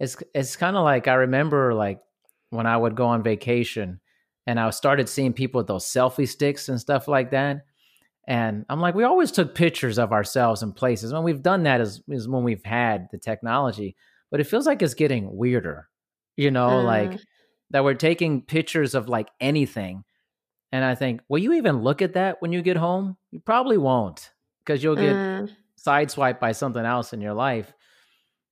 it's, 0.00 0.16
it's 0.34 0.56
kind 0.56 0.76
of 0.76 0.82
like 0.82 1.06
I 1.06 1.14
remember 1.14 1.74
like 1.74 2.00
when 2.50 2.66
I 2.66 2.76
would 2.76 2.96
go 2.96 3.06
on 3.06 3.22
vacation 3.22 4.00
and 4.46 4.60
I 4.60 4.70
started 4.70 5.08
seeing 5.08 5.32
people 5.32 5.58
with 5.60 5.66
those 5.66 5.86
selfie 5.86 6.28
sticks 6.28 6.68
and 6.68 6.80
stuff 6.80 7.08
like 7.08 7.30
that. 7.30 7.64
And 8.26 8.64
I'm 8.68 8.80
like, 8.80 8.94
we 8.94 9.04
always 9.04 9.30
took 9.30 9.54
pictures 9.54 9.98
of 9.98 10.12
ourselves 10.12 10.62
in 10.62 10.72
places. 10.72 11.12
When 11.12 11.24
we've 11.24 11.42
done 11.42 11.64
that 11.64 11.80
is, 11.80 12.02
is 12.08 12.28
when 12.28 12.42
we've 12.42 12.64
had 12.64 13.08
the 13.10 13.18
technology, 13.18 13.96
but 14.30 14.40
it 14.40 14.44
feels 14.44 14.66
like 14.66 14.82
it's 14.82 14.94
getting 14.94 15.36
weirder, 15.36 15.88
you 16.36 16.50
know, 16.50 16.80
like 16.80 17.12
Mm, 17.12 17.20
that 17.70 17.84
we're 17.84 17.94
taking 17.94 18.42
pictures 18.42 18.94
of 18.94 19.08
like 19.08 19.28
anything. 19.40 20.04
And 20.72 20.84
I 20.84 20.94
think, 20.94 21.20
will 21.28 21.38
you 21.38 21.54
even 21.54 21.82
look 21.82 22.02
at 22.02 22.14
that 22.14 22.40
when 22.40 22.52
you 22.52 22.62
get 22.62 22.76
home? 22.76 23.16
You 23.30 23.40
probably 23.40 23.78
won't 23.78 24.32
because 24.64 24.82
you'll 24.82 24.96
get 24.96 25.16
mm, 25.16 25.48
sideswiped 25.78 26.40
by 26.40 26.52
something 26.52 26.84
else 26.84 27.12
in 27.12 27.20
your 27.20 27.34
life. 27.34 27.72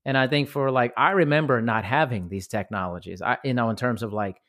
And 0.04 0.18
I 0.18 0.26
think 0.28 0.48
for 0.48 0.70
like, 0.70 0.92
I 0.96 1.10
remember 1.12 1.60
not 1.62 1.84
having 1.84 2.28
these 2.28 2.48
technologies. 2.48 3.22
I, 3.22 3.38
you 3.44 3.54
know, 3.54 3.70
in 3.70 3.76
terms 3.76 4.02
of 4.02 4.12
like, 4.12 4.40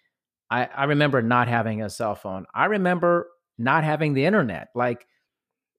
I, 0.53 0.69
I 0.75 0.83
remember 0.85 1.21
not 1.21 1.47
having 1.47 1.81
a 1.81 1.89
cell 1.89 2.15
phone. 2.15 2.45
I 2.53 2.65
remember 2.65 3.27
not 3.57 3.83
having 3.83 4.13
the 4.13 4.25
internet. 4.25 4.69
Like, 4.75 5.07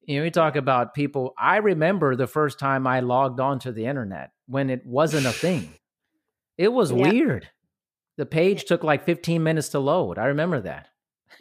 you 0.07 0.17
know, 0.19 0.25
we 0.25 0.31
talk 0.31 0.57
about 0.57 0.95
people. 0.95 1.33
I 1.39 1.59
remember 1.59 2.17
the 2.17 2.27
first 2.27 2.59
time 2.59 2.87
I 2.87 3.01
logged 3.01 3.41
onto 3.41 3.71
the 3.73 3.87
internet 3.87 4.31
when 4.47 4.71
it 4.71 4.85
wasn't 4.85 5.27
a 5.27 5.33
thing. 5.33 5.69
It 6.57 6.73
was 6.73 6.93
Yeah. 6.93 7.11
weird. 7.11 7.49
The 8.17 8.27
page 8.27 8.65
took 8.67 8.85
like 8.85 9.05
15 9.05 9.43
minutes 9.43 9.71
to 9.71 9.81
load. 9.81 10.19
I 10.19 10.27
remember 10.27 10.61
that. 10.61 10.87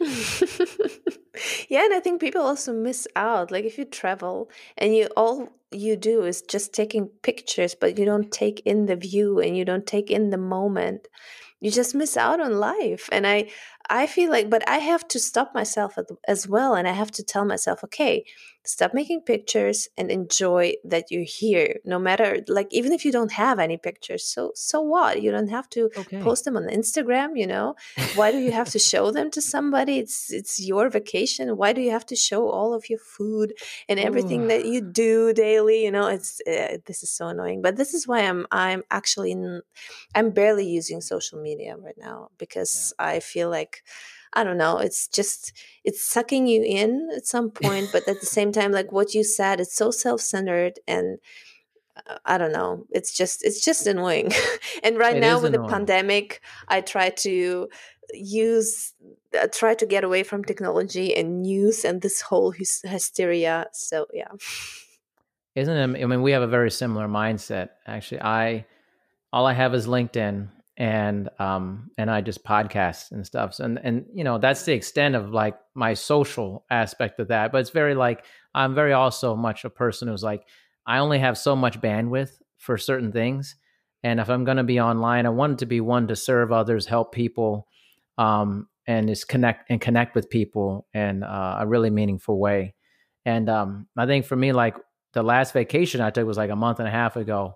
yeah, 1.68 1.84
and 1.84 1.94
I 1.94 2.00
think 2.02 2.20
people 2.20 2.42
also 2.42 2.72
miss 2.72 3.06
out. 3.16 3.50
Like 3.50 3.64
if 3.64 3.78
you 3.78 3.84
travel 3.84 4.50
and 4.76 4.94
you 4.94 5.08
all 5.16 5.48
you 5.70 5.96
do 5.96 6.24
is 6.24 6.42
just 6.42 6.72
taking 6.72 7.08
pictures, 7.22 7.74
but 7.74 7.98
you 7.98 8.04
don't 8.04 8.30
take 8.32 8.60
in 8.64 8.86
the 8.86 8.96
view 8.96 9.40
and 9.40 9.56
you 9.56 9.64
don't 9.64 9.86
take 9.86 10.10
in 10.10 10.30
the 10.30 10.38
moment, 10.38 11.06
you 11.64 11.70
just 11.72 11.94
miss 11.94 12.16
out 12.16 12.40
on 12.40 12.60
life. 12.60 13.08
And 13.12 13.26
I 13.26 13.48
I 13.90 14.06
feel 14.06 14.30
like, 14.30 14.50
but 14.50 14.66
I 14.68 14.78
have 14.78 15.06
to 15.08 15.18
stop 15.18 15.54
myself 15.54 15.98
as 16.26 16.48
well, 16.48 16.74
and 16.74 16.88
I 16.88 16.92
have 16.92 17.10
to 17.12 17.22
tell 17.22 17.44
myself, 17.44 17.84
okay, 17.84 18.24
stop 18.64 18.94
making 18.94 19.20
pictures 19.22 19.88
and 19.98 20.10
enjoy 20.10 20.74
that 20.84 21.10
you're 21.10 21.24
here. 21.26 21.80
No 21.84 21.98
matter 21.98 22.40
like 22.48 22.68
even 22.70 22.92
if 22.92 23.04
you 23.04 23.12
don't 23.12 23.32
have 23.32 23.58
any 23.58 23.76
pictures, 23.76 24.24
so 24.24 24.52
so 24.54 24.80
what? 24.80 25.22
You 25.22 25.30
don't 25.30 25.48
have 25.48 25.68
to 25.70 25.90
Okay. 25.96 26.18
post 26.20 26.44
them 26.44 26.56
on 26.56 26.64
Instagram. 26.68 27.38
You 27.38 27.46
know, 27.46 27.74
why 28.10 28.30
do 28.30 28.38
you 28.38 28.52
have 28.52 28.70
to 28.70 28.78
show 28.78 29.10
them 29.10 29.30
to 29.30 29.40
somebody 29.42 29.98
it's 29.98 30.32
it's 30.32 30.60
your 30.60 30.88
vacation 30.88 31.56
why 31.56 31.72
do 31.72 31.80
you 31.80 31.90
have 31.90 32.06
to 32.06 32.16
show 32.16 32.48
all 32.48 32.72
of 32.74 32.88
your 32.88 32.98
food 32.98 33.52
and 33.88 33.98
everything 33.98 34.42
Ooh. 34.42 34.48
that 34.48 34.64
you 34.64 34.80
do 34.80 35.32
daily 35.32 35.84
you 35.84 35.90
know 35.90 36.06
it's 36.06 36.40
uh, 36.46 36.78
this 36.86 37.02
is 37.02 37.10
so 37.10 37.26
annoying 37.28 37.60
but 37.62 37.76
this 37.76 37.92
is 37.94 38.06
why 38.06 38.20
i'm 38.20 38.46
i'm 38.52 38.82
actually 38.90 39.32
in, 39.32 39.60
I'm 40.14 40.30
barely 40.30 40.66
using 40.66 41.00
social 41.00 41.40
media 41.40 41.76
right 41.76 41.98
now 41.98 42.30
because 42.38 42.92
i 42.98 43.20
feel 43.20 43.50
like 43.50 43.73
i 44.32 44.44
don't 44.44 44.58
know 44.58 44.78
it's 44.78 45.08
just 45.08 45.52
it's 45.84 46.04
sucking 46.06 46.46
you 46.46 46.62
in 46.62 47.08
at 47.16 47.26
some 47.26 47.50
point 47.50 47.88
but 47.92 48.06
at 48.08 48.20
the 48.20 48.26
same 48.38 48.52
time 48.52 48.72
like 48.72 48.92
what 48.92 49.14
you 49.14 49.24
said 49.24 49.60
it's 49.60 49.76
so 49.76 49.90
self-centered 49.90 50.78
and 50.86 51.18
uh, 52.08 52.18
I 52.24 52.38
don't 52.38 52.52
know. 52.52 52.86
It's 52.90 53.16
just 53.16 53.44
it's 53.44 53.64
just 53.64 53.86
annoying. 53.86 54.32
and 54.82 54.98
right 54.98 55.16
It 55.16 55.20
now 55.20 55.40
with 55.40 55.52
the 55.52 55.62
pandemic, 55.62 56.40
I 56.66 56.80
try 56.80 57.10
to 57.10 57.68
use 58.12 58.94
uh, 59.40 59.46
try 59.52 59.74
to 59.74 59.86
get 59.86 60.04
away 60.04 60.22
from 60.22 60.44
technology 60.44 61.14
and 61.14 61.42
news 61.42 61.84
and 61.84 62.02
this 62.02 62.20
whole 62.20 62.52
hys- 62.52 62.86
hysteria. 62.86 63.66
So 63.72 64.06
yeah. 64.12 64.32
Isn't 65.54 65.76
it? 65.76 66.02
I 66.02 66.06
mean, 66.06 66.22
we 66.22 66.32
have 66.32 66.42
a 66.42 66.48
very 66.48 66.70
similar 66.70 67.06
mindset. 67.06 67.70
Actually, 67.86 68.22
I 68.22 68.66
all 69.32 69.46
I 69.46 69.52
have 69.52 69.74
is 69.74 69.86
LinkedIn 69.86 70.48
and 70.76 71.28
um 71.38 71.90
and 71.98 72.10
I 72.10 72.20
just 72.20 72.44
podcast 72.44 73.12
and 73.12 73.24
stuff. 73.24 73.54
So, 73.54 73.64
and 73.64 73.78
and 73.82 74.06
you 74.12 74.24
know 74.24 74.38
that's 74.38 74.64
the 74.64 74.72
extent 74.72 75.14
of 75.14 75.30
like 75.30 75.56
my 75.74 75.94
social 75.94 76.64
aspect 76.70 77.20
of 77.20 77.28
that. 77.28 77.52
But 77.52 77.58
it's 77.58 77.70
very 77.70 77.94
like 77.94 78.24
I'm 78.54 78.74
very 78.74 78.92
also 78.92 79.36
much 79.36 79.64
a 79.64 79.70
person 79.70 80.08
who's 80.08 80.22
like 80.22 80.46
I 80.86 80.98
only 80.98 81.18
have 81.18 81.38
so 81.38 81.54
much 81.56 81.80
bandwidth 81.80 82.32
for 82.58 82.76
certain 82.76 83.12
things, 83.12 83.56
and 84.02 84.20
if 84.20 84.28
I'm 84.28 84.44
going 84.44 84.56
to 84.56 84.64
be 84.64 84.80
online, 84.80 85.26
I 85.26 85.30
want 85.30 85.54
it 85.54 85.58
to 85.60 85.66
be 85.66 85.80
one 85.80 86.08
to 86.08 86.16
serve 86.16 86.52
others, 86.52 86.86
help 86.86 87.12
people, 87.12 87.68
um, 88.18 88.68
and 88.86 89.08
just 89.08 89.28
connect 89.28 89.70
and 89.70 89.80
connect 89.80 90.14
with 90.14 90.28
people 90.28 90.86
in 90.92 91.22
uh, 91.22 91.58
a 91.60 91.66
really 91.66 91.90
meaningful 91.90 92.38
way. 92.38 92.74
And 93.24 93.48
um, 93.48 93.86
I 93.96 94.06
think 94.06 94.26
for 94.26 94.36
me, 94.36 94.52
like 94.52 94.76
the 95.12 95.22
last 95.22 95.52
vacation 95.52 96.00
I 96.00 96.10
took 96.10 96.26
was 96.26 96.36
like 96.36 96.50
a 96.50 96.56
month 96.56 96.80
and 96.80 96.88
a 96.88 96.90
half 96.90 97.16
ago. 97.16 97.54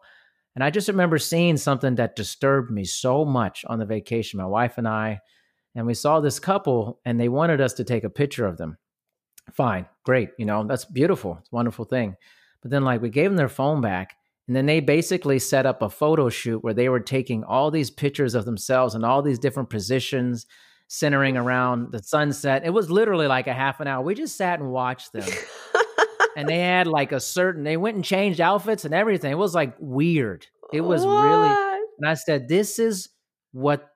And 0.58 0.64
I 0.64 0.70
just 0.70 0.88
remember 0.88 1.18
seeing 1.18 1.56
something 1.56 1.94
that 1.94 2.16
disturbed 2.16 2.68
me 2.68 2.82
so 2.82 3.24
much 3.24 3.64
on 3.68 3.78
the 3.78 3.86
vacation, 3.86 4.38
my 4.38 4.46
wife 4.46 4.76
and 4.76 4.88
I. 4.88 5.20
And 5.76 5.86
we 5.86 5.94
saw 5.94 6.18
this 6.18 6.40
couple 6.40 6.98
and 7.04 7.20
they 7.20 7.28
wanted 7.28 7.60
us 7.60 7.74
to 7.74 7.84
take 7.84 8.02
a 8.02 8.10
picture 8.10 8.44
of 8.44 8.56
them. 8.56 8.76
Fine, 9.52 9.86
great. 10.02 10.30
You 10.36 10.46
know, 10.46 10.64
that's 10.66 10.84
beautiful. 10.84 11.36
It's 11.38 11.52
a 11.52 11.54
wonderful 11.54 11.84
thing. 11.84 12.16
But 12.60 12.72
then, 12.72 12.82
like, 12.82 13.00
we 13.00 13.08
gave 13.08 13.30
them 13.30 13.36
their 13.36 13.48
phone 13.48 13.80
back. 13.80 14.16
And 14.48 14.56
then 14.56 14.66
they 14.66 14.80
basically 14.80 15.38
set 15.38 15.64
up 15.64 15.80
a 15.80 15.88
photo 15.88 16.28
shoot 16.28 16.64
where 16.64 16.74
they 16.74 16.88
were 16.88 16.98
taking 16.98 17.44
all 17.44 17.70
these 17.70 17.92
pictures 17.92 18.34
of 18.34 18.44
themselves 18.44 18.96
in 18.96 19.04
all 19.04 19.22
these 19.22 19.38
different 19.38 19.70
positions, 19.70 20.44
centering 20.88 21.36
around 21.36 21.92
the 21.92 22.02
sunset. 22.02 22.64
It 22.64 22.70
was 22.70 22.90
literally 22.90 23.28
like 23.28 23.46
a 23.46 23.54
half 23.54 23.78
an 23.78 23.86
hour. 23.86 24.02
We 24.02 24.16
just 24.16 24.36
sat 24.36 24.58
and 24.58 24.72
watched 24.72 25.12
them 25.12 25.22
and 26.38 26.48
they 26.48 26.60
had 26.60 26.86
like 26.86 27.10
a 27.10 27.18
certain 27.18 27.64
they 27.64 27.76
went 27.76 27.96
and 27.96 28.04
changed 28.04 28.40
outfits 28.40 28.84
and 28.84 28.94
everything. 28.94 29.32
It 29.32 29.38
was 29.38 29.56
like 29.56 29.74
weird. 29.80 30.46
It 30.72 30.82
was 30.82 31.04
really 31.04 31.48
and 31.98 32.06
i 32.06 32.14
said 32.14 32.46
this 32.46 32.78
is 32.78 33.08
what 33.50 33.88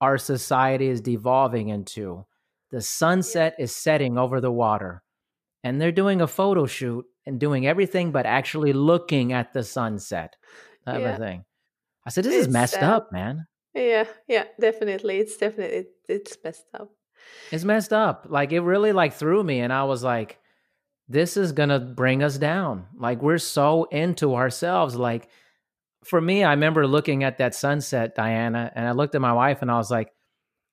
our 0.00 0.16
society 0.16 0.86
is 0.86 1.00
devolving 1.00 1.70
into. 1.70 2.24
The 2.70 2.82
sunset 2.82 3.56
is 3.58 3.74
setting 3.74 4.16
over 4.16 4.40
the 4.40 4.52
water 4.52 5.02
and 5.64 5.80
they're 5.80 5.90
doing 5.90 6.20
a 6.20 6.28
photo 6.28 6.66
shoot 6.66 7.04
and 7.26 7.40
doing 7.40 7.66
everything 7.66 8.12
but 8.12 8.26
actually 8.26 8.72
looking 8.72 9.32
at 9.32 9.52
the 9.52 9.64
sunset. 9.64 10.36
Yeah. 10.86 11.16
of 11.16 11.20
i 11.20 12.10
said 12.10 12.24
this 12.24 12.34
is 12.34 12.48
messed 12.48 12.74
sad. 12.74 12.84
up 12.84 13.12
man. 13.12 13.46
Yeah, 13.74 14.04
yeah, 14.28 14.44
definitely. 14.60 15.18
It's 15.18 15.36
definitely 15.36 15.78
it, 15.78 15.88
it's 16.08 16.36
messed 16.44 16.66
up. 16.74 16.92
it's 17.50 17.64
messed 17.64 17.92
up. 17.92 18.26
Like 18.28 18.52
it 18.52 18.60
really 18.60 18.92
like 18.92 19.14
threw 19.14 19.42
me 19.42 19.58
and 19.58 19.72
i 19.72 19.82
was 19.82 20.04
like 20.04 20.38
this 21.08 21.36
is 21.36 21.52
gonna 21.52 21.80
bring 21.80 22.22
us 22.22 22.38
down. 22.38 22.86
Like 22.96 23.22
we're 23.22 23.38
so 23.38 23.84
into 23.84 24.34
ourselves. 24.34 24.94
Like 24.96 25.28
for 26.04 26.20
me 26.20 26.44
i 26.44 26.50
remember 26.50 26.86
looking 26.86 27.24
at 27.24 27.38
that 27.38 27.56
sunset 27.56 28.14
diana 28.14 28.70
and 28.76 28.86
i 28.86 28.92
looked 28.92 29.16
at 29.16 29.20
my 29.20 29.32
wife 29.32 29.62
and 29.62 29.70
i 29.70 29.76
was 29.76 29.90
like 29.90 30.12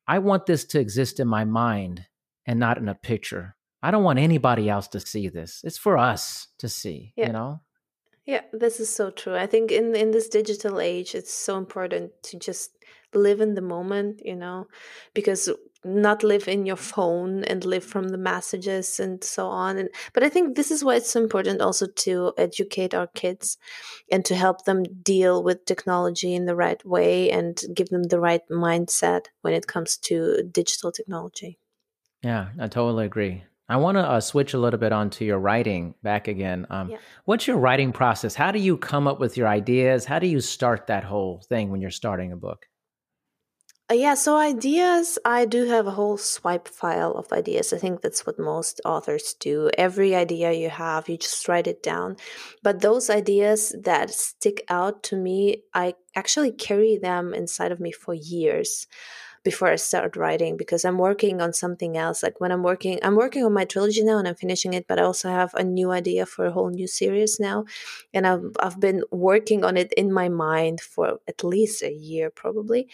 i 0.08 0.20
want 0.20 0.46
this 0.46 0.66
to 0.66 0.80
exist 0.80 1.20
in 1.20 1.28
my 1.28 1.44
mind 1.44 2.06
and 2.46 2.60
not 2.60 2.78
in 2.78 2.88
a 2.88 2.94
picture. 2.96 3.56
I 3.82 3.90
don't 3.90 4.04
want 4.04 4.20
anybody 4.20 4.70
else 4.70 4.88
to 4.90 5.00
see 5.00 5.28
this. 5.30 5.62
It's 5.64 5.80
for 5.80 5.98
us 5.98 6.48
to 6.60 6.70
see 6.70 7.12
Yeah. 7.16 7.28
you 7.28 7.34
know? 7.34 7.62
Yeah, 8.26 8.42
this 8.54 8.80
is 8.80 8.90
so 8.94 9.10
true. 9.10 9.36
I 9.36 9.48
think 9.48 9.72
in 9.72 9.96
in 9.96 10.12
this 10.12 10.30
digital 10.30 10.80
age, 10.80 11.16
it's 11.16 11.34
so 11.34 11.58
important 11.58 12.12
to 12.24 12.38
just 12.38 12.75
live 13.16 13.42
in 13.42 13.56
the 13.56 13.62
moment, 13.62 14.22
you 14.24 14.36
know, 14.36 14.68
because 15.14 15.50
not 15.84 16.24
live 16.24 16.48
in 16.48 16.66
your 16.66 16.76
phone 16.78 17.44
and 17.44 17.64
live 17.64 17.84
from 17.84 18.10
the 18.10 18.18
messages 18.18 19.00
and 19.00 19.24
so 19.24 19.48
on. 19.48 19.78
And 19.78 19.90
but 20.14 20.24
I 20.24 20.30
think 20.30 20.56
this 20.56 20.72
is 20.72 20.84
why 20.84 20.96
it's 20.96 21.12
so 21.12 21.22
important 21.22 21.62
also 21.62 21.86
to 21.86 22.34
educate 22.38 22.94
our 22.96 23.08
kids 23.08 23.58
and 24.12 24.26
to 24.26 24.36
help 24.36 24.66
them 24.66 24.84
deal 25.04 25.44
with 25.44 25.66
technology 25.66 26.34
in 26.34 26.46
the 26.46 26.56
right 26.56 26.84
way 26.86 27.30
and 27.30 27.62
give 27.76 27.90
them 27.90 28.04
the 28.04 28.20
right 28.20 28.42
mindset 28.50 29.26
when 29.42 29.54
it 29.54 29.68
comes 29.68 29.98
to 29.98 30.42
digital 30.52 30.92
technology. 30.92 31.60
yeah 32.24 32.48
i 32.60 32.68
totally 32.68 33.06
agree 33.06 33.44
i 33.70 33.78
want 33.78 33.96
to 33.98 34.02
uh, 34.02 34.20
switch 34.20 34.54
a 34.54 34.58
little 34.58 34.80
bit 34.80 34.92
onto 34.92 35.26
your 35.26 35.40
writing 35.40 35.94
back 36.04 36.28
again 36.28 36.66
um, 36.70 36.90
Yeah. 36.90 36.98
what's 37.26 37.46
your 37.48 37.58
writing 37.58 37.92
process 37.92 38.36
how 38.36 38.52
do 38.52 38.60
you 38.60 38.78
come 38.78 39.08
up 39.08 39.20
with 39.20 39.38
your 39.38 39.48
ideas 39.48 40.06
how 40.06 40.20
do 40.20 40.28
you 40.28 40.42
start 40.42 40.88
that 40.88 41.04
whole 41.04 41.42
thing 41.50 41.70
when 41.72 41.82
you're 41.82 41.92
starting 41.92 42.32
a 42.32 42.38
book 42.38 42.66
Uh, 43.92 43.94
yeah, 43.94 44.16
so 44.16 44.36
ideas, 44.38 45.20
I 45.24 45.46
do 45.46 45.66
have 45.66 45.86
a 45.86 45.92
whole 45.92 46.18
swipe 46.18 46.68
file 46.68 47.12
of 47.12 47.32
ideas. 47.32 47.72
I 47.72 47.78
think 47.78 48.02
that's 48.02 48.26
what 48.26 48.40
most 48.40 48.82
authors 48.84 49.36
do. 49.40 49.70
Every 49.78 50.16
idea 50.16 50.52
you 50.54 50.72
have, 50.72 51.08
you 51.08 51.18
just 51.18 51.48
write 51.48 51.68
it 51.68 51.84
down. 51.84 52.18
But 52.64 52.82
those 52.82 53.12
ideas 53.12 53.76
that 53.84 54.10
stick 54.10 54.64
out 54.70 55.04
to 55.04 55.16
me, 55.16 55.64
I 55.76 55.94
actually 56.16 56.52
carry 56.52 56.98
them 56.98 57.32
inside 57.36 57.72
of 57.72 57.80
me 57.80 57.92
for 57.92 58.16
years 58.16 58.88
before 59.46 59.70
I 59.70 59.78
start 59.78 60.18
writing 60.18 60.58
because 60.58 60.84
I'm 60.84 60.98
working 60.98 61.40
on 61.40 61.54
something 61.54 61.96
else. 61.96 62.24
Like 62.24 62.42
when 62.42 62.52
I'm 62.52 62.64
working, 62.64 63.00
I'm 63.04 63.16
working 63.16 63.46
on 63.46 63.54
my 63.54 63.64
trilogy 63.64 64.04
now 64.04 64.18
and 64.18 64.28
I'm 64.28 64.36
finishing 64.36 64.74
it, 64.74 64.88
but 64.88 65.00
I 65.00 65.04
also 65.04 65.30
have 65.30 65.54
a 65.54 65.64
new 65.64 65.92
idea 65.92 66.26
for 66.26 66.48
a 66.48 66.52
whole 66.52 66.70
new 66.70 66.88
series 66.88 67.40
now. 67.40 67.66
And 68.14 68.28
I've, 68.28 68.58
I've 68.60 68.80
been 68.80 69.04
working 69.12 69.64
on 69.64 69.78
it 69.78 69.94
in 69.94 70.12
my 70.12 70.28
mind 70.28 70.82
for 70.82 71.20
at 71.28 71.44
least 71.44 71.84
a 71.84 71.94
year, 71.94 72.30
probably. 72.32 72.90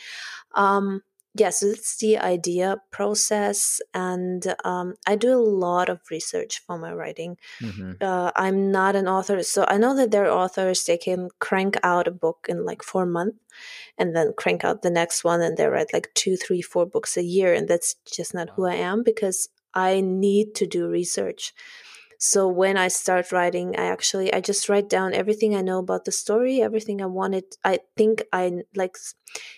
Um, 0.54 1.04
yeah, 1.34 1.50
so 1.50 1.68
that's 1.68 1.98
the 1.98 2.18
idea 2.18 2.78
process. 2.92 3.80
And 3.94 4.54
um, 4.66 4.96
I 5.08 5.16
do 5.16 5.34
a 5.34 5.40
lot 5.40 5.90
of 5.90 6.02
research 6.12 6.60
for 6.66 6.78
my 6.78 6.94
writing 6.94 7.38
hmm 7.60 7.94
uh, 8.02 8.32
I'm 8.36 8.72
not 8.72 8.96
an 8.96 9.08
author, 9.08 9.44
so 9.44 9.66
I 9.68 9.78
know 9.78 9.96
that 9.96 10.12
there 10.12 10.26
are 10.26 10.44
authors 10.44 10.86
they 10.86 10.98
can 10.98 11.30
crank 11.40 11.78
out 11.84 12.08
a 12.08 12.12
book 12.12 12.48
in 12.50 12.66
like 12.66 12.84
four 12.84 13.06
months, 13.06 13.38
and 13.98 14.16
then 14.16 14.34
crank 14.38 14.64
out 14.64 14.82
the 14.82 14.90
next 14.90 15.24
one, 15.24 15.42
and 15.42 15.58
they 15.58 15.68
write 15.68 15.94
like 15.94 16.12
two, 16.16 16.36
three, 16.38 16.62
four 16.62 16.86
books 16.86 17.18
a 17.18 17.24
year, 17.24 17.54
and 17.54 17.68
that's 17.68 17.96
just 18.12 18.34
not 18.34 18.50
who 18.52 18.66
I 18.66 18.76
am 18.76 19.04
because 19.04 19.50
I 19.74 20.02
need 20.02 20.56
to 20.56 20.68
do 20.68 20.88
research. 20.88 21.54
So 22.22 22.48
when 22.48 22.78
I 22.78 22.88
start 22.90 23.32
writing, 23.34 23.76
I 23.80 23.88
actually 23.88 24.32
I 24.34 24.42
just 24.42 24.70
write 24.70 24.90
down 24.90 25.14
everything 25.16 25.56
I 25.56 25.62
know 25.62 25.80
about 25.80 26.06
the 26.06 26.12
story, 26.12 26.62
everything 26.62 27.02
I 27.02 27.08
wanted. 27.08 27.46
I 27.66 27.80
think 27.98 28.24
I 28.32 28.64
like 28.76 28.96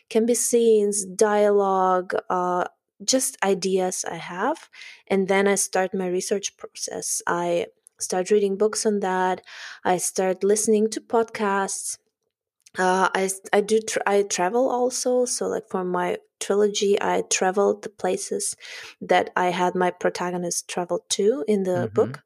can 0.09 0.25
be 0.25 0.35
scenes, 0.35 1.05
dialogue, 1.05 2.13
uh, 2.29 2.65
just 3.03 3.37
ideas 3.43 4.05
I 4.09 4.15
have, 4.15 4.69
and 5.07 5.27
then 5.27 5.47
I 5.47 5.55
start 5.55 5.93
my 5.93 6.07
research 6.07 6.57
process. 6.57 7.21
I 7.27 7.67
start 7.99 8.31
reading 8.31 8.57
books 8.57 8.85
on 8.85 9.01
that. 9.01 9.41
I 9.83 9.97
start 9.97 10.43
listening 10.43 10.89
to 10.91 11.01
podcasts. 11.01 11.97
Uh, 12.77 13.09
I 13.13 13.29
I 13.51 13.61
do 13.61 13.79
tra- 13.79 14.03
I 14.07 14.23
travel 14.23 14.69
also. 14.69 15.25
So 15.25 15.47
like 15.47 15.69
for 15.69 15.83
my 15.83 16.17
trilogy, 16.39 16.99
I 17.01 17.23
traveled 17.29 17.83
the 17.83 17.89
places 17.89 18.55
that 19.01 19.29
I 19.35 19.49
had 19.49 19.75
my 19.75 19.91
protagonist 19.91 20.67
travel 20.67 21.05
to 21.09 21.45
in 21.47 21.63
the 21.63 21.89
Mhm. 21.89 21.93
book. 21.93 22.23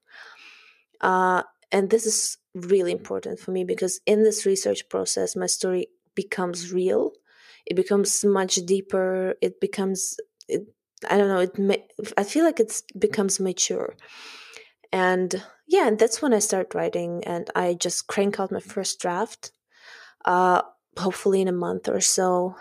Uh, 1.02 1.44
and 1.72 1.90
this 1.90 2.06
is 2.06 2.38
really 2.54 2.92
important 2.92 3.40
for 3.40 3.52
me 3.52 3.64
because 3.64 4.00
in 4.06 4.24
this 4.24 4.46
research 4.46 4.88
process, 4.90 5.36
my 5.36 5.48
story 5.48 5.88
becomes 6.16 6.72
real. 6.72 7.12
It 7.66 7.76
becomes 7.76 8.24
much 8.24 8.56
deeper. 8.56 9.36
It 9.42 9.60
becomes 9.60 10.18
it, 10.48 10.64
I 11.10 11.18
don't 11.18 11.28
know. 11.28 11.40
It 11.40 11.60
ma- 11.60 12.14
I 12.18 12.24
feel 12.24 12.46
like 12.46 12.60
it 12.60 12.82
becomes 12.98 13.40
mature 13.40 13.96
and 14.92 15.44
yeah 15.68 15.88
and 15.88 16.00
that's 16.00 16.22
when 16.22 16.34
i 16.34 16.40
start 16.40 16.74
writing 16.74 17.24
and 17.26 17.50
i 17.56 17.74
just 17.74 18.08
crank 18.08 18.40
out 18.40 18.52
my 18.52 18.60
first 18.60 19.00
draft 19.00 19.52
uh 20.26 20.62
hopefully 20.98 21.42
in 21.42 21.48
a 21.48 21.52
month 21.54 21.88
or 21.88 22.02
so 22.02 22.56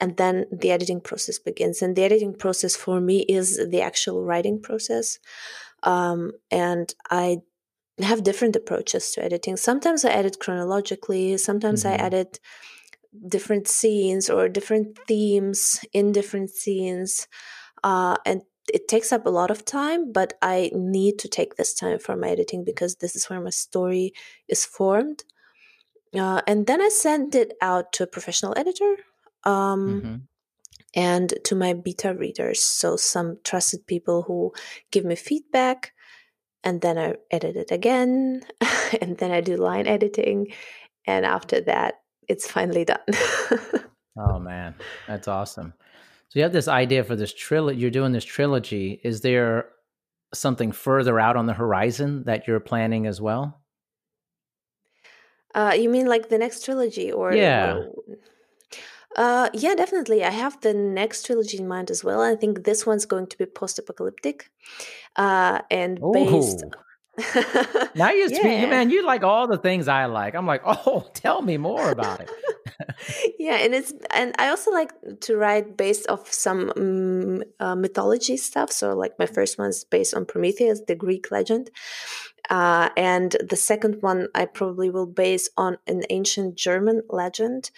and 0.00 0.16
then 0.16 0.46
the 0.52 0.70
editing 0.70 1.00
process 1.00 1.38
begins 1.38 1.82
and 1.82 1.96
the 1.96 2.04
editing 2.04 2.34
process 2.34 2.76
for 2.76 3.00
me 3.00 3.20
is 3.28 3.60
the 3.70 3.80
actual 3.80 4.24
writing 4.24 4.60
process 4.60 5.18
um 5.82 6.32
and 6.50 6.94
i 7.10 7.38
have 8.04 8.22
different 8.24 8.56
approaches 8.56 9.10
to 9.12 9.24
editing 9.24 9.56
sometimes 9.56 10.04
i 10.04 10.10
edit 10.10 10.38
chronologically 10.38 11.36
sometimes 11.36 11.84
i 11.84 11.92
Mhm. 11.96 12.02
edit 12.02 12.40
different 13.28 13.66
scenes 13.68 14.28
or 14.28 14.48
different 14.48 14.98
themes 15.08 15.80
in 15.92 16.12
different 16.12 16.50
scenes 16.50 17.26
uh, 17.84 18.16
and 18.26 18.42
it 18.74 18.88
takes 18.88 19.12
up 19.12 19.24
a 19.26 19.30
lot 19.30 19.50
of 19.50 19.64
time 19.64 20.12
but 20.12 20.34
i 20.42 20.70
need 20.74 21.18
to 21.18 21.28
take 21.28 21.54
this 21.54 21.72
time 21.72 21.98
for 21.98 22.16
my 22.16 22.28
editing 22.28 22.64
because 22.64 22.96
this 22.96 23.16
is 23.16 23.30
where 23.30 23.40
my 23.40 23.50
story 23.50 24.12
is 24.48 24.64
formed 24.66 25.24
uh, 26.14 26.40
and 26.46 26.66
then 26.66 26.80
i 26.82 26.88
send 26.88 27.34
it 27.34 27.52
out 27.62 27.92
to 27.92 28.02
a 28.02 28.06
professional 28.06 28.52
editor 28.56 28.96
um, 29.44 30.00
Mhm. 30.02 30.20
and 30.94 31.34
to 31.44 31.54
my 31.54 31.72
beta 31.72 32.14
readers 32.14 32.60
so 32.60 32.96
some 32.96 33.38
trusted 33.44 33.86
people 33.86 34.22
who 34.22 34.52
give 34.90 35.04
me 35.04 35.14
feedback 35.16 35.92
and 36.66 36.82
then 36.82 36.98
i 36.98 37.14
edit 37.30 37.56
it 37.56 37.70
again 37.70 38.42
and 39.00 39.16
then 39.16 39.30
i 39.30 39.40
do 39.40 39.56
line 39.56 39.86
editing 39.86 40.46
and 41.06 41.24
after 41.24 41.60
that, 41.62 42.00
it's 42.28 42.50
finally 42.50 42.84
done. 42.84 42.98
oh 44.18 44.38
man, 44.38 44.74
that's 45.06 45.28
awesome. 45.28 45.72
So 46.28 46.38
you 46.38 46.42
have 46.42 46.52
this 46.52 46.68
idea 46.68 47.04
for 47.04 47.14
this 47.14 47.32
trilogy. 47.32 47.78
You're 47.78 47.90
doing 47.90 48.12
this 48.12 48.24
trilogy. 48.24 49.00
Is 49.04 49.20
there 49.20 49.68
something 50.34 50.72
further 50.72 51.20
out 51.20 51.36
on 51.36 51.46
the 51.46 51.52
horizon 51.52 52.24
that 52.24 52.48
you're 52.48 52.60
planning 52.60 53.06
as 53.06 53.20
well? 53.20 53.60
Uh, 55.54 55.74
you 55.78 55.88
mean 55.88 56.06
like 56.06 56.28
the 56.28 56.38
next 56.38 56.64
trilogy, 56.64 57.12
or 57.12 57.32
yeah? 57.32 57.76
Or, 57.76 57.92
uh, 59.16 59.48
yeah, 59.52 59.74
definitely. 59.74 60.22
I 60.24 60.30
have 60.30 60.60
the 60.60 60.74
next 60.74 61.26
trilogy 61.26 61.58
in 61.58 61.66
mind 61.66 61.90
as 61.90 62.04
well. 62.04 62.20
I 62.20 62.36
think 62.36 62.64
this 62.64 62.86
one's 62.86 63.06
going 63.06 63.26
to 63.28 63.38
be 63.38 63.46
post-apocalyptic, 63.46 64.50
uh, 65.16 65.60
and 65.70 66.00
based. 66.12 66.64
Now 67.94 68.10
you 68.10 68.28
speak, 68.28 68.42
Yeah. 68.44 68.66
man. 68.68 68.90
You 68.90 69.04
like 69.06 69.22
all 69.22 69.46
the 69.48 69.56
things 69.56 69.88
I 69.88 70.04
like. 70.04 70.34
I'm 70.34 70.46
like, 70.46 70.60
oh, 70.66 71.06
tell 71.14 71.40
me 71.40 71.56
more 71.56 71.90
about 71.90 72.20
it. 72.20 72.30
yeah, 73.38 73.54
and 73.56 73.74
it's 73.74 73.92
and 74.10 74.34
I 74.38 74.48
also 74.48 74.70
like 74.70 74.92
to 75.22 75.36
write 75.36 75.78
based 75.78 76.08
off 76.10 76.30
some 76.30 76.72
um, 76.76 77.42
uh, 77.58 77.74
mythology 77.74 78.36
stuff. 78.36 78.70
So 78.70 78.94
like 78.94 79.18
my 79.18 79.26
first 79.26 79.58
one's 79.58 79.84
based 79.84 80.14
on 80.14 80.26
Prometheus, 80.26 80.82
the 80.86 80.94
Greek 80.94 81.30
legend, 81.30 81.70
uh, 82.50 82.90
and 82.98 83.34
the 83.48 83.56
second 83.56 84.02
one 84.02 84.28
I 84.34 84.44
probably 84.44 84.90
will 84.90 85.06
base 85.06 85.48
on 85.56 85.78
an 85.86 86.02
ancient 86.10 86.56
German 86.56 87.00
legend. 87.08 87.70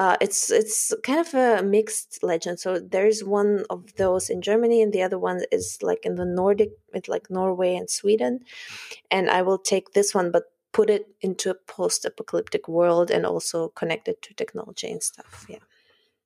Uh, 0.00 0.16
it's 0.18 0.50
it's 0.50 0.94
kind 1.02 1.20
of 1.20 1.34
a 1.34 1.62
mixed 1.62 2.22
legend. 2.22 2.58
So 2.58 2.78
there's 2.78 3.22
one 3.22 3.64
of 3.68 3.96
those 3.96 4.30
in 4.30 4.40
Germany, 4.40 4.80
and 4.80 4.94
the 4.94 5.02
other 5.02 5.18
one 5.18 5.42
is 5.52 5.78
like 5.82 6.06
in 6.06 6.14
the 6.14 6.24
Nordic, 6.24 6.70
like 7.06 7.28
Norway 7.28 7.76
and 7.76 7.90
Sweden. 7.90 8.40
And 9.10 9.28
I 9.28 9.42
will 9.42 9.58
take 9.58 9.92
this 9.92 10.14
one, 10.14 10.30
but 10.30 10.44
put 10.72 10.88
it 10.88 11.04
into 11.20 11.50
a 11.50 11.54
post-apocalyptic 11.66 12.66
world 12.66 13.10
and 13.10 13.26
also 13.26 13.68
connect 13.68 14.08
it 14.08 14.22
to 14.22 14.32
technology 14.32 14.90
and 14.90 15.02
stuff. 15.02 15.44
Yeah. 15.50 15.58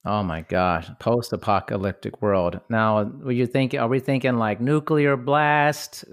Oh 0.04 0.22
my 0.22 0.42
gosh, 0.42 0.88
post-apocalyptic 1.00 2.22
world. 2.22 2.60
Now, 2.68 3.02
were 3.02 3.32
you 3.32 3.46
thinking? 3.46 3.80
Are 3.80 3.88
we 3.88 3.98
thinking 3.98 4.38
like 4.38 4.60
nuclear 4.60 5.16
blast? 5.16 6.04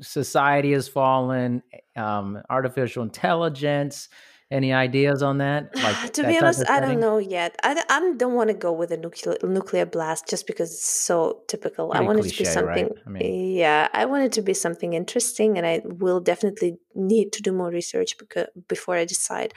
Society 0.00 0.72
has 0.72 0.86
fallen. 0.86 1.64
Um, 1.96 2.38
artificial 2.48 3.02
intelligence. 3.02 4.08
Any 4.50 4.72
ideas 4.72 5.22
on 5.22 5.38
that? 5.38 5.76
Like 5.76 6.12
to 6.14 6.22
that 6.22 6.28
be 6.28 6.38
honest, 6.38 6.68
I 6.70 6.80
don't 6.80 7.00
know 7.00 7.18
yet. 7.18 7.54
I, 7.62 7.82
I 7.90 8.14
don't 8.16 8.32
want 8.34 8.48
to 8.48 8.54
go 8.54 8.72
with 8.72 8.90
a 8.90 8.96
nuclear 8.96 9.36
nuclear 9.42 9.84
blast 9.84 10.26
just 10.26 10.46
because 10.46 10.72
it's 10.72 10.88
so 10.88 11.42
typical. 11.48 11.92
I 11.92 11.96
Pretty 11.96 12.06
want 12.06 12.18
it 12.20 12.22
to 12.22 12.28
be 12.30 12.34
cliche, 12.44 12.62
right? 12.62 12.78
something. 12.78 12.98
I 13.06 13.10
mean- 13.10 13.56
yeah, 13.56 13.88
I 13.92 14.06
want 14.06 14.24
it 14.24 14.32
to 14.32 14.42
be 14.42 14.54
something 14.54 14.94
interesting, 14.94 15.58
and 15.58 15.66
I 15.66 15.82
will 15.84 16.20
definitely 16.20 16.78
need 16.94 17.32
to 17.34 17.42
do 17.42 17.52
more 17.52 17.68
research 17.70 18.16
because 18.16 18.46
before 18.68 18.96
I 18.96 19.04
decide 19.04 19.52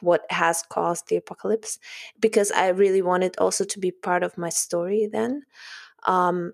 what 0.00 0.24
has 0.30 0.62
caused 0.62 1.08
the 1.08 1.16
apocalypse, 1.16 1.80
because 2.20 2.52
I 2.52 2.68
really 2.68 3.02
want 3.02 3.24
it 3.24 3.36
also 3.38 3.64
to 3.64 3.78
be 3.80 3.90
part 3.90 4.22
of 4.22 4.38
my 4.38 4.50
story. 4.50 5.08
Then, 5.10 5.42
um, 6.04 6.52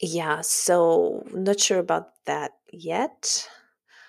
yeah. 0.00 0.40
So 0.40 1.22
not 1.34 1.60
sure 1.60 1.78
about 1.80 2.24
that 2.24 2.52
yet. 2.72 3.46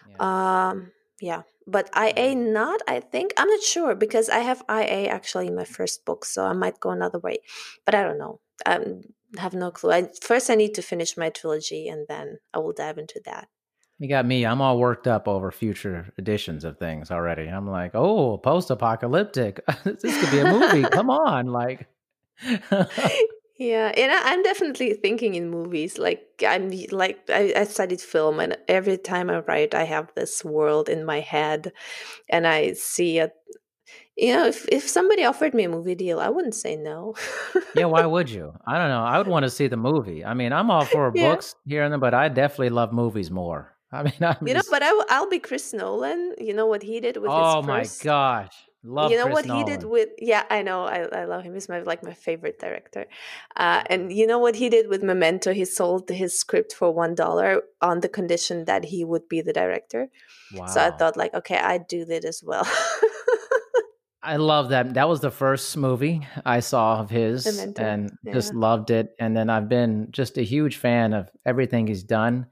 Yeah. 0.07 0.69
Um, 0.69 0.91
yeah, 1.19 1.41
but 1.69 1.89
IA 1.95 2.35
mm-hmm. 2.35 2.53
not, 2.53 2.81
I 2.87 2.99
think. 2.99 3.33
I'm 3.37 3.47
not 3.47 3.61
sure 3.61 3.95
because 3.95 4.29
I 4.29 4.39
have 4.39 4.63
IA 4.69 5.07
actually 5.07 5.47
in 5.47 5.55
my 5.55 5.65
first 5.65 6.05
book, 6.05 6.25
so 6.25 6.45
I 6.45 6.53
might 6.53 6.79
go 6.79 6.89
another 6.89 7.19
way. 7.19 7.37
But 7.85 7.95
I 7.95 8.03
don't 8.03 8.17
know. 8.17 8.39
I 8.65 8.79
have 9.37 9.53
no 9.53 9.71
clue. 9.71 9.91
I, 9.91 10.09
first, 10.21 10.49
I 10.49 10.55
need 10.55 10.73
to 10.75 10.81
finish 10.81 11.15
my 11.15 11.29
trilogy 11.29 11.87
and 11.87 12.07
then 12.07 12.39
I 12.53 12.59
will 12.59 12.73
dive 12.73 12.97
into 12.97 13.21
that. 13.25 13.47
You 13.99 14.07
got 14.07 14.25
me. 14.25 14.45
I'm 14.45 14.61
all 14.61 14.79
worked 14.79 15.07
up 15.07 15.27
over 15.27 15.51
future 15.51 16.13
editions 16.17 16.63
of 16.63 16.77
things 16.77 17.11
already. 17.11 17.47
I'm 17.47 17.67
like, 17.67 17.91
oh, 17.95 18.37
post-apocalyptic. 18.37 19.59
this 19.83 20.01
could 20.01 20.31
be 20.31 20.39
a 20.39 20.51
movie. 20.51 20.83
Come 20.89 21.09
on, 21.09 21.47
like. 21.47 21.87
Yeah, 23.59 23.91
and 23.95 24.09
I, 24.11 24.31
I'm 24.31 24.41
definitely 24.41 24.93
thinking 24.93 25.35
in 25.35 25.49
movies. 25.49 25.97
Like 25.97 26.23
I'm 26.47 26.71
like 26.91 27.19
I, 27.29 27.53
I 27.55 27.63
studied 27.65 27.99
film, 28.01 28.39
and 28.39 28.57
every 28.69 28.97
time 28.97 29.29
I 29.29 29.39
write, 29.39 29.75
I 29.75 29.83
have 29.83 30.11
this 30.15 30.45
world 30.45 30.87
in 30.87 31.05
my 31.05 31.19
head, 31.19 31.73
and 32.29 32.47
I 32.47 32.73
see 32.73 33.19
it. 33.19 33.33
You 34.15 34.33
know, 34.33 34.45
if 34.47 34.65
if 34.69 34.87
somebody 34.87 35.25
offered 35.25 35.53
me 35.53 35.65
a 35.65 35.69
movie 35.69 35.95
deal, 35.95 36.19
I 36.21 36.29
wouldn't 36.29 36.55
say 36.55 36.77
no. 36.77 37.15
yeah, 37.75 37.85
why 37.85 38.05
would 38.05 38.29
you? 38.37 38.53
I 38.65 38.77
don't 38.77 38.89
know. 38.89 39.03
I 39.03 39.17
would 39.17 39.27
want 39.27 39.43
to 39.43 39.49
see 39.49 39.67
the 39.67 39.77
movie. 39.77 40.23
I 40.23 40.33
mean, 40.33 40.53
I'm 40.53 40.71
all 40.71 40.85
for 40.85 41.11
Yeah. 41.13 41.31
books 41.35 41.55
here 41.65 41.83
and 41.83 41.91
there, 41.91 41.99
but 41.99 42.13
I 42.13 42.29
definitely 42.29 42.69
love 42.69 42.93
movies 42.93 43.29
more. 43.29 43.75
I 43.91 44.03
mean, 44.03 44.13
I'm 44.21 44.37
You 44.47 44.53
know, 44.53 44.59
just- 44.59 44.71
but 44.71 44.83
I, 44.83 44.93
will- 44.93 45.05
I'll 45.09 45.29
be 45.29 45.39
Chris 45.39 45.73
Nolan. 45.73 46.35
You 46.37 46.53
know 46.53 46.67
what 46.67 46.83
he 46.83 46.99
did 47.01 47.17
with 47.17 47.29
oh 47.31 47.37
his 47.37 47.55
Oh 47.55 47.61
my 47.67 47.85
gosh, 48.03 48.55
love 48.83 49.11
you 49.11 49.17
know 49.17 49.25
Chris 49.25 49.47
what 49.47 49.57
he 49.57 49.63
did 49.65 49.83
with 49.83 50.09
yeah 50.17 50.43
i 50.49 50.61
know 50.61 50.83
i, 50.83 50.99
I 50.99 51.25
love 51.25 51.43
him 51.43 51.53
he's 51.53 51.67
my 51.67 51.81
like 51.81 52.01
my 52.03 52.13
favorite 52.13 52.59
director 52.59 53.07
uh, 53.57 53.83
and 53.87 54.11
you 54.11 54.25
know 54.25 54.39
what 54.39 54.55
he 54.55 54.69
did 54.69 54.87
with 54.87 55.03
memento 55.03 55.53
he 55.53 55.65
sold 55.65 56.09
his 56.09 56.37
script 56.37 56.73
for 56.73 56.93
one 56.93 57.13
dollar 57.13 57.63
on 57.81 57.99
the 57.99 58.09
condition 58.09 58.65
that 58.65 58.85
he 58.85 59.03
would 59.03 59.27
be 59.27 59.41
the 59.41 59.53
director 59.53 60.07
wow. 60.55 60.65
so 60.65 60.81
i 60.81 60.91
thought 60.91 61.17
like 61.17 61.33
okay 61.33 61.57
i'd 61.57 61.87
do 61.87 62.05
that 62.05 62.23
as 62.23 62.41
well 62.43 62.65
I 64.21 64.35
love 64.35 64.69
that. 64.69 64.95
That 64.95 65.07
was 65.07 65.21
the 65.21 65.31
first 65.31 65.77
movie 65.77 66.27
I 66.45 66.59
saw 66.59 66.99
of 66.99 67.09
his 67.09 67.45
Memento, 67.45 67.81
and 67.81 68.11
just 68.33 68.53
loved 68.53 68.91
it. 68.91 69.15
And 69.17 69.35
then 69.35 69.49
I've 69.49 69.69
been 69.69 70.09
just 70.11 70.37
a 70.37 70.41
huge 70.41 70.75
fan 70.75 71.13
of 71.13 71.29
everything 71.45 71.87
he's 71.87 72.03
done. 72.03 72.47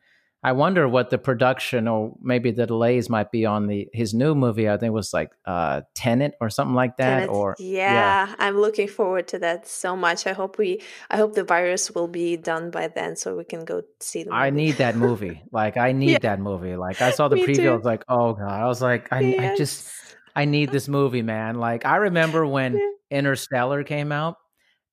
I 0.47 0.53
wonder 0.53 0.87
what 0.87 1.09
the 1.09 1.17
production 1.17 1.89
or 1.89 2.15
maybe 2.21 2.51
the 2.51 2.65
delays 2.65 3.09
might 3.09 3.31
be 3.33 3.45
on 3.45 3.67
the 3.67 3.89
his 3.91 4.13
new 4.13 4.33
movie. 4.33 4.69
I 4.69 4.77
think 4.77 4.91
it 4.91 4.93
was 4.93 5.13
like 5.13 5.31
uh 5.45 5.81
Tenet 5.93 6.35
or 6.39 6.49
something 6.49 6.73
like 6.73 6.95
that. 6.97 7.19
Tenet, 7.19 7.29
Or 7.29 7.55
yeah, 7.59 8.33
i'm 8.39 8.57
looking 8.57 8.87
forward 8.87 9.27
to 9.27 9.39
that 9.39 9.67
so 9.67 9.95
much 9.95 10.25
i 10.25 10.31
hope 10.31 10.57
we 10.57 10.81
i 11.09 11.17
hope 11.17 11.33
the 11.33 11.43
virus 11.43 11.91
will 11.93 12.07
be 12.07 12.37
done 12.37 12.71
by 12.71 12.87
then 12.87 13.17
so 13.17 13.35
we 13.35 13.43
can 13.43 13.65
go 13.65 13.81
see 13.99 14.23
the 14.23 14.31
I 14.33 14.49
need 14.51 14.75
that 14.83 14.95
movie. 14.95 15.43
Like 15.51 15.75
I 15.75 15.91
need 15.91 16.11
Yeah. 16.11 16.29
that 16.29 16.39
movie. 16.39 16.75
Like 16.77 17.01
I 17.01 17.09
saw 17.09 17.27
the 17.27 17.35
Me 17.35 17.45
preview. 17.45 17.71
I 17.71 17.75
was 17.75 17.83
like, 17.93 18.05
oh 18.07 18.33
god. 18.33 18.61
I 18.63 18.67
was 18.67 18.81
like, 18.81 19.11
I, 19.11 19.19
I 19.39 19.55
just 19.57 19.91
I 20.33 20.45
need 20.45 20.71
this 20.71 20.87
movie, 20.87 21.23
man. 21.23 21.55
Like 21.55 21.85
I 21.85 21.97
remember 21.97 22.45
when 22.45 22.75
Yeah. 22.75 23.19
Interstellar 23.19 23.83
came 23.83 24.11
out, 24.13 24.35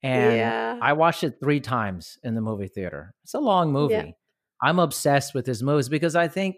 and 0.03 0.37
Yeah. 0.37 0.79
I 0.83 0.93
watched 0.95 1.23
it 1.23 1.35
three 1.41 1.61
times 1.61 2.19
in 2.25 2.35
the 2.35 2.41
movie 2.41 2.69
theater. 2.69 3.15
It's 3.23 3.35
a 3.35 3.41
long 3.41 3.73
movie. 3.73 4.17
I'm 4.63 4.79
obsessed 4.79 5.35
with 5.35 5.47
his 5.47 5.63
movies 5.63 5.89
because 5.89 6.17
I 6.17 6.29
think 6.29 6.57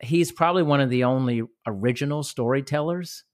he's 0.00 0.32
probably 0.32 0.62
one 0.62 0.80
of 0.80 0.90
the 0.90 1.04
only 1.04 1.42
original 1.66 2.22
storytellers 2.22 3.24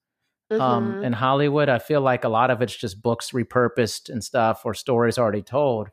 um, 0.50 0.94
Mhm. 0.94 1.04
in 1.04 1.12
Hollywood. 1.12 1.68
I 1.68 1.78
feel 1.78 2.00
like 2.00 2.24
a 2.24 2.28
lot 2.28 2.50
of 2.50 2.62
it's 2.62 2.76
just 2.76 3.02
books 3.02 3.30
repurposed 3.30 4.08
and 4.10 4.22
stuff 4.22 4.62
or 4.64 4.74
stories 4.74 5.18
already 5.18 5.42
told. 5.42 5.88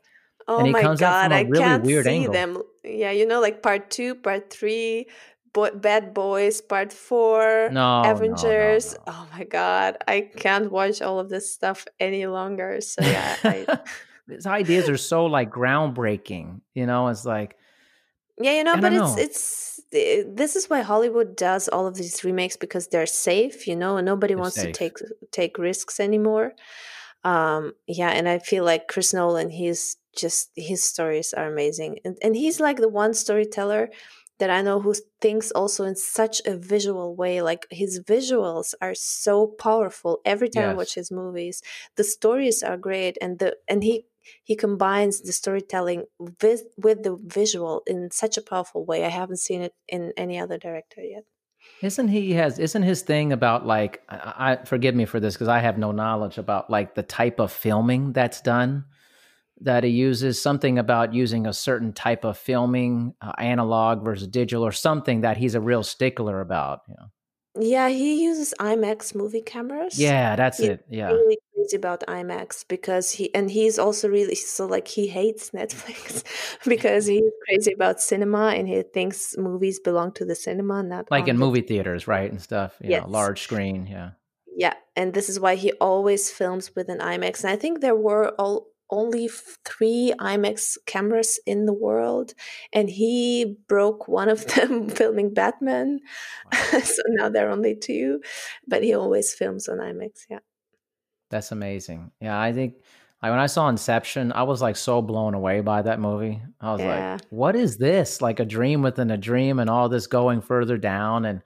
Oh 0.46 0.62
he 0.64 0.70
my 0.72 0.80
comes 0.82 1.00
god, 1.00 1.24
from 1.24 1.32
a 1.32 1.36
I 1.36 1.40
really 1.42 1.58
can't 1.58 1.84
weird 1.84 2.04
see 2.04 2.10
angle. 2.10 2.32
them. 2.32 2.62
Yeah, 2.84 3.10
you 3.12 3.26
know, 3.26 3.40
like 3.40 3.62
part 3.62 3.90
two, 3.90 4.14
part 4.14 4.50
three, 4.50 5.06
boy, 5.52 5.70
Bad 5.70 6.12
Boys, 6.14 6.60
part 6.60 6.92
four, 6.92 7.70
No, 7.72 8.02
no, 8.02 8.02
no, 8.02 8.10
Avengers. 8.12 8.92
no. 8.94 9.00
Oh 9.08 9.28
my 9.32 9.44
god, 9.44 9.96
I 10.06 10.20
can't 10.36 10.70
watch 10.70 11.00
all 11.02 11.18
of 11.18 11.30
this 11.30 11.50
stuff 11.52 11.86
any 11.98 12.26
longer. 12.26 12.80
So 12.80 13.02
yeah, 13.02 13.36
I, 13.42 13.78
his 14.28 14.46
ideas 14.46 14.88
are 14.88 14.96
so 14.98 15.26
like 15.26 15.50
groundbreaking. 15.50 16.60
You 16.74 16.86
know, 16.86 17.08
it's 17.08 17.24
like 17.24 17.56
yeah, 18.40 18.52
you 18.56 18.64
know, 18.64 18.76
I 18.76 18.80
but 18.80 18.90
don't 18.90 19.16
it's 19.16 19.16
it's 19.16 19.80
eh, 19.92 20.24
this 20.26 20.56
is 20.56 20.68
why 20.68 20.80
Hollywood 20.82 21.36
does 21.36 21.68
all 21.68 21.86
of 21.86 21.94
these 21.94 22.24
remakes 22.24 22.56
because 22.56 22.88
they're 22.88 23.06
safe. 23.06 23.66
You 23.66 23.76
know, 23.76 23.96
and 23.96 24.06
nobody 24.06 24.34
They're 24.34 24.42
wants 24.42 24.56
safe. 24.56 24.66
to 24.72 24.72
take 24.72 24.98
take 25.30 25.58
risks 25.58 26.00
anymore. 26.00 26.52
Um, 27.24 27.72
yeah, 27.86 28.10
and 28.10 28.28
I 28.28 28.38
feel 28.38 28.64
like 28.64 28.88
Chris 28.88 29.14
Nolan, 29.14 29.50
he's 29.50 29.96
just 30.16 30.50
his 30.56 30.82
stories 30.84 31.32
are 31.32 31.46
amazing, 31.46 31.98
and 32.04 32.18
and 32.22 32.36
he's 32.36 32.60
like 32.60 32.78
the 32.78 32.88
one 32.88 33.14
storyteller 33.14 33.90
that 34.38 34.50
I 34.50 34.62
know 34.62 34.80
who 34.80 34.94
thinks 35.20 35.52
also 35.52 35.84
in 35.84 35.94
such 35.96 36.42
a 36.44 36.56
visual 36.56 37.14
way. 37.14 37.40
Like 37.42 37.66
his 37.70 38.00
visuals 38.00 38.74
are 38.82 38.94
so 38.94 39.46
powerful. 39.46 40.20
Every 40.24 40.48
time 40.48 40.70
I 40.70 40.74
watch 40.74 40.94
his 40.94 41.10
movies, 41.10 41.62
the 41.96 42.04
stories 42.04 42.62
are 42.62 42.76
great, 42.76 43.16
and 43.22 43.38
the 43.38 43.56
and 43.68 43.82
he 43.84 44.06
he 44.42 44.56
combines 44.56 45.20
the 45.20 45.32
storytelling 45.32 46.04
with 46.18 46.62
with 46.76 47.02
the 47.02 47.18
visual 47.22 47.82
in 47.86 48.10
such 48.10 48.36
a 48.36 48.42
powerful 48.42 48.84
way. 48.84 49.04
I 49.04 49.08
haven't 49.08 49.38
seen 49.38 49.62
it 49.62 49.72
in 49.88 50.12
any 50.16 50.38
other 50.38 50.58
director 50.58 51.02
yet. 51.02 51.24
Isn't 51.82 52.08
he 52.08 52.32
has 52.32 52.58
isn't 52.58 52.82
his 52.82 53.02
thing 53.02 53.32
about 53.32 53.66
like 53.66 54.02
I, 54.08 54.58
I 54.60 54.64
forgive 54.64 54.94
me 54.94 55.04
for 55.04 55.20
this 55.20 55.34
because 55.34 55.48
I 55.48 55.60
have 55.60 55.78
no 55.78 55.92
knowledge 55.92 56.38
about 56.38 56.70
like 56.70 56.94
the 56.94 57.02
type 57.02 57.40
of 57.40 57.52
filming 57.52 58.12
that's 58.12 58.40
done 58.40 58.84
that 59.60 59.84
he 59.84 59.90
uses 59.90 60.40
something 60.40 60.78
about 60.78 61.14
using 61.14 61.46
a 61.46 61.52
certain 61.52 61.92
type 61.92 62.24
of 62.24 62.36
filming 62.36 63.14
uh, 63.20 63.32
analog 63.38 64.04
versus 64.04 64.26
digital 64.28 64.64
or 64.64 64.72
something 64.72 65.20
that 65.22 65.36
he's 65.36 65.54
a 65.54 65.60
real 65.60 65.82
stickler 65.82 66.40
about 66.40 66.80
you 66.88 66.94
know 66.98 67.06
Yeah, 67.58 67.88
he 67.88 68.24
uses 68.24 68.52
IMAX 68.58 69.14
movie 69.14 69.40
cameras. 69.40 69.98
Yeah, 69.98 70.34
that's 70.34 70.58
He's 70.58 70.68
it. 70.68 70.84
Yeah. 70.88 71.08
really 71.08 71.38
crazy 71.54 71.76
about 71.76 72.00
IMAX 72.08 72.66
because 72.66 73.12
he 73.12 73.32
and 73.34 73.50
he's 73.50 73.78
also 73.78 74.08
really 74.08 74.34
so 74.34 74.66
like 74.66 74.88
he 74.88 75.06
hates 75.06 75.50
Netflix 75.58 76.24
because 76.66 77.06
he's 77.06 77.30
crazy 77.46 77.72
about 77.72 78.00
cinema 78.00 78.48
and 78.48 78.66
he 78.66 78.82
thinks 78.82 79.36
movies 79.38 79.78
belong 79.78 80.12
to 80.12 80.24
the 80.24 80.34
cinema, 80.34 80.82
not 80.82 81.10
Like 81.10 81.28
in 81.28 81.36
the 81.36 81.40
movie 81.40 81.60
theaters, 81.60 82.08
right? 82.08 82.30
And 82.30 82.40
stuff. 82.42 82.74
You 82.82 83.00
know, 83.00 83.08
large 83.08 83.42
screen. 83.42 83.86
Yeah. 83.86 84.10
Yeah, 84.56 84.74
and 84.94 85.12
this 85.12 85.28
is 85.28 85.40
why 85.40 85.56
he 85.56 85.72
always 85.74 86.30
films 86.30 86.74
with 86.76 86.88
an 86.88 86.98
IMAX. 86.98 87.42
And 87.42 87.52
I 87.52 87.56
think 87.56 87.80
there 87.80 87.96
were 87.96 88.28
all, 88.38 88.68
only 88.90 89.28
three 89.64 90.12
IMAX 90.18 90.76
cameras 90.86 91.40
in 91.46 91.66
the 91.66 91.72
world, 91.72 92.34
and 92.72 92.88
he 92.90 93.56
broke 93.68 94.08
one 94.08 94.28
of 94.28 94.46
them 94.54 94.88
filming 94.90 95.32
Batman. 95.34 96.00
so 96.82 97.02
now 97.08 97.28
there 97.28 97.48
are 97.48 97.52
only 97.52 97.74
two, 97.74 98.20
but 98.66 98.82
he 98.82 98.94
always 98.94 99.32
films 99.34 99.68
on 99.68 99.78
IMAX. 99.78 100.24
Yeah. 100.28 100.40
That's 101.30 101.50
amazing. 101.52 102.10
Yeah, 102.20 102.38
I 102.40 102.52
think 102.52 102.74
like 103.22 103.30
when 103.30 103.40
I 103.40 103.46
saw 103.46 103.68
Inception, 103.68 104.32
I 104.32 104.42
was 104.42 104.60
like 104.60 104.76
so 104.76 105.00
blown 105.00 105.34
away 105.34 105.60
by 105.62 105.82
that 105.82 105.98
movie. 105.98 106.42
I 106.60 106.72
was 106.72 106.80
Yeah. 106.82 107.12
like, 107.14 107.22
what 107.30 107.56
is 107.56 107.78
this? 107.78 108.20
Like 108.20 108.38
a 108.38 108.44
dream 108.44 108.82
within 108.82 109.10
a 109.10 109.16
dream 109.16 109.58
and 109.58 109.70
all 109.70 109.88
this 109.88 110.06
going 110.06 110.42
further 110.42 110.76
down 110.76 111.24
and 111.24 111.42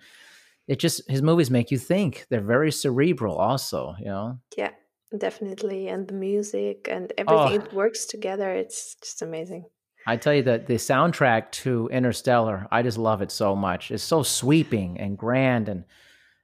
it 0.66 0.78
just 0.80 1.08
his 1.08 1.22
movies 1.22 1.50
make 1.50 1.70
you 1.70 1.78
think. 1.78 2.26
They're 2.28 2.40
very 2.42 2.72
cerebral 2.72 3.36
also, 3.36 3.94
you 4.00 4.06
know. 4.06 4.38
Yeah, 4.56 4.72
definitely. 5.16 5.88
And 5.88 6.06
the 6.08 6.14
music 6.14 6.88
and 6.90 7.12
everything, 7.16 7.60
Oh. 7.60 7.64
it 7.66 7.72
works 7.72 8.04
together. 8.06 8.52
It's 8.52 8.96
just 8.96 9.22
amazing. 9.22 9.64
I 10.06 10.16
tell 10.16 10.32
you 10.34 10.42
that 10.44 10.66
the 10.66 10.74
soundtrack 10.74 11.50
to 11.52 11.88
Interstellar, 11.92 12.66
I 12.70 12.82
just 12.82 12.96
love 12.98 13.20
it 13.20 13.30
so 13.30 13.54
much. 13.54 13.90
It's 13.90 14.02
so 14.02 14.22
sweeping 14.22 14.98
and 14.98 15.16
grand 15.18 15.68
and 15.68 15.84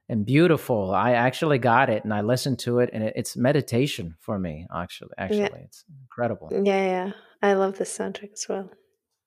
and 0.07 0.23
beautiful. 0.23 0.93
I 0.93 1.13
actually 1.13 1.57
got 1.57 1.89
it 1.89 2.03
and 2.03 2.13
I 2.13 2.21
listened 2.21 2.59
to 2.59 2.77
it 2.77 2.91
and 2.93 3.03
it, 3.03 3.13
it's 3.15 3.35
meditation 3.35 4.15
for 4.19 4.37
me 4.37 4.67
actually. 4.73 5.09
Actually, 5.17 5.61
it's 5.63 5.83
incredible. 6.03 6.49
Yeah, 6.51 6.61
yeah. 6.85 7.11
I 7.41 7.53
love 7.53 7.79
the 7.79 7.85
soundtrack 7.85 8.33
as 8.33 8.45
well. 8.47 8.69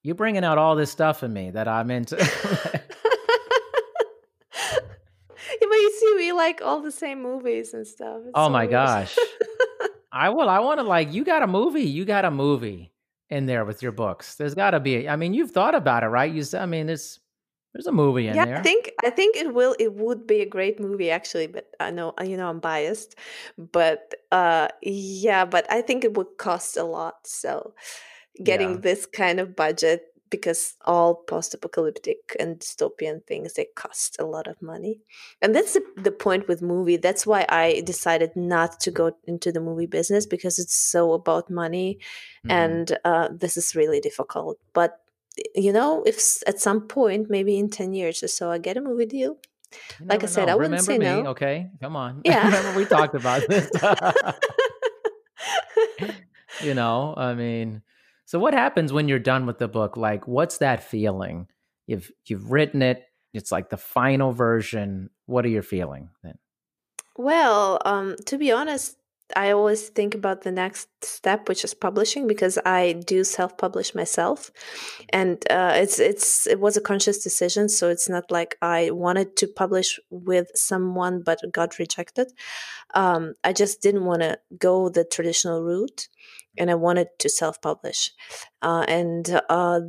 You're 0.05 0.14
bringing 0.14 0.45
out 0.45 0.57
all 0.57 0.76
this 0.76 0.93
stuff 0.93 1.24
in 1.24 1.32
me 1.32 1.51
that 1.51 1.66
I'm 1.66 1.91
into. 1.91 2.16
yeah, 5.79 5.83
you 5.83 5.93
see, 5.99 6.14
we 6.16 6.33
like 6.33 6.61
all 6.62 6.81
the 6.83 6.91
same 6.93 7.22
movies 7.22 7.74
and 7.74 7.87
stuff. 7.87 8.18
It's 8.22 8.33
oh 8.35 8.49
my 8.49 8.61
weird. 8.62 8.70
gosh. 8.72 9.16
I 10.12 10.31
will. 10.31 10.49
I 10.49 10.59
want 10.61 10.81
to 10.81 10.85
like. 10.85 11.12
You 11.12 11.24
got 11.24 11.43
a 11.43 11.47
movie. 11.47 11.83
You 11.83 12.05
got 12.05 12.24
a 12.24 12.31
movie 12.31 12.93
in 13.31 13.47
there 13.47 13.64
with 13.64 13.83
your 13.83 13.93
books. 13.93 14.37
There's 14.37 14.55
got 14.55 14.70
to 14.70 14.81
be. 14.81 15.09
I 15.09 15.16
mean, 15.16 15.35
you've 15.35 15.51
thought 15.51 15.74
about 15.74 16.03
it, 16.03 16.07
right? 16.09 16.33
You. 16.33 16.43
said- 16.43 16.62
I 16.62 16.66
mean, 16.66 16.87
there's 16.87 17.20
there's 17.74 17.87
a 17.87 17.93
movie 17.93 18.26
in 18.26 18.35
yeah, 18.35 18.47
there. 18.47 18.57
I 18.59 18.62
think 18.62 18.91
I 19.05 19.11
think 19.11 19.37
it 19.37 19.53
will. 19.55 19.76
It 19.79 19.93
would 19.95 20.26
be 20.26 20.41
a 20.41 20.47
great 20.47 20.81
movie, 20.81 21.11
actually. 21.11 21.47
But 21.47 21.68
I 21.79 21.91
know 21.91 22.14
you 22.24 22.37
know 22.39 22.49
I'm 22.49 22.59
biased, 22.61 23.16
but 23.59 24.14
uh, 24.33 24.68
yeah, 24.83 25.45
but 25.45 25.70
I 25.70 25.83
think 25.83 26.05
it 26.05 26.14
would 26.16 26.39
cost 26.39 26.76
a 26.76 26.85
lot. 26.85 27.26
So 27.26 27.74
getting 28.43 28.70
Yeah. 28.74 28.81
this 28.81 29.05
kind 29.07 29.41
of 29.41 29.55
budget 29.55 30.05
because 30.31 30.74
all 30.85 31.14
post-apocalyptic 31.14 32.37
and 32.39 32.59
dystopian 32.61 33.24
things 33.26 33.55
they 33.55 33.66
cost 33.74 34.16
a 34.20 34.24
lot 34.24 34.47
of 34.47 34.61
money 34.62 35.01
and 35.43 35.55
that's 35.55 35.74
the, 35.74 35.83
the 35.97 36.11
point 36.11 36.47
with 36.49 36.61
movie 36.62 36.97
that's 36.97 37.26
why 37.26 37.45
i 37.49 37.81
decided 37.85 38.31
not 38.37 38.79
to 38.81 38.91
go 38.91 39.12
into 39.24 39.51
the 39.53 39.61
movie 39.61 39.87
business 39.87 40.26
because 40.26 40.59
it's 40.59 40.74
so 40.76 41.12
about 41.12 41.51
money 41.51 41.99
Mhm. 42.45 42.51
and 42.51 42.99
uh, 43.05 43.29
this 43.33 43.57
is 43.57 43.74
really 43.74 44.01
difficult 44.01 44.59
but 44.72 45.01
you 45.55 45.72
know 45.72 46.03
if 46.07 46.16
at 46.47 46.61
some 46.61 46.81
point 46.89 47.31
maybe 47.31 47.59
in 47.59 47.68
10 47.70 47.93
years 47.93 48.22
or 48.22 48.29
so 48.29 48.51
i 48.51 48.59
get 48.59 48.76
a 48.76 48.81
movie 48.81 49.07
deal 49.07 49.37
like 50.07 50.22
I 50.24 50.26
said, 50.26 50.47
know. 50.47 50.53
I 50.53 50.57
wouldn't 50.57 50.72
remember 50.81 50.93
say 50.93 50.99
me. 50.99 51.22
no. 51.22 51.31
Okay, 51.33 51.68
come 51.79 51.95
on. 51.95 52.22
Yeah. 52.24 52.47
remember 52.47 52.72
we 52.79 52.87
talked 52.87 53.14
about 53.14 53.47
this. 53.49 53.68
you 56.64 56.74
know, 56.74 57.14
I 57.16 57.35
mean, 57.35 57.83
so 58.29 58.39
what 58.39 58.53
happens 58.53 58.93
when 58.93 59.09
you're 59.09 59.18
done 59.18 59.47
with 59.47 59.57
the 59.57 59.68
book? 59.68 59.97
Like, 59.97 60.29
what's 60.29 60.59
that 60.59 60.83
feeling? 60.83 61.47
You've 61.87 62.12
you've 62.26 62.53
written 62.53 62.83
it. 62.83 63.07
It's 63.33 63.51
like 63.51 63.70
the 63.70 63.79
final 63.79 64.33
version. 64.33 65.09
What 65.24 65.47
are 65.47 65.49
you 65.49 65.62
feeling 65.62 66.11
then? 66.22 66.35
Well, 67.16 67.79
um, 67.87 68.16
to 68.26 68.37
be 68.37 68.53
honest, 68.53 68.97
I 69.37 69.51
always 69.53 69.89
think 69.89 70.14
about 70.14 70.43
the 70.43 70.53
next 70.53 70.89
step, 71.03 71.49
which 71.49 71.64
is 71.64 71.74
publishing, 71.74 72.26
because 72.26 72.59
I 72.64 72.95
do 72.95 73.24
self-publish 73.24 73.95
myself, 73.95 74.51
and 75.11 75.39
uh, 75.51 75.72
it's 75.76 75.99
it's 75.99 76.47
it 76.47 76.61
was 76.61 76.76
a 76.76 76.81
conscious 76.81 77.22
decision. 77.22 77.68
So 77.68 77.91
it's 77.91 78.09
not 78.09 78.31
like 78.31 78.57
I 78.62 78.91
wanted 78.91 79.37
to 79.37 79.47
publish 79.47 80.01
with 80.11 80.51
someone 80.55 81.22
but 81.22 81.41
got 81.53 81.79
rejected. 81.79 82.33
Um, 82.95 83.35
I 83.45 83.53
just 83.53 83.83
didn't 83.83 84.07
want 84.07 84.22
to 84.22 84.39
go 84.59 84.89
the 84.89 85.05
traditional 85.05 85.62
route, 85.62 86.09
and 86.57 86.70
I 86.70 86.74
wanted 86.74 87.09
to 87.18 87.29
self-publish, 87.29 88.12
uh, 88.62 88.85
and 88.89 89.41
uh, 89.49 89.81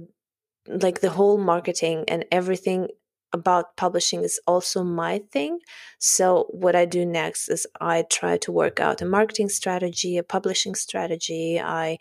like 0.68 1.00
the 1.00 1.12
whole 1.12 1.38
marketing 1.38 2.06
and 2.08 2.26
everything 2.32 2.90
about 3.34 3.78
publishing 3.78 4.24
is 4.24 4.40
also 4.48 4.84
my 4.84 5.20
thing. 5.32 5.60
So 6.00 6.48
what 6.50 6.76
I 6.76 6.86
do 6.86 7.06
next 7.06 7.50
is 7.50 7.68
I 7.80 8.04
try 8.10 8.38
to 8.38 8.52
work 8.52 8.80
out 8.80 9.02
a 9.02 9.06
marketing 9.06 9.50
strategy, 9.50 10.18
a 10.18 10.24
publishing 10.24 10.76
strategy. 10.76 11.60
I 11.60 11.98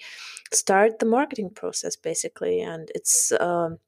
start 0.52 0.98
the 0.98 1.06
marketing 1.06 1.50
process 1.50 1.96
basically, 1.96 2.60
and 2.60 2.90
it's 2.94 3.32
um, 3.40 3.78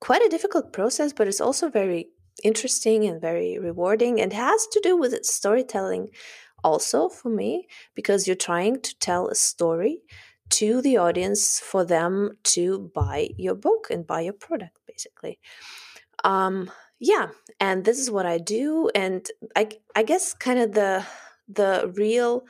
quite 0.00 0.22
a 0.22 0.28
difficult 0.28 0.72
process, 0.72 1.12
but 1.12 1.28
it's 1.28 1.40
also 1.40 1.68
very 1.70 2.08
interesting 2.42 3.04
and 3.04 3.20
very 3.20 3.58
rewarding, 3.58 4.20
and 4.20 4.32
has 4.32 4.66
to 4.68 4.80
do 4.82 4.96
with 4.96 5.24
storytelling 5.24 6.08
also 6.62 7.08
for 7.08 7.30
me 7.30 7.66
because 7.94 8.26
you're 8.26 8.36
trying 8.36 8.80
to 8.80 8.98
tell 8.98 9.28
a 9.28 9.34
story 9.34 10.02
to 10.50 10.82
the 10.82 10.96
audience 10.96 11.60
for 11.60 11.84
them 11.84 12.32
to 12.42 12.90
buy 12.94 13.28
your 13.38 13.54
book 13.54 13.86
and 13.90 14.06
buy 14.06 14.20
your 14.20 14.32
product 14.32 14.76
basically 14.86 15.38
um 16.24 16.70
yeah 16.98 17.28
and 17.58 17.84
this 17.84 17.98
is 17.98 18.10
what 18.10 18.26
i 18.26 18.38
do 18.38 18.90
and 18.94 19.28
i 19.56 19.68
i 19.94 20.02
guess 20.02 20.34
kind 20.34 20.58
of 20.58 20.72
the 20.72 21.04
the 21.48 21.92
real 21.96 22.44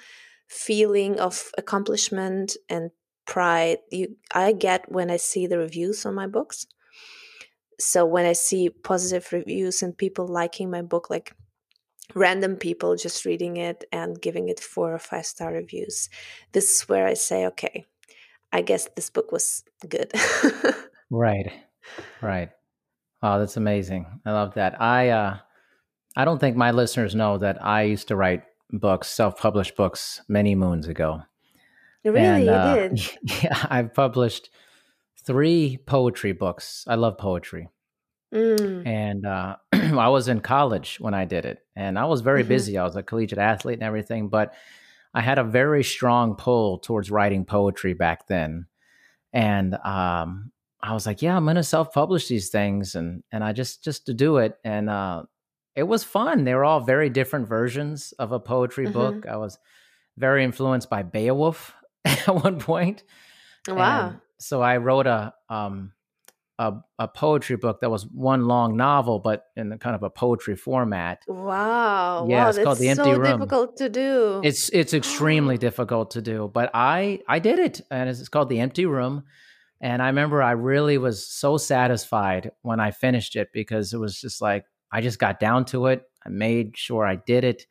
feeling 0.48 1.18
of 1.20 1.50
accomplishment 1.56 2.56
and 2.68 2.90
pride 3.26 3.78
you 3.90 4.16
i 4.34 4.52
get 4.52 4.90
when 4.90 5.10
i 5.10 5.16
see 5.16 5.46
the 5.46 5.58
reviews 5.58 6.04
on 6.04 6.14
my 6.14 6.26
books 6.26 6.66
so 7.78 8.04
when 8.04 8.26
i 8.26 8.32
see 8.32 8.68
positive 8.68 9.32
reviews 9.32 9.82
and 9.82 9.96
people 9.96 10.26
liking 10.26 10.70
my 10.70 10.82
book 10.82 11.10
like 11.10 11.34
random 12.14 12.56
people 12.56 12.96
just 12.96 13.24
reading 13.24 13.56
it 13.56 13.84
and 13.92 14.20
giving 14.20 14.48
it 14.48 14.58
four 14.58 14.92
or 14.92 14.98
five 14.98 15.24
star 15.24 15.52
reviews 15.52 16.08
this 16.52 16.70
is 16.70 16.88
where 16.88 17.06
i 17.06 17.14
say 17.14 17.46
okay 17.46 17.86
i 18.52 18.60
guess 18.60 18.88
this 18.96 19.10
book 19.10 19.30
was 19.30 19.62
good 19.88 20.12
Right. 21.10 21.50
Right. 22.22 22.50
Oh, 23.22 23.38
that's 23.38 23.56
amazing. 23.56 24.06
I 24.24 24.32
love 24.32 24.54
that. 24.54 24.80
I 24.80 25.08
uh 25.10 25.36
I 26.16 26.24
don't 26.24 26.38
think 26.38 26.56
my 26.56 26.70
listeners 26.72 27.14
know 27.14 27.38
that 27.38 27.64
I 27.64 27.82
used 27.82 28.08
to 28.08 28.16
write 28.16 28.42
books, 28.72 29.08
self-published 29.08 29.76
books 29.76 30.22
many 30.28 30.54
moons 30.54 30.88
ago. 30.88 31.22
really 32.04 32.18
And, 32.20 32.44
you 32.44 32.50
uh, 32.50 32.74
did 32.74 33.00
Yeah, 33.44 33.66
I've 33.70 33.94
published 33.94 34.50
three 35.24 35.78
poetry 35.86 36.32
books. 36.32 36.84
I 36.88 36.94
love 36.96 37.18
poetry. 37.18 37.68
Mm. 38.34 38.86
And 38.86 39.26
uh, 39.26 39.56
I 39.72 40.08
was 40.08 40.28
in 40.28 40.40
college 40.40 40.98
when 41.00 41.14
I 41.14 41.24
did 41.26 41.44
it. 41.44 41.58
And 41.76 41.98
I 41.98 42.04
was 42.06 42.20
very 42.22 42.42
Mhm. 42.44 42.48
busy. 42.48 42.78
I 42.78 42.84
was 42.84 42.96
a 42.96 43.02
collegiate 43.02 43.38
athlete 43.38 43.74
and 43.74 43.82
everything, 43.82 44.28
but 44.28 44.54
I 45.12 45.20
had 45.20 45.38
a 45.38 45.44
very 45.44 45.82
strong 45.84 46.36
pull 46.36 46.78
towards 46.78 47.10
writing 47.10 47.44
poetry 47.44 47.92
back 47.94 48.26
then. 48.28 48.66
And 49.32 49.74
um, 49.84 50.52
I 50.82 50.94
was 50.94 51.06
like, 51.06 51.20
yeah, 51.22 51.36
I'm 51.36 51.44
going 51.44 51.56
to 51.56 51.62
self-publish 51.62 52.28
these 52.28 52.48
things. 52.50 52.94
And, 52.94 53.22
and 53.32 53.44
I 53.44 53.52
just, 53.52 53.84
just 53.84 54.06
to 54.06 54.14
do 54.14 54.38
it. 54.38 54.56
And 54.64 54.88
uh, 54.88 55.24
it 55.76 55.82
was 55.82 56.04
fun. 56.04 56.44
They 56.44 56.54
were 56.54 56.64
all 56.64 56.80
very 56.80 57.10
different 57.10 57.48
versions 57.48 58.12
of 58.18 58.32
a 58.32 58.40
poetry 58.40 58.86
Mhm. 58.86 58.92
book. 58.92 59.26
I 59.28 59.36
was 59.36 59.58
very 60.16 60.42
influenced 60.44 60.88
by 60.90 61.02
Beowulf 61.02 61.74
at 62.04 62.26
one 62.28 62.58
point. 62.60 63.04
wow 63.68 64.08
And 64.08 64.20
so 64.38 64.62
I 64.62 64.78
wrote 64.78 65.06
a 65.06 65.34
um 65.48 65.92
a, 66.58 66.74
a 66.98 67.08
poetry 67.08 67.56
book 67.56 67.80
that 67.80 67.88
was 67.90 68.04
one 68.06 68.46
long 68.46 68.76
novel, 68.76 69.18
but 69.18 69.44
in 69.56 69.78
kind 69.78 69.96
of 69.96 70.02
a 70.02 70.10
poetry 70.10 70.56
format. 70.56 71.24
Wow. 71.26 72.26
Yeah, 72.28 72.42
wow, 72.44 72.48
it's 72.50 72.58
called 72.58 72.76
The 72.78 72.90
Empty 72.90 73.14
so 73.14 73.18
Room. 73.18 73.38
difficult 73.38 73.76
to 73.78 73.88
do. 73.88 74.40
It's 74.44 74.68
it's 74.68 74.92
extremely 74.92 75.56
difficult 75.68 76.10
to 76.12 76.20
do, 76.22 76.50
but 76.52 76.70
I 76.74 77.20
I 77.26 77.38
did 77.38 77.58
it, 77.58 77.80
and 77.90 78.10
it's 78.10 78.28
called 78.28 78.50
The 78.50 78.60
Empty 78.60 78.84
Room. 78.84 79.24
And 79.80 80.02
I 80.02 80.06
remember 80.08 80.42
I 80.42 80.52
really 80.52 80.98
was 80.98 81.26
so 81.26 81.56
satisfied 81.56 82.50
when 82.62 82.80
I 82.80 82.90
finished 82.90 83.34
it 83.36 83.48
because 83.52 83.92
it 83.94 83.98
was 83.98 84.20
just 84.20 84.40
like 84.42 84.64
I 84.92 85.00
just 85.00 85.18
got 85.18 85.40
down 85.40 85.64
to 85.66 85.86
it. 85.86 86.02
I 86.24 86.28
made 86.28 86.76
sure 86.76 87.06
I 87.06 87.16
did 87.16 87.44
it, 87.44 87.66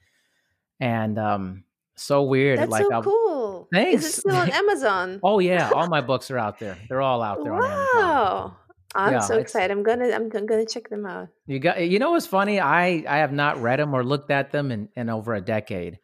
and 0.80 1.20
um, 1.20 1.64
so 1.96 2.24
weird. 2.24 2.60
That's 2.60 2.72
like 2.72 2.84
so 2.86 2.94
I'll- 2.94 3.04
cool. 3.04 3.68
Is 3.72 3.78
Thanks. 3.84 4.06
it 4.06 4.12
still 4.22 4.36
on 4.36 4.50
Amazon? 4.54 5.20
Oh 5.22 5.40
yeah, 5.40 5.70
all 5.76 5.88
my 5.88 6.02
books 6.02 6.32
are 6.32 6.38
out 6.38 6.58
there. 6.60 6.78
They're 6.88 7.02
all 7.02 7.22
out 7.22 7.44
there. 7.44 7.54
On 7.54 7.64
Amazon. 7.64 7.88
wow. 7.96 8.56
I'm 8.96 9.14
Yeah, 9.14 9.20
so 9.20 9.38
excited. 9.38 9.70
I'm 9.70 9.84
gonna 9.84 10.10
I'm 10.10 10.30
gonna 10.30 10.66
check 10.66 10.90
them 10.90 11.06
out. 11.06 11.28
You 11.46 11.60
got 11.60 11.80
you 11.88 12.00
know 12.00 12.12
what's 12.12 12.26
funny? 12.26 12.60
I 12.60 13.04
I 13.08 13.18
have 13.18 13.32
not 13.32 13.62
read 13.62 13.78
them 13.78 13.94
or 13.94 14.04
looked 14.04 14.32
at 14.32 14.52
them 14.52 14.72
in, 14.72 14.90
in 14.96 15.10
over 15.12 15.36
a 15.36 15.42
decade. 15.42 16.00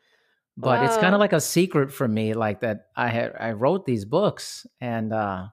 But 0.57 0.85
it's 0.85 0.95
kind 0.97 1.13
of 1.15 1.19
like 1.19 1.33
a 1.33 1.41
secret 1.41 1.91
for 1.91 2.07
me, 2.07 2.33
like 2.33 2.61
that 2.61 2.85
I 2.95 3.07
had 3.07 3.33
I 3.39 3.51
wrote 3.53 3.85
these 3.85 4.05
books 4.05 4.67
and 4.79 5.11
uh 5.11 5.47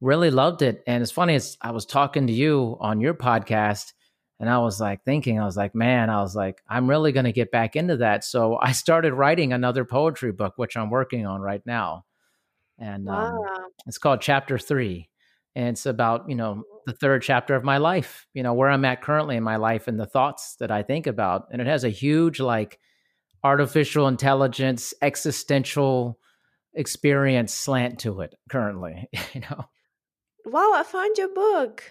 really 0.00 0.30
loved 0.30 0.62
it. 0.62 0.82
And 0.86 1.02
it's 1.02 1.12
funny, 1.12 1.34
it's 1.34 1.56
I 1.60 1.72
was 1.72 1.86
talking 1.86 2.26
to 2.26 2.32
you 2.32 2.76
on 2.80 3.00
your 3.00 3.14
podcast 3.14 3.92
and 4.40 4.48
I 4.48 4.58
was 4.58 4.80
like 4.80 5.04
thinking, 5.04 5.38
I 5.38 5.44
was 5.44 5.56
like, 5.56 5.74
man, 5.74 6.08
I 6.08 6.22
was 6.22 6.34
like, 6.34 6.62
I'm 6.66 6.88
really 6.88 7.12
gonna 7.12 7.30
get 7.32 7.50
back 7.50 7.76
into 7.76 7.98
that. 7.98 8.24
So 8.24 8.58
I 8.60 8.72
started 8.72 9.12
writing 9.12 9.52
another 9.52 9.84
poetry 9.84 10.32
book, 10.32 10.54
which 10.56 10.76
I'm 10.76 10.90
working 10.90 11.26
on 11.26 11.40
right 11.40 11.62
now. 11.64 12.06
And 12.78 13.08
um, 13.10 13.38
it's 13.86 13.98
called 13.98 14.22
Chapter 14.22 14.56
Three, 14.56 15.10
and 15.54 15.68
it's 15.68 15.84
about 15.84 16.30
you 16.30 16.34
know 16.34 16.64
the 16.86 16.94
third 16.94 17.20
chapter 17.20 17.54
of 17.54 17.62
my 17.62 17.76
life. 17.76 18.26
You 18.32 18.42
know 18.42 18.54
where 18.54 18.70
I'm 18.70 18.86
at 18.86 19.02
currently 19.02 19.36
in 19.36 19.42
my 19.42 19.56
life 19.56 19.86
and 19.86 20.00
the 20.00 20.06
thoughts 20.06 20.56
that 20.60 20.70
I 20.70 20.82
think 20.82 21.06
about, 21.06 21.48
and 21.52 21.60
it 21.60 21.66
has 21.66 21.84
a 21.84 21.90
huge 21.90 22.40
like 22.40 22.78
artificial 23.44 24.08
intelligence 24.08 24.94
existential 25.02 26.18
experience 26.72 27.52
slant 27.52 27.98
to 28.00 28.22
it 28.22 28.34
currently. 28.48 29.10
You 29.34 29.42
know, 29.42 29.66
Wow, 30.44 30.72
I 30.74 30.82
found 30.82 31.18
your 31.18 31.28
book. 31.28 31.90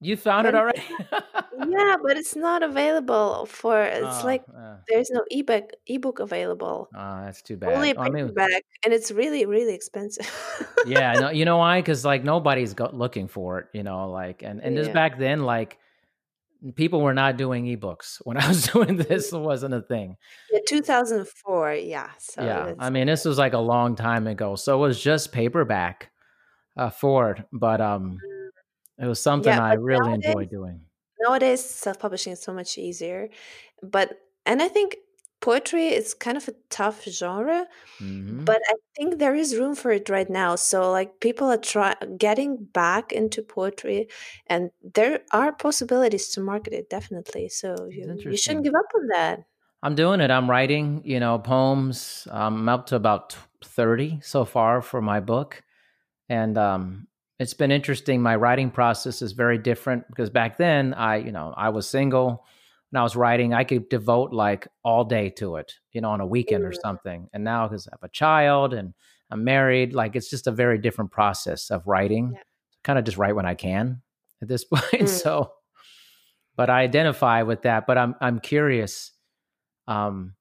you 0.00 0.16
found 0.16 0.46
it 0.46 0.54
already. 0.54 0.82
Yeah, 1.70 1.96
but 2.04 2.16
it's 2.16 2.36
not 2.36 2.62
available 2.62 3.46
for 3.46 3.82
it's 3.82 4.22
Oh, 4.22 4.26
like 4.26 4.44
uh, 4.56 4.76
there's 4.88 5.10
no 5.10 5.24
ebook 5.30 5.72
ebook 5.88 6.20
available. 6.20 6.88
oh, 6.94 7.24
that's 7.24 7.42
too 7.42 7.56
bad. 7.56 7.74
Only 7.74 7.96
Oh, 7.96 8.02
I 8.02 8.10
mean, 8.10 8.28
paperback, 8.28 8.62
and 8.84 8.94
it's 8.94 9.10
really, 9.10 9.44
really 9.44 9.74
expensive. 9.74 10.30
yeah, 10.86 11.14
no, 11.14 11.30
you 11.30 11.44
know 11.44 11.56
why? 11.64 11.80
Because 11.80 12.04
like 12.04 12.22
nobody's 12.22 12.74
go- 12.74 12.90
looking 12.92 13.26
for 13.26 13.58
it, 13.58 13.66
you 13.72 13.82
know, 13.82 14.08
like 14.08 14.42
and 14.42 14.60
and 14.62 14.76
just 14.76 14.88
Yeah. 14.90 14.94
back 14.94 15.18
then, 15.18 15.42
like 15.42 15.78
people 16.76 17.00
were 17.00 17.14
not 17.14 17.36
doing 17.36 17.64
ebooks 17.64 18.18
when 18.24 18.36
I 18.42 18.46
was 18.46 18.66
doing 18.68 18.96
this. 18.96 19.32
It 19.32 19.38
wasn't 19.38 19.74
a 19.74 19.82
thing. 19.82 20.16
Yeah, 20.52 20.60
2004. 20.68 21.74
Yeah. 21.74 22.10
So 22.18 22.44
yeah, 22.44 22.74
I 22.78 22.90
mean, 22.90 23.06
this 23.08 23.24
was 23.24 23.38
like 23.38 23.54
a 23.54 23.58
long 23.58 23.96
time 23.96 24.26
ago, 24.28 24.54
so 24.54 24.76
it 24.76 24.86
was 24.86 25.02
just 25.02 25.32
paperback 25.32 26.10
uh, 26.78 26.90
for 26.90 27.32
it, 27.32 27.44
but 27.52 27.80
um, 27.80 28.18
it 28.98 29.06
was 29.06 29.20
something 29.20 29.52
Yeah, 29.52 29.64
I 29.64 29.74
really 29.74 30.00
nowadays- 30.10 30.26
enjoyed 30.26 30.50
doing. 30.50 30.80
nowadays 31.20 31.64
self-publishing 31.64 32.32
is 32.34 32.42
so 32.42 32.52
much 32.54 32.78
easier, 32.78 33.28
but 33.82 34.08
and 34.46 34.62
I 34.62 34.68
think 34.68 34.96
poetry 35.40 35.88
is 35.88 36.14
kind 36.14 36.36
of 36.36 36.48
a 36.48 36.54
tough 36.70 37.04
genre, 37.04 37.66
Mhm. 38.00 38.44
but 38.44 38.60
I 38.72 38.74
think 38.96 39.18
there 39.18 39.34
is 39.34 39.56
room 39.60 39.74
for 39.74 39.90
it 39.92 40.08
right 40.08 40.30
now. 40.30 40.56
So 40.56 40.90
like 40.90 41.20
people 41.20 41.46
are 41.50 41.58
try 41.74 41.94
getting 42.18 42.52
back 42.82 43.12
into 43.12 43.42
poetry, 43.42 44.08
and 44.46 44.70
there 44.96 45.20
are 45.32 45.52
possibilities 45.52 46.28
to 46.34 46.40
market 46.40 46.72
it 46.72 46.88
definitely. 46.90 47.48
So 47.48 47.68
you, 47.90 48.04
you 48.32 48.36
shouldn't 48.36 48.64
give 48.64 48.74
up 48.74 48.90
on 48.98 49.06
that. 49.14 49.44
I'm 49.82 49.94
doing 49.94 50.20
it. 50.20 50.30
I'm 50.30 50.50
writing, 50.50 51.02
you 51.04 51.20
know, 51.20 51.38
poems. 51.38 52.26
I'm 52.32 52.68
up 52.68 52.86
to 52.86 52.96
about 52.96 53.36
30 53.62 54.18
so 54.22 54.44
far 54.44 54.82
for 54.82 55.00
my 55.00 55.20
book. 55.20 55.62
And 56.28 56.58
um, 56.58 57.06
it's 57.38 57.54
been 57.54 57.70
interesting. 57.70 58.20
My 58.20 58.36
writing 58.36 58.70
process 58.70 59.22
is 59.22 59.32
very 59.32 59.58
different 59.58 60.06
because 60.08 60.30
back 60.30 60.58
then 60.58 60.94
I, 60.94 61.16
you 61.16 61.32
know, 61.32 61.54
I 61.56 61.68
was 61.70 61.88
single. 61.88 62.44
and 62.90 62.98
I 62.98 63.02
was 63.02 63.16
writing, 63.16 63.52
I 63.54 63.64
could 63.64 63.88
devote 63.90 64.32
like 64.32 64.66
all 64.82 65.04
day 65.04 65.28
to 65.30 65.56
it, 65.56 65.74
you 65.92 66.00
know, 66.00 66.10
on 66.10 66.20
a 66.20 66.26
weekend 66.26 66.64
or 66.64 66.70
Mm. 66.72 66.80
something. 66.80 67.28
And 67.32 67.44
now 67.44 67.66
because 67.68 67.86
I 67.86 67.90
have 67.92 68.02
a 68.02 68.08
child 68.08 68.72
and 68.74 68.94
I'm 69.30 69.44
married, 69.44 69.92
like 69.94 70.16
it's 70.16 70.30
just 70.30 70.46
a 70.46 70.50
very 70.52 70.78
different 70.78 71.10
process 71.10 71.70
of 71.70 71.86
writing. 71.86 72.32
Yeah. 72.34 72.42
Kind 72.84 72.98
of 72.98 73.04
just 73.04 73.18
write 73.18 73.36
when 73.36 73.44
I 73.46 73.54
can 73.54 74.00
at 74.40 74.48
this 74.48 74.64
point. 74.72 74.84
Mm. 74.92 75.08
So, 75.08 75.52
but 76.56 76.70
I 76.70 76.80
identify 76.80 77.42
with 77.42 77.62
that. 77.62 77.86
But 77.86 77.98
I'm 77.98 78.14
I'm 78.20 78.40
curious 78.40 79.12
um 79.86 80.34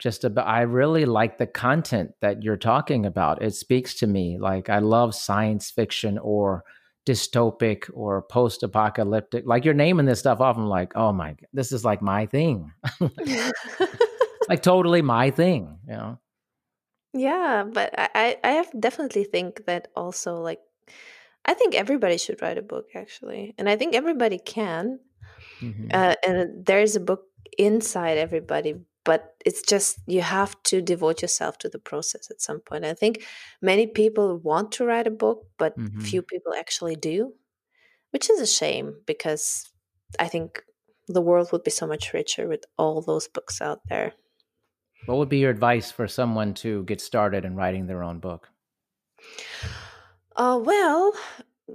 just 0.00 0.24
about 0.24 0.46
i 0.48 0.62
really 0.62 1.04
like 1.04 1.38
the 1.38 1.46
content 1.46 2.12
that 2.20 2.42
you're 2.42 2.56
talking 2.56 3.06
about 3.06 3.42
it 3.42 3.54
speaks 3.54 3.94
to 3.94 4.06
me 4.06 4.38
like 4.38 4.68
i 4.68 4.78
love 4.78 5.14
science 5.14 5.70
fiction 5.70 6.18
or 6.18 6.64
dystopic 7.06 7.88
or 7.94 8.22
post-apocalyptic 8.22 9.44
like 9.46 9.64
you're 9.64 9.74
naming 9.74 10.06
this 10.06 10.18
stuff 10.18 10.40
off 10.40 10.56
i'm 10.56 10.66
like 10.66 10.92
oh 10.96 11.12
my 11.12 11.36
this 11.52 11.70
is 11.72 11.84
like 11.84 12.02
my 12.02 12.26
thing 12.26 12.72
like 14.48 14.62
totally 14.62 15.02
my 15.02 15.30
thing 15.30 15.78
you 15.86 15.94
know 15.94 16.18
Yeah, 17.12 17.64
but 17.66 17.90
I, 17.98 18.38
I 18.44 18.50
have 18.62 18.70
definitely 18.78 19.24
think 19.24 19.66
that 19.66 19.88
also 19.96 20.36
like 20.38 20.60
I 21.44 21.54
think 21.54 21.74
everybody 21.74 22.18
should 22.18 22.40
write 22.42 22.58
a 22.58 22.62
book 22.62 22.86
actually, 22.94 23.54
and 23.58 23.68
I 23.68 23.76
think 23.76 23.94
everybody 23.94 24.38
can. 24.38 25.00
Mhm. 25.60 25.90
Uh, 25.92 26.14
and 26.26 26.64
there's 26.64 26.96
a 26.96 27.00
book 27.00 27.22
inside 27.58 28.18
everybody, 28.18 28.74
but 29.04 29.36
it's 29.46 29.62
just 29.62 29.98
you 30.06 30.20
have 30.22 30.60
to 30.64 30.82
devote 30.82 31.22
yourself 31.22 31.58
to 31.58 31.68
the 31.68 31.78
process 31.78 32.30
at 32.30 32.40
some 32.40 32.60
point. 32.60 32.84
I 32.84 32.94
think 32.94 33.26
many 33.62 33.86
people 33.86 34.36
want 34.38 34.72
to 34.72 34.84
write 34.86 35.06
a 35.06 35.10
book, 35.10 35.46
but 35.58 35.76
Mhm. 35.76 35.90
few 36.00 36.22
people 36.22 36.54
actually 36.54 36.96
do, 36.96 37.34
which 38.12 38.30
is 38.30 38.40
a 38.40 38.46
shame 38.46 39.02
because 39.06 39.70
I 40.18 40.28
think 40.28 40.64
the 41.08 41.22
world 41.22 41.52
would 41.52 41.64
be 41.64 41.70
so 41.72 41.86
much 41.86 42.12
richer 42.14 42.48
with 42.48 42.64
all 42.78 43.02
those 43.02 43.28
books 43.28 43.60
out 43.60 43.82
there. 43.88 44.14
what 45.04 45.18
would 45.18 45.28
be 45.28 45.38
your 45.40 45.50
advice 45.50 45.90
for 45.90 46.08
someone 46.08 46.54
to 46.54 46.84
get 46.84 47.02
started 47.02 47.44
in 47.44 47.54
writing 47.54 47.86
their 47.86 48.02
own 48.02 48.18
book 48.18 48.48
Uh, 50.36 50.60
well, 50.64 51.12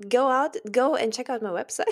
go 0.09 0.29
out, 0.29 0.55
go 0.71 0.95
and 0.95 1.13
check 1.13 1.29
out 1.29 1.41
my 1.41 1.49
website. 1.49 1.85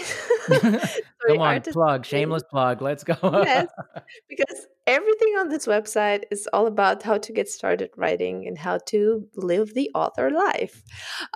come 1.28 1.39
on 1.39 1.62
plug 1.62 2.06
shameless 2.06 2.43
plug 2.49 2.82
let's 2.82 3.04
go 3.04 3.16
Yes. 3.24 3.68
because 4.30 4.68
everything 4.88 5.34
on 5.39 5.49
this 5.49 5.66
website 5.68 6.24
is 6.32 6.47
all 6.54 6.68
about 6.68 7.04
how 7.04 7.18
to 7.18 7.32
get 7.32 7.47
started 7.49 7.89
writing 7.95 8.47
and 8.47 8.58
how 8.58 8.78
to 8.88 9.28
live 9.36 9.74
the 9.74 9.89
author 9.95 10.30
life. 10.30 10.84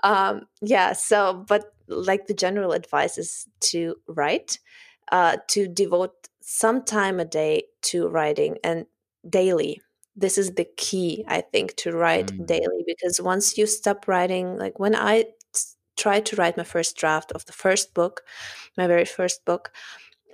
Um, 0.04 0.42
yeah, 0.62 0.94
so, 0.94 1.46
but 1.48 1.74
like 1.88 2.28
the 2.28 2.34
general 2.34 2.74
advice 2.74 3.18
is 3.18 3.48
to 3.62 3.96
write, 4.08 4.60
uh, 5.12 5.38
to 5.50 5.68
devote 5.68 6.28
some 6.42 6.84
time 6.84 7.20
a 7.20 7.26
day 7.26 7.64
to 7.84 8.08
writing 8.08 8.58
and 8.64 8.86
daily. 9.30 9.82
This 10.16 10.38
is 10.38 10.56
the 10.56 10.68
key, 10.78 11.24
I 11.28 11.42
think, 11.42 11.76
to 11.78 11.92
write 11.92 12.28
Mm. 12.28 12.48
daily 12.48 12.84
because 12.86 13.22
once 13.22 13.58
you 13.58 13.68
stop 13.68 14.08
writing, 14.08 14.58
like 14.58 14.80
when 14.80 14.96
I 14.96 15.26
tried 15.98 16.26
to 16.28 16.36
write 16.36 16.58
my 16.58 16.64
first 16.64 16.96
draft 16.96 17.32
of 17.32 17.46
the 17.46 17.54
first 17.54 17.94
book, 17.94 18.22
my 18.78 18.88
very 18.88 19.06
first 19.06 19.44
book, 19.46 19.72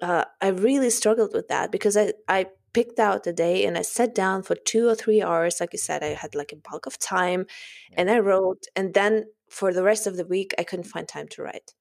uh, 0.01 0.25
I 0.41 0.49
really 0.49 0.89
struggled 0.89 1.33
with 1.33 1.47
that 1.47 1.71
because 1.71 1.95
I, 1.95 2.13
I 2.27 2.47
picked 2.73 2.99
out 2.99 3.25
a 3.27 3.33
day 3.33 3.65
and 3.65 3.77
I 3.77 3.83
sat 3.83 4.13
down 4.13 4.43
for 4.43 4.55
two 4.55 4.87
or 4.87 4.95
three 4.95 5.21
hours. 5.21 5.59
Like 5.59 5.73
you 5.73 5.79
said, 5.79 6.03
I 6.03 6.13
had 6.13 6.35
like 6.35 6.51
a 6.51 6.69
bulk 6.69 6.85
of 6.85 6.99
time 6.99 7.45
and 7.93 8.11
I 8.11 8.19
wrote. 8.19 8.65
And 8.75 8.93
then 8.93 9.25
for 9.49 9.73
the 9.73 9.83
rest 9.83 10.07
of 10.07 10.17
the 10.17 10.25
week, 10.25 10.53
I 10.57 10.63
couldn't 10.63 10.85
find 10.85 11.07
time 11.07 11.27
to 11.29 11.43
write. 11.43 11.73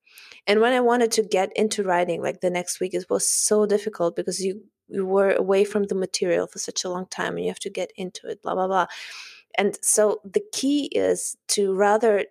And 0.46 0.60
when 0.60 0.72
I 0.72 0.80
wanted 0.80 1.10
to 1.12 1.22
get 1.22 1.50
into 1.56 1.82
writing, 1.82 2.22
like 2.22 2.40
the 2.40 2.50
next 2.50 2.80
week, 2.80 2.94
it 2.94 3.06
was 3.08 3.26
so 3.26 3.66
difficult 3.66 4.14
because 4.14 4.40
you, 4.44 4.62
you 4.88 5.06
were 5.06 5.32
away 5.32 5.64
from 5.64 5.84
the 5.84 5.94
material 5.94 6.46
for 6.46 6.58
such 6.58 6.84
a 6.84 6.90
long 6.90 7.06
time 7.06 7.36
and 7.36 7.44
you 7.44 7.50
have 7.50 7.58
to 7.60 7.70
get 7.70 7.90
into 7.96 8.28
it, 8.28 8.42
blah, 8.42 8.54
blah, 8.54 8.66
blah. 8.66 8.86
And 9.56 9.78
so 9.82 10.20
the 10.24 10.42
key 10.52 10.90
is 10.92 11.36
to 11.48 11.74
rather, 11.74 12.26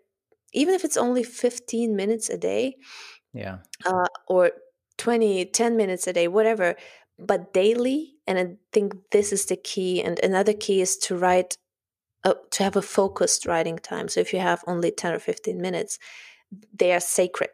even 0.53 0.73
if 0.73 0.83
it's 0.83 0.97
only 0.97 1.23
15 1.23 1.95
minutes 1.95 2.29
a 2.29 2.37
day, 2.37 2.75
yeah. 3.33 3.59
uh, 3.85 4.07
or 4.27 4.51
20 4.97 5.45
10 5.45 5.77
minutes 5.77 6.05
a 6.05 6.13
day 6.13 6.27
whatever 6.27 6.75
but 7.17 7.53
daily 7.53 8.13
and 8.27 8.37
i 8.37 8.55
think 8.71 8.93
this 9.11 9.33
is 9.33 9.45
the 9.45 9.55
key 9.55 10.03
and 10.03 10.19
another 10.19 10.53
key 10.53 10.79
is 10.79 10.95
to 10.95 11.17
write 11.17 11.57
uh, 12.23 12.33
to 12.51 12.63
have 12.63 12.75
a 12.75 12.81
focused 12.81 13.45
writing 13.45 13.77
time. 13.77 14.07
So 14.07 14.19
if 14.19 14.33
you 14.33 14.39
have 14.39 14.63
only 14.67 14.91
10 14.91 15.13
or 15.13 15.19
15 15.19 15.59
minutes 15.59 15.97
they 16.77 16.91
are 16.91 16.99
sacred. 16.99 17.49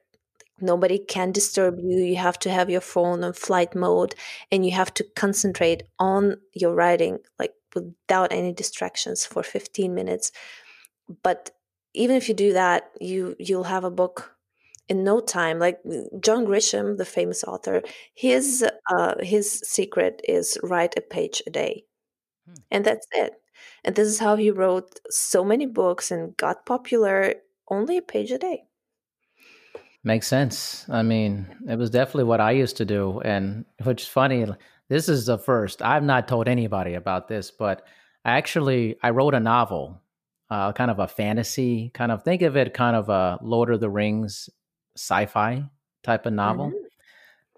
Nobody 0.60 0.98
can 0.98 1.32
disturb 1.32 1.78
you 1.78 2.00
you 2.00 2.16
have 2.16 2.40
to 2.40 2.50
have 2.50 2.70
your 2.70 2.82
phone 2.82 3.24
on 3.24 3.34
flight 3.34 3.76
mode 3.76 4.16
and 4.52 4.66
you 4.66 4.72
have 4.72 4.92
to 4.96 5.06
concentrate 5.16 5.84
on 6.00 6.38
your 6.54 6.74
writing 6.74 7.20
like 7.38 7.54
without 7.76 8.34
any 8.34 8.54
distractions 8.54 9.26
for 9.26 9.44
15 9.44 9.94
minutes. 9.94 10.32
But 11.22 11.52
even 11.94 12.16
if 12.16 12.28
you 12.28 12.36
do 12.36 12.54
that 12.54 12.92
you 13.00 13.36
you'll 13.40 13.64
have 13.66 13.84
a 13.84 13.92
book 13.92 14.36
in 14.90 15.04
no 15.04 15.20
time 15.20 15.60
like 15.60 15.80
john 16.20 16.46
grisham 16.46 16.98
the 16.98 17.06
famous 17.06 17.44
author 17.44 17.82
his 18.14 18.66
uh 18.92 19.16
his 19.22 19.60
secret 19.62 20.22
is 20.28 20.58
write 20.64 20.94
a 20.98 21.02
page 21.02 21.42
a 21.48 21.50
day 21.50 21.84
Hmm. 22.48 22.56
and 22.72 22.86
that's 22.86 23.08
it 23.12 23.34
and 23.84 23.96
this 23.96 24.08
is 24.08 24.20
how 24.20 24.36
he 24.38 24.52
wrote 24.52 25.00
so 25.10 25.44
many 25.44 25.66
books 25.66 26.12
and 26.12 26.38
got 26.38 26.66
popular 26.66 27.36
only 27.70 27.98
a 27.98 28.02
page 28.02 28.32
a 28.32 28.38
day 28.38 28.64
Makes 30.04 30.28
sense. 30.28 30.86
I 30.90 31.04
mean, 31.04 31.48
it 31.68 31.78
was 31.78 31.90
definitely 31.90 32.26
what 32.26 32.40
I 32.40 32.52
used 32.52 32.78
to 32.78 32.86
do. 32.86 33.20
And 33.22 33.66
which 33.84 34.04
is 34.04 34.08
funny, 34.08 34.46
this 34.90 35.10
is 35.10 35.26
the 35.26 35.38
first. 35.38 35.82
I've 35.82 36.04
not 36.04 36.28
told 36.28 36.48
anybody 36.48 36.94
about 36.94 37.28
this, 37.28 37.52
but 37.52 37.86
I 38.24 38.38
actually 38.38 38.98
I 39.04 39.10
wrote 39.10 39.34
a 39.34 39.40
novel, 39.40 40.02
uh, 40.50 40.72
kind 40.74 40.92
of 40.92 41.00
a 41.00 41.08
fantasy, 41.08 41.92
kind 41.94 42.12
of 42.12 42.24
think 42.24 42.42
of 42.42 42.56
it 42.56 42.74
kind 42.74 42.96
of 42.96 43.10
a 43.10 43.38
Lord 43.42 43.70
of 43.72 43.80
the 43.80 43.90
Rings 43.90 44.50
sci-fi 44.96 45.64
type 46.04 46.26
of 46.26 46.34
novel. 46.34 46.68
Mm-hmm. 46.68 46.88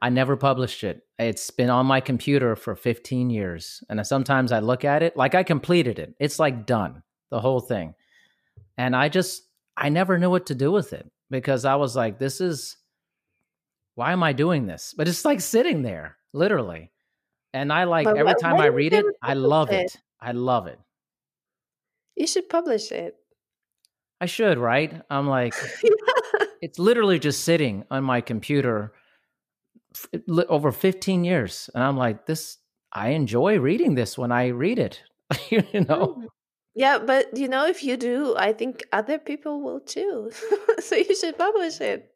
I 0.01 0.09
never 0.09 0.37
published 0.37 0.83
it. 0.83 1.03
It's 1.17 1.51
been 1.51 1.69
on 1.69 1.85
my 1.85 1.99
computer 1.99 2.55
for 2.55 2.75
15 2.75 3.29
years. 3.29 3.83
And 3.89 4.05
sometimes 4.07 4.51
I 4.51 4.59
look 4.59 4.85
at 4.85 5.03
it 5.03 5.17
like 5.17 5.35
I 5.35 5.43
completed 5.43 5.99
it. 5.99 6.15
It's 6.19 6.39
like 6.39 6.65
done, 6.65 7.03
the 7.29 7.39
whole 7.39 7.59
thing. 7.59 7.93
And 8.77 8.95
I 8.95 9.09
just, 9.09 9.43
I 9.75 9.89
never 9.89 10.17
knew 10.17 10.29
what 10.29 10.45
to 10.47 10.55
do 10.55 10.71
with 10.71 10.93
it 10.93 11.09
because 11.29 11.65
I 11.65 11.75
was 11.75 11.95
like, 11.95 12.17
this 12.17 12.39
is, 12.39 12.77
why 13.95 14.13
am 14.13 14.23
I 14.23 14.31
doing 14.31 14.65
this? 14.65 14.93
But 14.95 15.09
it's 15.09 15.25
like 15.25 15.41
sitting 15.41 15.81
there, 15.81 16.15
literally. 16.31 16.91
And 17.53 17.73
I 17.73 17.83
like 17.83 18.05
but 18.05 18.17
every 18.17 18.35
time 18.35 18.59
I 18.61 18.67
read 18.67 18.93
it, 18.93 19.05
I 19.21 19.33
love 19.33 19.69
it. 19.71 19.95
it. 19.95 19.97
I 20.21 20.31
love 20.31 20.67
it. 20.67 20.79
You 22.19 22.27
should 22.27 22.49
publish 22.49 22.91
it. 22.91 23.15
I 24.21 24.25
should, 24.25 24.57
right? 24.57 25.01
I'm 25.09 25.27
like, 25.27 25.55
it's 26.61 26.77
literally 26.77 27.17
just 27.17 27.45
sitting 27.45 27.85
on 27.89 28.03
my 28.03 28.19
computer 28.19 28.93
over 30.49 30.73
15 30.73 31.23
years. 31.23 31.69
And 31.73 31.81
I'm 31.81 31.95
like, 31.95 32.25
this, 32.25 32.57
I 32.91 33.09
enjoy 33.11 33.59
reading 33.59 33.95
this 33.95 34.17
when 34.17 34.33
I 34.33 34.47
read 34.47 34.79
it, 34.79 35.01
you 35.49 35.63
know? 35.87 36.17
Mm. 36.19 36.25
Yeah, 36.75 36.99
but 36.99 37.35
you 37.35 37.47
know, 37.47 37.65
if 37.65 37.83
you 37.83 37.97
do, 37.97 38.35
I 38.37 38.53
think 38.53 38.83
other 38.93 39.17
people 39.17 39.61
will 39.61 39.79
too. 39.79 40.31
so 40.79 40.95
you 40.95 41.15
should 41.15 41.37
publish 41.37 41.81
it. 41.81 42.11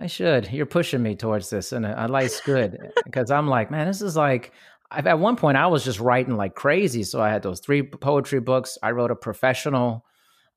I 0.00 0.06
should. 0.06 0.50
You're 0.50 0.66
pushing 0.66 1.02
me 1.02 1.14
towards 1.14 1.50
this, 1.50 1.72
and 1.72 1.86
I 1.86 2.06
like 2.06 2.32
good 2.44 2.78
because 3.04 3.30
I'm 3.30 3.46
like, 3.46 3.70
man, 3.70 3.86
this 3.86 4.02
is 4.02 4.16
like. 4.16 4.52
I've, 4.90 5.06
at 5.06 5.18
one 5.18 5.36
point, 5.36 5.56
I 5.56 5.66
was 5.66 5.84
just 5.84 6.00
writing 6.00 6.36
like 6.36 6.54
crazy. 6.54 7.02
So 7.02 7.20
I 7.20 7.28
had 7.28 7.42
those 7.42 7.60
three 7.60 7.82
poetry 7.82 8.40
books. 8.40 8.78
I 8.82 8.92
wrote 8.92 9.10
a 9.10 9.16
professional 9.16 10.04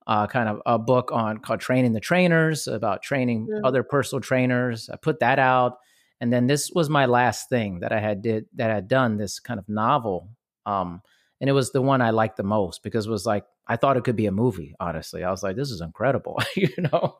uh, 0.07 0.27
kind 0.27 0.49
of 0.49 0.61
a 0.65 0.79
book 0.79 1.11
on 1.11 1.38
called 1.38 1.59
"Training 1.59 1.93
the 1.93 1.99
Trainers" 1.99 2.67
about 2.67 3.03
training 3.03 3.47
mm. 3.47 3.61
other 3.63 3.84
personal 3.84 4.21
trainers. 4.21 4.89
I 4.89 4.95
put 4.95 5.19
that 5.19 5.38
out, 5.39 5.77
and 6.19 6.32
then 6.32 6.47
this 6.47 6.71
was 6.71 6.89
my 6.89 7.05
last 7.05 7.49
thing 7.49 7.79
that 7.82 7.91
I 7.91 7.99
had 7.99 8.21
did 8.21 8.45
that 8.55 8.71
I 8.71 8.75
had 8.75 8.88
done 8.88 9.17
this 9.17 9.39
kind 9.39 9.59
of 9.59 9.67
novel. 9.69 10.29
Um, 10.65 11.01
and 11.39 11.49
it 11.49 11.53
was 11.53 11.71
the 11.71 11.82
one 11.82 12.01
I 12.01 12.11
liked 12.11 12.38
the 12.38 12.43
most 12.43 12.84
because 12.84 13.07
it 13.07 13.11
was 13.11 13.25
like 13.25 13.45
I 13.67 13.75
thought 13.75 13.97
it 13.97 14.03
could 14.03 14.15
be 14.15 14.27
a 14.27 14.32
movie. 14.32 14.75
Honestly, 14.79 15.23
I 15.23 15.32
was 15.32 15.43
like, 15.43 15.55
this 15.55 15.71
is 15.71 15.82
incredible, 15.82 16.41
you 16.55 16.69
know. 16.77 17.17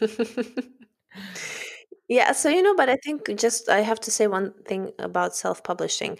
yeah, 2.10 2.32
so 2.32 2.48
you 2.50 2.62
know, 2.62 2.74
but 2.76 2.90
I 2.90 2.96
think 2.96 3.28
just 3.38 3.68
I 3.70 3.82
have 3.82 4.00
to 4.00 4.10
say 4.10 4.26
one 4.26 4.52
thing 4.66 4.92
about 4.98 5.36
self-publishing. 5.36 6.18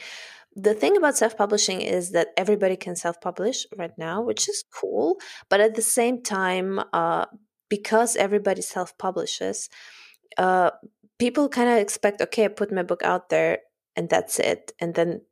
The 0.56 0.74
thing 0.74 0.96
about 0.96 1.16
self-publishing 1.16 1.80
is 1.82 2.12
that 2.12 2.28
everybody 2.36 2.76
can 2.76 2.96
self-publish 2.96 3.66
right 3.76 3.96
now, 3.98 4.22
which 4.22 4.48
is 4.48 4.64
cool. 4.72 5.18
But 5.48 5.60
at 5.60 5.74
the 5.76 5.82
same 5.82 6.22
time, 6.22 6.80
uh, 6.92 7.26
because 7.70 8.16
everybody 8.16 8.62
self-publishes, 8.62 9.70
uh, 10.38 10.70
people 11.18 11.48
kind 11.48 11.70
of 11.70 11.78
expect, 11.78 12.20
okay, 12.22 12.46
I 12.46 12.48
put 12.48 12.72
my 12.72 12.84
book 12.84 13.02
out 13.02 13.30
there 13.30 13.58
and 13.96 14.08
that's 14.08 14.38
it, 14.40 14.72
and 14.80 14.94
then 14.94 15.22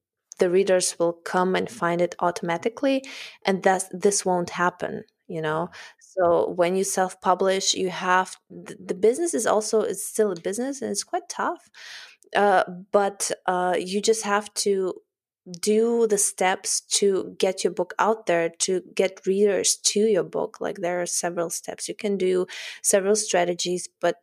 the 0.40 0.50
readers 0.50 0.98
will 0.98 1.12
come 1.14 1.54
and 1.56 1.70
find 1.70 2.00
it 2.00 2.16
automatically 2.20 3.04
and 3.46 3.62
that 3.64 3.84
this 3.92 4.24
won't 4.24 4.50
happen 4.50 5.04
you 5.28 5.42
know 5.42 5.70
so 6.16 6.50
when 6.56 6.76
you 6.76 6.84
self-publish 6.84 7.74
you 7.74 7.90
have 7.90 8.36
the 8.50 8.94
business 8.94 9.34
is 9.34 9.46
also 9.46 9.80
it's 9.82 10.04
still 10.06 10.32
a 10.32 10.40
business 10.40 10.82
and 10.82 10.90
it's 10.90 11.04
quite 11.04 11.28
tough 11.28 11.70
uh, 12.36 12.64
but 12.92 13.30
uh, 13.46 13.74
you 13.78 14.00
just 14.02 14.24
have 14.24 14.52
to 14.54 14.94
do 15.60 16.06
the 16.06 16.18
steps 16.18 16.80
to 16.82 17.34
get 17.38 17.64
your 17.64 17.72
book 17.72 17.94
out 17.98 18.26
there 18.26 18.50
to 18.50 18.82
get 18.94 19.26
readers 19.26 19.76
to 19.76 20.00
your 20.00 20.22
book. 20.24 20.60
Like 20.60 20.76
there 20.78 21.00
are 21.00 21.06
several 21.06 21.48
steps. 21.50 21.88
You 21.88 21.94
can 21.94 22.18
do 22.18 22.46
several 22.82 23.16
strategies 23.16 23.88
but 24.00 24.16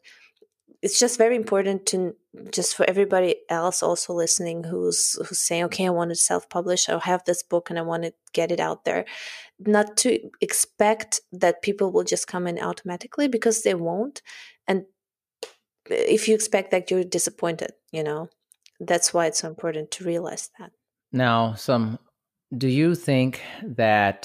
it's 0.86 1.00
just 1.00 1.18
very 1.18 1.36
important 1.36 1.88
to 1.88 2.16
just 2.52 2.76
for 2.76 2.88
everybody 2.88 3.38
else 3.50 3.82
also 3.82 4.14
listening 4.14 4.64
who's 4.64 5.14
who's 5.26 5.40
saying 5.40 5.64
okay 5.64 5.88
i 5.88 5.90
want 5.90 6.12
to 6.12 6.16
self-publish 6.16 6.88
i 6.88 7.00
have 7.00 7.24
this 7.26 7.42
book 7.42 7.72
and 7.72 7.80
i 7.80 7.82
want 7.82 8.04
to 8.04 8.14
get 8.34 8.52
it 8.52 8.60
out 8.60 8.84
there. 8.86 9.06
Not 9.58 9.96
to 10.04 10.20
expect 10.42 11.22
that 11.32 11.62
people 11.62 11.92
will 11.94 12.04
just 12.04 12.28
come 12.28 12.46
in 12.48 12.60
automatically 12.60 13.28
because 13.28 13.64
they 13.64 13.74
won't 13.74 14.22
and 14.68 14.86
if 15.90 16.28
you 16.28 16.36
expect 16.36 16.70
that 16.72 16.92
you're 16.92 17.04
disappointed 17.04 17.72
you 17.92 18.04
know? 18.04 18.30
That's 18.80 19.14
why 19.14 19.28
it's 19.28 19.40
so 19.40 19.48
important 19.48 19.90
to 19.92 20.04
realize 20.04 20.50
that. 20.60 20.72
Now 21.12 21.54
some 21.56 21.98
do 22.56 22.68
you 22.68 22.94
think 22.94 23.42
that 23.64 24.22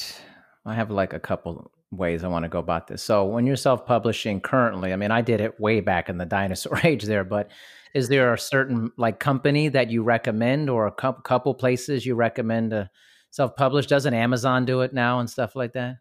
i 0.67 0.75
have 0.75 0.91
like 0.91 1.15
a 1.15 1.27
couple 1.31 1.71
ways 1.91 2.23
I 2.23 2.29
want 2.29 2.45
to 2.45 2.49
go 2.49 2.59
about 2.59 2.87
this. 2.87 3.03
So 3.03 3.25
when 3.25 3.47
you're 3.47 3.57
self-publishing 3.57 4.41
currently, 4.41 4.93
I 4.93 4.97
mean, 4.97 5.11
I 5.11 5.23
did 5.23 5.41
it 5.41 5.59
way 5.59 5.81
back 5.81 6.09
in 6.09 6.19
the 6.19 6.27
dinosaur 6.27 6.79
age 6.85 7.05
there, 7.05 7.25
but 7.25 7.51
is 7.95 8.09
there 8.09 8.33
a 8.33 8.39
certain 8.39 8.93
like 8.97 9.19
company 9.19 9.69
that 9.69 9.91
you 9.91 10.03
recommend 10.03 10.71
or 10.71 10.87
a 10.87 10.93
couple 10.93 11.55
places 11.55 12.07
you 12.07 12.15
recommend 12.15 12.71
to 12.71 12.91
self-publish? 13.31 13.87
Doesn't 13.87 14.15
Amazon 14.15 14.65
do 14.65 14.83
it 14.83 14.93
now 14.93 15.19
and 15.19 15.29
stuff 15.29 15.57
like 15.57 15.73
that? 15.73 15.97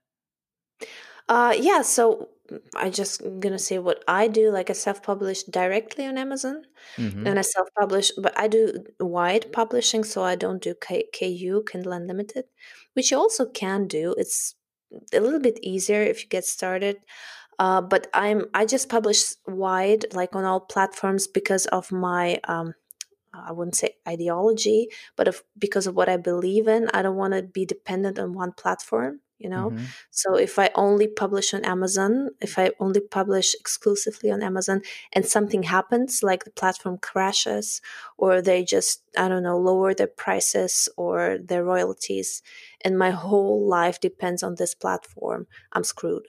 Uh, 1.28 1.56
yeah. 1.60 1.82
So 1.82 2.30
I 2.76 2.90
just 2.90 3.22
gonna 3.40 3.60
say 3.60 3.80
what 3.80 4.04
I 4.08 4.28
do. 4.28 4.52
Like 4.52 4.70
I 4.70 4.74
self-publish 4.74 5.44
directly 5.44 6.06
on 6.06 6.18
Amazon, 6.18 6.64
mm-hmm. 6.98 7.28
and 7.28 7.38
I 7.38 7.42
self-publish, 7.42 8.12
but 8.18 8.38
I 8.38 8.48
do 8.48 8.84
wide 9.00 9.52
publishing, 9.52 10.04
so 10.04 10.24
I 10.24 10.36
don't 10.36 10.62
do 10.62 10.74
K- 10.74 11.10
KU 11.18 11.64
Kindle 11.72 11.94
Unlimited, 11.94 12.46
which 12.94 13.12
you 13.12 13.18
also 13.18 13.46
can 13.46 13.88
do. 13.88 14.16
It's 14.18 14.56
a 15.14 15.20
little 15.20 15.40
bit 15.40 15.60
easier 15.62 16.02
if 16.02 16.24
you 16.24 16.30
get 16.30 16.46
started. 16.46 16.98
Uh, 17.60 17.82
but 17.82 18.08
I'm 18.14 18.46
I 18.54 18.66
just 18.66 18.90
publish 18.90 19.36
wide, 19.48 20.06
like 20.14 20.36
on 20.36 20.46
all 20.46 20.62
platforms, 20.62 21.28
because 21.28 21.66
of 21.68 21.92
my 21.92 22.40
um, 22.48 22.74
I 23.34 23.52
wouldn't 23.52 23.76
say 23.76 23.96
ideology, 24.08 24.90
but 25.16 25.28
of, 25.28 25.44
because 25.58 25.88
of 25.88 25.96
what 25.96 26.10
I 26.10 26.18
believe 26.18 26.68
in. 26.68 26.90
I 26.94 27.02
don't 27.02 27.18
want 27.18 27.34
to 27.34 27.44
be 27.44 27.66
dependent 27.66 28.18
on 28.20 28.34
one 28.34 28.54
platform 28.54 29.22
you 29.40 29.50
know 29.50 29.72
mm-hmm. 29.72 29.86
so 30.12 30.36
if 30.36 30.60
i 30.60 30.70
only 30.76 31.08
publish 31.08 31.54
on 31.54 31.64
amazon 31.66 32.30
if 32.42 32.60
i 32.60 32.70
only 32.80 33.00
publish 33.00 33.56
exclusively 33.60 34.30
on 34.30 34.44
amazon 34.44 34.82
and 35.14 35.26
something 35.26 35.64
happens 35.64 36.22
like 36.22 36.44
the 36.44 36.52
platform 36.52 36.98
crashes 36.98 37.82
or 38.18 38.42
they 38.42 38.64
just 38.64 39.02
i 39.18 39.28
don't 39.28 39.44
know 39.44 39.58
lower 39.58 39.94
their 39.94 40.08
prices 40.08 40.90
or 40.98 41.38
their 41.44 41.64
royalties 41.64 42.44
and 42.84 42.98
my 42.98 43.12
whole 43.12 43.66
life 43.68 44.00
depends 44.00 44.44
on 44.44 44.56
this 44.56 44.76
platform 44.76 45.48
i'm 45.74 45.84
screwed 45.84 46.28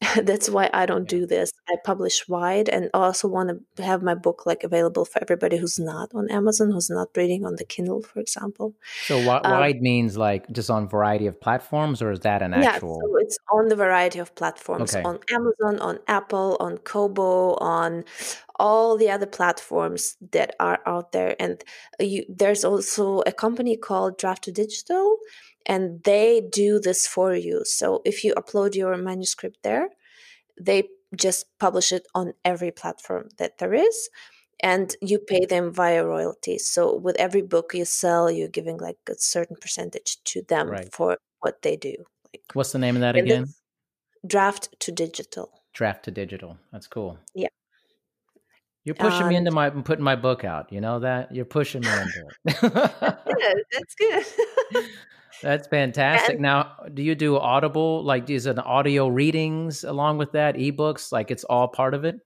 that's 0.22 0.50
why 0.50 0.68
I 0.74 0.84
don't 0.84 1.08
do 1.08 1.26
this. 1.26 1.52
I 1.68 1.76
publish 1.84 2.28
wide 2.28 2.68
and 2.68 2.90
also 2.92 3.28
want 3.28 3.50
to 3.76 3.82
have 3.82 4.02
my 4.02 4.14
book 4.14 4.44
like 4.44 4.62
available 4.62 5.06
for 5.06 5.22
everybody 5.22 5.56
who's 5.56 5.78
not 5.78 6.10
on 6.14 6.30
Amazon, 6.30 6.70
who's 6.70 6.90
not 6.90 7.08
reading 7.16 7.46
on 7.46 7.56
the 7.56 7.64
Kindle, 7.64 8.02
for 8.02 8.20
example. 8.20 8.74
So 9.06 9.18
um, 9.18 9.40
wide 9.44 9.80
means 9.80 10.18
like 10.18 10.50
just 10.52 10.70
on 10.70 10.86
variety 10.86 11.26
of 11.26 11.40
platforms, 11.40 12.02
or 12.02 12.10
is 12.10 12.20
that 12.20 12.42
an 12.42 12.52
actual? 12.52 13.00
Yeah, 13.02 13.08
so 13.08 13.16
it's 13.20 13.38
on 13.50 13.68
the 13.68 13.76
variety 13.76 14.18
of 14.18 14.34
platforms 14.34 14.94
okay. 14.94 15.02
on 15.02 15.18
Amazon, 15.30 15.80
on 15.80 15.98
Apple, 16.08 16.58
on 16.60 16.76
Kobo, 16.78 17.54
on 17.54 18.04
all 18.58 18.98
the 18.98 19.10
other 19.10 19.26
platforms 19.26 20.16
that 20.32 20.54
are 20.60 20.80
out 20.84 21.12
there. 21.12 21.36
And 21.40 21.62
you, 21.98 22.24
there's 22.28 22.64
also 22.64 23.22
a 23.26 23.32
company 23.32 23.76
called 23.76 24.18
Draft2Digital 24.18 25.16
and 25.66 26.02
they 26.04 26.48
do 26.52 26.78
this 26.80 27.06
for 27.06 27.34
you. 27.34 27.62
So 27.64 28.02
if 28.04 28.24
you 28.24 28.34
upload 28.34 28.74
your 28.74 28.96
manuscript 28.96 29.58
there, 29.62 29.88
they 30.60 30.88
just 31.14 31.46
publish 31.58 31.92
it 31.92 32.06
on 32.14 32.32
every 32.44 32.70
platform 32.70 33.28
that 33.38 33.58
there 33.58 33.74
is 33.74 34.08
and 34.62 34.94
you 35.02 35.18
pay 35.18 35.44
them 35.44 35.72
via 35.72 36.04
royalties. 36.04 36.66
So 36.66 36.96
with 36.96 37.16
every 37.18 37.42
book 37.42 37.72
you 37.74 37.84
sell, 37.84 38.30
you're 38.30 38.48
giving 38.48 38.78
like 38.78 38.98
a 39.08 39.14
certain 39.18 39.56
percentage 39.60 40.22
to 40.24 40.42
them 40.42 40.70
right. 40.70 40.92
for 40.92 41.18
what 41.40 41.62
they 41.62 41.76
do. 41.76 41.94
Like, 42.32 42.42
What's 42.54 42.72
the 42.72 42.78
name 42.78 42.96
of 42.96 43.00
that 43.00 43.16
again? 43.16 43.48
Draft 44.26 44.74
to 44.80 44.92
digital. 44.92 45.50
Draft2Digital. 45.76 46.56
That's 46.72 46.86
cool. 46.86 47.18
Yeah. 47.34 47.48
You're 48.84 48.94
pushing 48.94 49.24
um, 49.24 49.28
me 49.28 49.36
into 49.36 49.50
my 49.50 49.68
putting 49.68 50.04
my 50.04 50.14
book 50.14 50.44
out. 50.44 50.72
You 50.72 50.80
know 50.80 51.00
that 51.00 51.34
you're 51.34 51.44
pushing 51.44 51.82
me 51.82 51.88
into 51.88 52.24
it. 52.44 52.56
yeah, 53.40 53.52
that's 53.72 53.94
good. 53.96 54.84
That's 55.42 55.68
fantastic. 55.68 56.34
And, 56.34 56.42
now, 56.42 56.72
do 56.92 57.02
you 57.02 57.14
do 57.14 57.38
Audible? 57.38 58.02
Like, 58.02 58.30
is 58.30 58.46
it 58.46 58.58
audio 58.58 59.08
readings 59.08 59.84
along 59.84 60.18
with 60.18 60.32
that, 60.32 60.56
ebooks? 60.56 61.12
Like, 61.12 61.30
it's 61.30 61.44
all 61.44 61.68
part 61.68 61.94
of 61.94 62.04
it? 62.04 62.16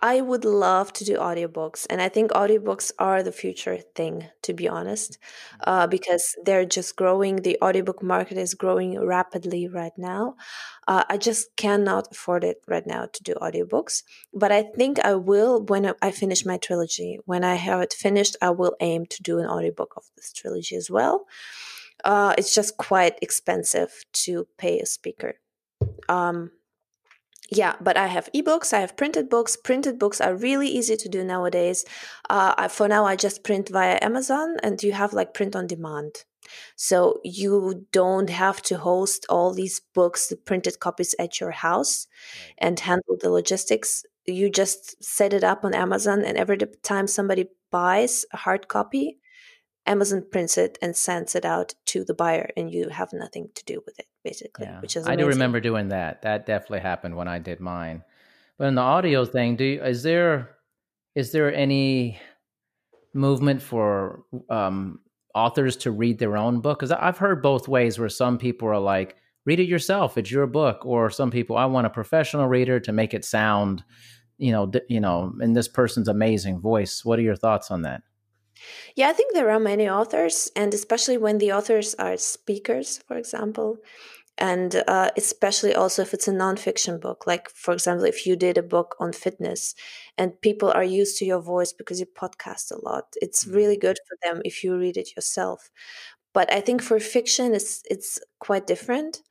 I 0.00 0.20
would 0.20 0.44
love 0.44 0.92
to 0.94 1.04
do 1.04 1.16
audiobooks, 1.16 1.86
and 1.88 2.02
I 2.02 2.08
think 2.08 2.32
audiobooks 2.32 2.90
are 2.98 3.22
the 3.22 3.30
future 3.30 3.78
thing, 3.94 4.28
to 4.42 4.52
be 4.52 4.68
honest, 4.68 5.12
mm. 5.12 5.58
uh, 5.64 5.86
because 5.86 6.34
they're 6.44 6.64
just 6.64 6.96
growing. 6.96 7.36
The 7.36 7.56
audiobook 7.62 8.02
market 8.02 8.36
is 8.36 8.54
growing 8.54 8.98
rapidly 8.98 9.68
right 9.68 9.92
now. 9.96 10.34
Uh, 10.88 11.04
I 11.08 11.18
just 11.18 11.54
cannot 11.56 12.08
afford 12.10 12.42
it 12.42 12.56
right 12.66 12.86
now 12.86 13.06
to 13.06 13.22
do 13.22 13.34
audiobooks, 13.34 14.02
but 14.34 14.50
I 14.50 14.64
think 14.76 14.98
I 15.04 15.14
will 15.14 15.62
when 15.62 15.94
I 16.02 16.10
finish 16.10 16.44
my 16.44 16.56
trilogy. 16.56 17.20
When 17.24 17.44
I 17.44 17.54
have 17.54 17.80
it 17.80 17.92
finished, 17.92 18.36
I 18.42 18.50
will 18.50 18.74
aim 18.80 19.06
to 19.06 19.22
do 19.22 19.38
an 19.38 19.46
audiobook 19.46 19.94
of 19.96 20.04
this 20.16 20.32
trilogy 20.32 20.74
as 20.74 20.90
well 20.90 21.26
uh, 22.04 22.34
it's 22.38 22.54
just 22.54 22.76
quite 22.76 23.18
expensive 23.22 24.04
to 24.12 24.46
pay 24.58 24.80
a 24.80 24.86
speaker. 24.86 25.34
Um, 26.08 26.50
yeah, 27.50 27.76
but 27.80 27.96
I 27.98 28.06
have 28.06 28.30
ebooks, 28.34 28.72
I 28.72 28.80
have 28.80 28.96
printed 28.96 29.28
books. 29.28 29.56
Printed 29.56 29.98
books 29.98 30.20
are 30.20 30.34
really 30.34 30.68
easy 30.68 30.96
to 30.96 31.08
do 31.08 31.22
nowadays. 31.22 31.84
Uh, 32.30 32.54
I, 32.56 32.68
for 32.68 32.88
now, 32.88 33.04
I 33.04 33.14
just 33.14 33.44
print 33.44 33.68
via 33.68 33.98
Amazon, 34.00 34.56
and 34.62 34.82
you 34.82 34.92
have 34.92 35.12
like 35.12 35.34
print 35.34 35.54
on 35.54 35.66
demand. 35.66 36.24
So 36.76 37.20
you 37.24 37.86
don't 37.92 38.30
have 38.30 38.62
to 38.62 38.78
host 38.78 39.26
all 39.28 39.52
these 39.52 39.80
books, 39.94 40.28
the 40.28 40.36
printed 40.36 40.80
copies 40.80 41.14
at 41.18 41.40
your 41.40 41.50
house 41.50 42.06
and 42.58 42.80
handle 42.80 43.16
the 43.20 43.30
logistics. 43.30 44.04
You 44.26 44.50
just 44.50 45.02
set 45.04 45.32
it 45.32 45.44
up 45.44 45.64
on 45.64 45.74
Amazon, 45.74 46.24
and 46.24 46.38
every 46.38 46.58
time 46.82 47.06
somebody 47.06 47.48
buys 47.70 48.24
a 48.32 48.38
hard 48.38 48.68
copy, 48.68 49.18
Amazon 49.86 50.24
prints 50.30 50.56
it 50.56 50.78
and 50.80 50.96
sends 50.96 51.34
it 51.34 51.44
out 51.44 51.74
to 51.86 52.04
the 52.04 52.14
buyer, 52.14 52.50
and 52.56 52.72
you 52.72 52.88
have 52.88 53.12
nothing 53.12 53.48
to 53.54 53.64
do 53.64 53.82
with 53.84 53.98
it, 53.98 54.06
basically. 54.22 54.66
Yeah. 54.66 54.80
Which 54.80 54.96
is 54.96 55.04
amazing. 55.04 55.20
I 55.20 55.22
do 55.22 55.28
remember 55.28 55.60
doing 55.60 55.88
that. 55.88 56.22
That 56.22 56.46
definitely 56.46 56.80
happened 56.80 57.16
when 57.16 57.28
I 57.28 57.38
did 57.38 57.60
mine. 57.60 58.04
But 58.58 58.68
in 58.68 58.74
the 58.76 58.82
audio 58.82 59.24
thing, 59.24 59.56
do 59.56 59.64
you, 59.64 59.82
is 59.82 60.02
there 60.02 60.56
is 61.14 61.32
there 61.32 61.52
any 61.52 62.20
movement 63.12 63.60
for 63.60 64.24
um, 64.48 65.00
authors 65.34 65.76
to 65.78 65.90
read 65.90 66.18
their 66.18 66.36
own 66.36 66.60
book? 66.60 66.78
Because 66.78 66.92
I've 66.92 67.18
heard 67.18 67.42
both 67.42 67.68
ways, 67.68 67.98
where 67.98 68.08
some 68.08 68.38
people 68.38 68.68
are 68.68 68.78
like, 68.78 69.16
"Read 69.44 69.58
it 69.58 69.68
yourself; 69.68 70.16
it's 70.16 70.30
your 70.30 70.46
book," 70.46 70.86
or 70.86 71.10
some 71.10 71.30
people, 71.30 71.56
"I 71.56 71.64
want 71.66 71.86
a 71.86 71.90
professional 71.90 72.46
reader 72.46 72.78
to 72.80 72.92
make 72.92 73.14
it 73.14 73.24
sound." 73.24 73.82
You 74.38 74.52
know, 74.52 74.70
you 74.88 75.00
know, 75.00 75.34
in 75.40 75.54
this 75.54 75.68
person's 75.68 76.08
amazing 76.08 76.60
voice. 76.60 77.04
What 77.04 77.18
are 77.18 77.22
your 77.22 77.36
thoughts 77.36 77.70
on 77.70 77.82
that? 77.82 78.02
Yeah, 78.96 79.08
I 79.08 79.12
think 79.12 79.34
there 79.34 79.50
are 79.50 79.60
many 79.60 79.88
authors, 79.88 80.50
and 80.56 80.72
especially 80.74 81.16
when 81.18 81.38
the 81.38 81.52
authors 81.52 81.94
are 81.94 82.16
speakers, 82.16 82.98
for 83.06 83.16
example, 83.16 83.78
and 84.38 84.82
uh, 84.88 85.10
especially 85.16 85.74
also 85.74 86.02
if 86.02 86.14
it's 86.14 86.28
a 86.28 86.32
nonfiction 86.32 87.00
book. 87.00 87.26
Like, 87.26 87.50
for 87.50 87.72
example, 87.74 88.04
if 88.06 88.26
you 88.26 88.36
did 88.36 88.58
a 88.58 88.62
book 88.62 88.96
on 88.98 89.12
fitness 89.12 89.74
and 90.18 90.40
people 90.40 90.70
are 90.70 90.84
used 90.84 91.18
to 91.18 91.24
your 91.24 91.40
voice 91.40 91.72
because 91.72 92.00
you 92.00 92.06
podcast 92.06 92.70
a 92.70 92.84
lot, 92.84 93.14
it's 93.20 93.46
really 93.46 93.74
mm-hmm. 93.76 93.88
good 93.88 93.98
for 94.08 94.16
them 94.22 94.42
if 94.44 94.64
you 94.64 94.76
read 94.76 94.96
it 94.96 95.14
yourself. 95.16 95.70
But 96.34 96.52
I 96.52 96.60
think 96.60 96.82
for 96.82 96.98
fiction, 97.00 97.54
it's 97.54 97.82
it's 97.90 98.18
quite 98.40 98.66
different. 98.66 99.22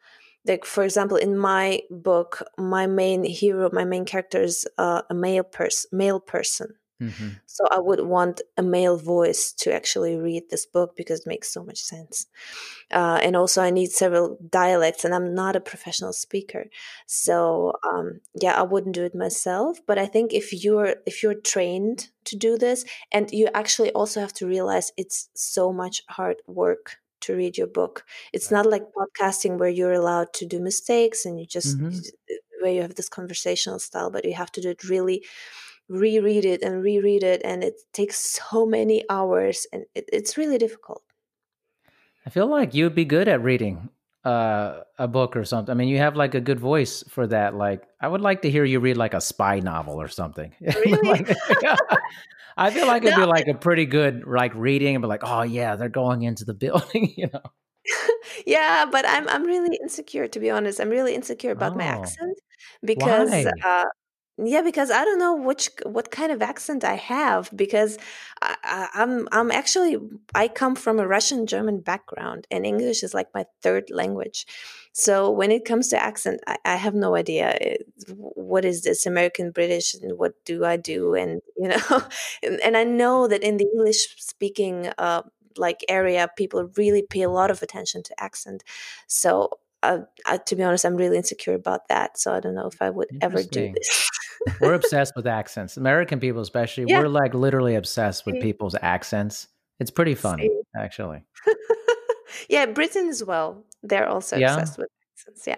Like, 0.46 0.66
for 0.66 0.84
example, 0.84 1.18
in 1.18 1.38
my 1.38 1.82
book, 1.92 2.44
my 2.58 2.88
main 2.88 3.24
hero, 3.24 3.70
my 3.74 3.86
main 3.86 4.06
character 4.06 4.42
is 4.42 4.68
uh, 4.78 5.04
a 5.10 5.14
male 5.14 5.44
person, 5.44 5.90
male 5.94 6.20
person 6.20 6.76
Mm-hmm. 7.02 7.30
So 7.48 7.66
I 7.72 7.80
would 7.80 8.02
want 8.02 8.42
a 8.58 8.64
male 8.64 8.98
voice 8.98 9.52
to 9.54 9.74
actually 9.74 10.16
read 10.16 10.44
this 10.50 10.66
book 10.66 10.96
because 10.96 11.22
it 11.22 11.28
makes 11.28 11.52
so 11.52 11.64
much 11.64 11.80
sense. 11.80 12.28
Uh, 12.92 13.20
and 13.24 13.36
also, 13.36 13.62
I 13.62 13.72
need 13.72 13.92
several 13.92 14.38
dialects, 14.50 15.04
and 15.04 15.14
I'm 15.14 15.34
not 15.34 15.56
a 15.56 15.62
professional 15.62 16.14
speaker, 16.14 16.66
so 17.08 17.74
um, 17.90 18.20
yeah, 18.40 18.60
I 18.60 18.64
wouldn't 18.64 18.96
do 18.96 19.04
it 19.04 19.16
myself. 19.16 19.80
But 19.88 19.98
I 19.98 20.06
think 20.06 20.34
if 20.34 20.64
you're 20.64 20.96
if 21.06 21.24
you're 21.24 21.34
trained 21.34 22.10
to 22.26 22.36
do 22.36 22.58
this, 22.58 22.86
and 23.12 23.32
you 23.32 23.48
actually 23.54 23.92
also 23.92 24.20
have 24.20 24.34
to 24.34 24.48
realize 24.48 24.92
it's 24.98 25.30
so 25.34 25.74
much 25.74 26.04
hard 26.10 26.38
work 26.48 27.02
to 27.22 27.36
read 27.36 27.58
your 27.58 27.68
book. 27.68 28.04
It's 28.34 28.52
not 28.52 28.66
like 28.66 28.84
podcasting 28.98 29.58
where 29.58 29.70
you're 29.70 29.94
allowed 29.94 30.34
to 30.34 30.46
do 30.46 30.60
mistakes 30.60 31.26
and 31.26 31.40
you 31.40 31.46
just 31.46 31.78
mm-hmm. 31.78 31.98
where 32.62 32.74
you 32.74 32.82
have 32.82 32.96
this 32.96 33.10
conversational 33.10 33.80
style, 33.80 34.12
but 34.12 34.26
you 34.26 34.34
have 34.34 34.52
to 34.54 34.62
do 34.62 34.70
it 34.70 34.84
really 34.84 35.24
reread 35.92 36.46
it 36.46 36.62
and 36.62 36.82
reread 36.82 37.22
it 37.22 37.42
and 37.44 37.64
it 37.64 37.82
takes 37.92 38.18
so 38.18 38.66
many 38.66 39.04
hours 39.10 39.68
and 39.74 39.84
it, 39.94 40.10
it's 40.12 40.38
really 40.38 40.58
difficult 40.58 41.04
i 42.26 42.30
feel 42.30 42.48
like 42.48 42.74
you'd 42.74 42.96
be 42.96 43.04
good 43.04 43.28
at 43.28 43.44
reading 43.44 43.90
uh, 44.24 44.82
a 45.00 45.08
book 45.08 45.36
or 45.36 45.44
something 45.44 45.72
i 45.72 45.76
mean 45.76 45.90
you 45.90 45.98
have 45.98 46.16
like 46.16 46.36
a 46.36 46.40
good 46.40 46.60
voice 46.60 47.04
for 47.10 47.28
that 47.28 47.56
like 47.56 47.84
i 48.00 48.08
would 48.08 48.22
like 48.22 48.44
to 48.44 48.50
hear 48.50 48.64
you 48.64 48.80
read 48.80 48.96
like 48.96 49.14
a 49.14 49.20
spy 49.20 49.60
novel 49.60 50.00
or 50.00 50.08
something 50.08 50.54
really? 50.62 51.26
like, 51.26 51.38
i 52.56 52.70
feel 52.70 52.88
like 52.88 53.04
it'd 53.04 53.18
no. 53.18 53.26
be 53.26 53.30
like 53.30 53.48
a 53.48 53.56
pretty 53.56 53.86
good 53.86 54.24
like 54.26 54.54
reading 54.56 54.96
and 54.96 55.02
be 55.02 55.08
like 55.08 55.24
oh 55.24 55.42
yeah 55.42 55.76
they're 55.76 55.90
going 55.90 56.22
into 56.22 56.46
the 56.46 56.54
building 56.64 57.14
you 57.18 57.28
know 57.34 57.42
yeah 58.46 58.86
but 58.90 59.04
i'm 59.08 59.28
i'm 59.28 59.44
really 59.44 59.78
insecure 59.82 60.28
to 60.28 60.40
be 60.40 60.52
honest 60.52 60.80
i'm 60.80 60.90
really 60.90 61.16
insecure 61.16 61.52
about 61.52 61.74
oh. 61.74 61.78
my 61.78 61.84
accent 61.84 62.40
because 62.84 63.48
uh, 63.66 63.86
yeah, 64.44 64.62
because 64.62 64.92
I 64.92 65.06
don't 65.06 65.20
know 65.20 65.36
which 65.36 65.70
what 65.86 66.12
kind 66.12 66.32
of 66.32 66.42
accent 66.42 66.84
I 66.84 66.96
have 66.96 67.50
because 67.56 67.98
I, 68.42 68.56
I, 68.64 68.88
I'm 68.96 69.28
I'm 69.32 69.52
actually 69.52 69.98
I 70.34 70.48
come 70.48 70.76
from 70.76 71.00
a 71.00 71.08
Russian 71.08 71.46
German 71.48 71.80
background 71.80 72.48
and 72.50 72.66
English 72.66 73.04
is 73.04 73.14
like 73.14 73.28
my 73.34 73.46
third 73.62 73.90
language. 73.90 74.46
So 74.94 75.30
when 75.30 75.52
it 75.52 75.64
comes 75.64 75.88
to 75.90 76.02
accent, 76.02 76.42
I, 76.48 76.58
I 76.66 76.76
have 76.76 76.94
no 76.94 77.16
idea 77.16 77.58
eh, 77.62 77.78
what 78.08 78.66
is 78.66 78.84
this 78.84 79.06
American 79.06 79.52
British 79.52 79.94
and 79.94 80.18
what 80.18 80.34
do 80.46 80.66
I 80.66 80.78
do 80.78 81.14
and 81.14 81.42
you 81.58 81.70
know 81.70 81.82
and, 82.44 82.60
and 82.62 82.78
I 82.78 82.84
know 82.84 83.28
that 83.28 83.44
in 83.44 83.58
the 83.58 83.68
English 83.74 84.16
speaking 84.18 84.92
uh, 84.98 85.24
like 85.58 85.82
area 85.90 86.30
people 86.36 86.70
really 86.78 87.04
pay 87.04 87.22
a 87.22 87.30
lot 87.30 87.52
of 87.52 87.62
attention 87.62 88.04
to 88.04 88.24
accent. 88.24 88.64
So 89.08 89.60
uh, 89.84 90.00
uh, 90.26 90.38
to 90.38 90.56
be 90.56 90.64
honest, 90.64 90.86
I'm 90.86 90.96
really 90.96 91.18
insecure 91.18 91.54
about 91.54 91.88
that. 91.88 92.18
So 92.18 92.34
I 92.34 92.40
don't 92.40 92.56
know 92.56 92.68
if 92.68 92.82
I 92.82 92.90
would 92.90 93.08
ever 93.22 93.44
do 93.44 93.74
this. 93.74 94.10
we're 94.60 94.74
obsessed 94.74 95.14
with 95.16 95.28
accents. 95.28 95.78
American 95.78 96.20
people, 96.20 96.42
especially, 96.42 96.86
yeah. 96.88 97.00
we're 97.00 97.08
like 97.08 97.34
literally 97.34 97.76
obsessed 97.76 98.26
with 98.26 98.36
mm. 98.36 98.42
people's 98.42 98.76
accents. 98.82 99.48
It's 99.80 99.92
pretty 99.92 100.16
funny, 100.16 100.50
actually. 100.76 101.24
yeah, 102.50 102.66
Britain 102.68 103.08
as 103.08 103.24
well. 103.24 103.64
They're 103.84 104.08
also 104.08 104.38
yeah. 104.38 104.54
obsessed 104.54 104.78
with 104.78 104.90
accents. 105.14 105.48
Yeah. 105.48 105.58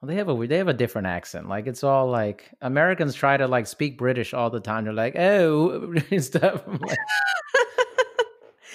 Well, 0.00 0.08
they 0.08 0.16
have 0.16 0.28
a 0.28 0.46
they 0.46 0.58
have 0.58 0.68
a 0.68 0.74
different 0.74 1.06
accent. 1.06 1.48
Like 1.48 1.66
it's 1.68 1.84
all 1.84 2.08
like 2.10 2.50
Americans 2.60 3.14
try 3.14 3.36
to 3.36 3.46
like 3.46 3.68
speak 3.68 3.98
British 3.98 4.34
all 4.34 4.50
the 4.50 4.58
time. 4.58 4.84
They're 4.84 4.92
like, 4.92 5.16
oh, 5.16 5.94
stuff. 6.18 6.66
like, 6.66 6.98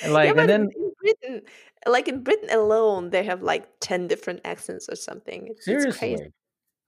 like 0.07 0.35
yeah, 0.35 0.41
and 0.41 0.49
then 0.49 0.69
in 0.73 0.91
Britain, 1.01 1.41
like 1.85 2.07
in 2.07 2.23
Britain 2.23 2.49
alone, 2.51 3.09
they 3.09 3.25
have 3.25 3.41
like 3.41 3.67
ten 3.81 4.07
different 4.07 4.39
accents 4.45 4.87
or 4.89 4.95
something. 4.95 5.47
It's, 5.49 5.65
seriously. 5.65 6.13
It's 6.13 6.21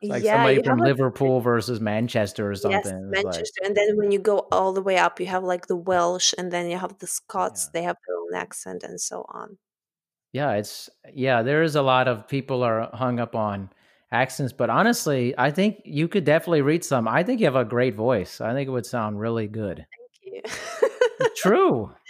like 0.02 0.24
yeah, 0.24 0.36
somebody 0.36 0.64
from 0.64 0.80
Liverpool 0.80 1.36
like, 1.36 1.44
versus 1.44 1.82
Manchester 1.82 2.50
or 2.50 2.56
something. 2.56 3.12
Yes, 3.12 3.24
Manchester. 3.24 3.62
Like, 3.62 3.68
and 3.68 3.76
then 3.76 3.98
when 3.98 4.12
you 4.12 4.20
go 4.20 4.48
all 4.52 4.72
the 4.72 4.82
way 4.82 4.98
up, 4.98 5.20
you 5.20 5.26
have 5.26 5.44
like 5.44 5.68
the 5.68 5.76
Welsh 5.76 6.34
and 6.38 6.52
then 6.52 6.70
you 6.70 6.78
have 6.78 6.98
the 7.00 7.08
Scots. 7.08 7.66
Yeah. 7.66 7.80
They 7.80 7.84
have 7.84 7.98
their 8.08 8.16
own 8.16 8.42
accent 8.42 8.84
and 8.84 9.00
so 9.00 9.26
on. 9.30 9.58
Yeah, 10.32 10.54
it's 10.54 10.90
yeah, 11.14 11.42
there 11.42 11.64
is 11.64 11.76
a 11.76 11.82
lot 11.82 12.08
of 12.08 12.28
people 12.28 12.64
are 12.64 12.90
hung 12.94 13.20
up 13.20 13.36
on 13.36 13.70
accents, 14.12 14.54
but 14.54 14.70
honestly, 14.70 15.34
I 15.38 15.52
think 15.52 15.82
you 15.86 16.08
could 16.08 16.24
definitely 16.24 16.62
read 16.62 16.84
some. 16.84 17.08
I 17.08 17.24
think 17.24 17.40
you 17.40 17.48
have 17.48 17.56
a 17.56 17.66
great 17.66 17.96
voice. 17.96 18.40
I 18.40 18.54
think 18.54 18.68
it 18.68 18.72
would 18.72 18.86
sound 18.86 19.20
really 19.20 19.48
good. 19.48 19.86
Thank 20.24 20.46
you. 20.46 21.30
True. 21.36 21.92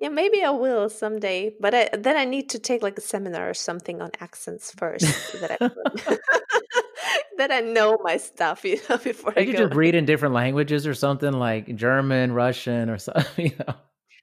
Yeah, 0.00 0.08
maybe 0.08 0.42
I 0.42 0.48
will 0.48 0.88
someday, 0.88 1.54
but 1.60 1.74
I, 1.74 1.90
then 1.92 2.16
I 2.16 2.24
need 2.24 2.48
to 2.50 2.58
take 2.58 2.82
like 2.82 2.96
a 2.96 3.02
seminar 3.02 3.50
or 3.50 3.54
something 3.54 4.00
on 4.00 4.10
accents 4.18 4.72
first, 4.72 5.04
that 5.40 5.58
I 5.60 6.16
that 7.38 7.50
I 7.50 7.60
know 7.60 7.98
my 8.02 8.16
stuff, 8.16 8.64
you 8.64 8.78
know, 8.88 8.96
before 9.04 9.32
I 9.36 9.44
could 9.44 9.56
just 9.56 9.74
read 9.74 9.94
in 9.94 10.04
different 10.04 10.34
languages 10.34 10.86
or 10.86 10.94
something 10.94 11.32
like 11.32 11.74
German, 11.76 12.32
Russian, 12.32 12.90
or 12.90 12.98
something. 12.98 13.30
You 13.50 13.52
know. 13.66 13.74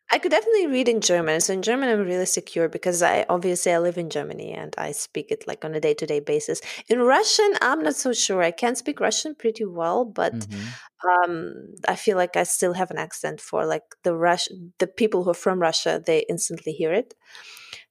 I 0.09 0.19
could 0.19 0.31
definitely 0.31 0.67
read 0.67 0.88
in 0.88 1.01
German. 1.01 1.41
So 1.41 1.53
in 1.53 1.61
German, 1.61 1.89
I'm 1.89 1.99
really 1.99 2.25
secure 2.25 2.69
because 2.69 3.03
I 3.03 3.25
obviously 3.27 3.73
I 3.73 3.79
live 3.79 3.97
in 3.97 4.09
Germany 4.09 4.53
and 4.53 4.73
I 4.77 4.93
speak 4.93 5.31
it 5.31 5.45
like 5.47 5.65
on 5.65 5.75
a 5.75 5.81
day 5.81 5.93
to 5.95 6.05
day 6.05 6.21
basis. 6.21 6.61
In 6.88 6.99
Russian, 6.99 7.51
I'm 7.61 7.83
not 7.83 7.95
so 7.95 8.13
sure. 8.13 8.41
I 8.41 8.51
can 8.51 8.75
speak 8.77 9.01
Russian 9.01 9.35
pretty 9.35 9.65
well, 9.65 10.05
but 10.05 10.33
mm-hmm. 10.33 11.31
um, 11.31 11.53
I 11.89 11.95
feel 11.95 12.15
like 12.15 12.38
I 12.38 12.43
still 12.43 12.73
have 12.73 12.89
an 12.89 12.97
accent 12.97 13.41
for 13.41 13.65
like 13.65 13.83
the 14.03 14.15
Rush, 14.15 14.47
the 14.79 14.88
people 14.88 15.25
who 15.25 15.31
are 15.31 15.41
from 15.45 15.59
Russia. 15.59 16.01
They 16.05 16.25
instantly 16.29 16.71
hear 16.71 16.93
it. 16.93 17.13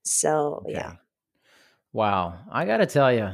So 0.02 0.62
okay. 0.64 0.72
yeah. 0.72 0.92
Wow, 1.92 2.38
I 2.50 2.64
got 2.64 2.78
to 2.78 2.86
tell 2.86 3.12
you, 3.12 3.30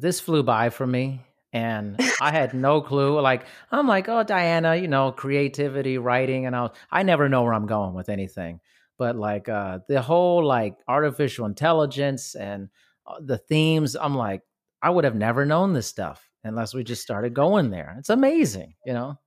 this 0.00 0.20
flew 0.20 0.42
by 0.42 0.70
for 0.70 0.86
me 0.86 1.20
and 1.52 1.98
I 2.20 2.30
had 2.30 2.54
no 2.54 2.80
clue. 2.80 3.20
Like 3.20 3.46
I'm 3.70 3.86
like, 3.86 4.08
oh, 4.08 4.22
Diana, 4.22 4.76
you 4.76 4.88
know, 4.88 5.12
creativity, 5.12 5.98
writing, 5.98 6.46
and 6.46 6.54
I 6.54 6.62
was, 6.62 6.70
I 6.90 7.02
never 7.02 7.28
know 7.28 7.42
where 7.42 7.54
I'm 7.54 7.66
going 7.66 7.94
with 7.94 8.08
anything. 8.08 8.60
But 8.98 9.16
like 9.16 9.48
uh, 9.48 9.80
the 9.88 10.02
whole 10.02 10.44
like 10.44 10.76
artificial 10.88 11.46
intelligence 11.46 12.34
and 12.34 12.68
uh, 13.06 13.20
the 13.20 13.38
themes, 13.38 13.96
I'm 13.96 14.16
like, 14.16 14.42
I 14.82 14.90
would 14.90 15.04
have 15.04 15.14
never 15.14 15.46
known 15.46 15.72
this 15.72 15.86
stuff 15.86 16.28
unless 16.44 16.74
we 16.74 16.84
just 16.84 17.02
started 17.02 17.34
going 17.34 17.70
there. 17.70 17.96
It's 17.98 18.10
amazing, 18.10 18.74
you 18.84 18.92
know. 18.92 19.18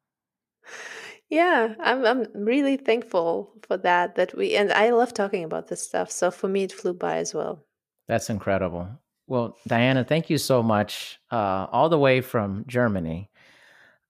Yeah, 1.30 1.76
I'm 1.80 2.06
I'm 2.06 2.28
really 2.34 2.76
thankful 2.76 3.54
for 3.66 3.78
that 3.78 4.16
that 4.16 4.36
we 4.36 4.56
and 4.56 4.72
I 4.74 4.90
love 4.90 5.14
talking 5.14 5.46
about 5.46 5.70
this 5.70 5.82
stuff. 5.82 6.12
So 6.12 6.30
for 6.30 6.50
me 6.50 6.64
it 6.64 6.74
flew 6.74 6.94
by 6.94 7.18
as 7.18 7.34
well. 7.34 7.66
That's 8.10 8.30
incredible. 8.30 8.90
Well, 9.32 9.56
Diana, 9.66 10.04
thank 10.04 10.30
you 10.30 10.38
so 10.38 10.62
much, 10.62 11.18
uh, 11.32 11.66
all 11.72 11.88
the 11.88 11.98
way 11.98 12.20
from 12.20 12.66
Germany. 12.68 13.30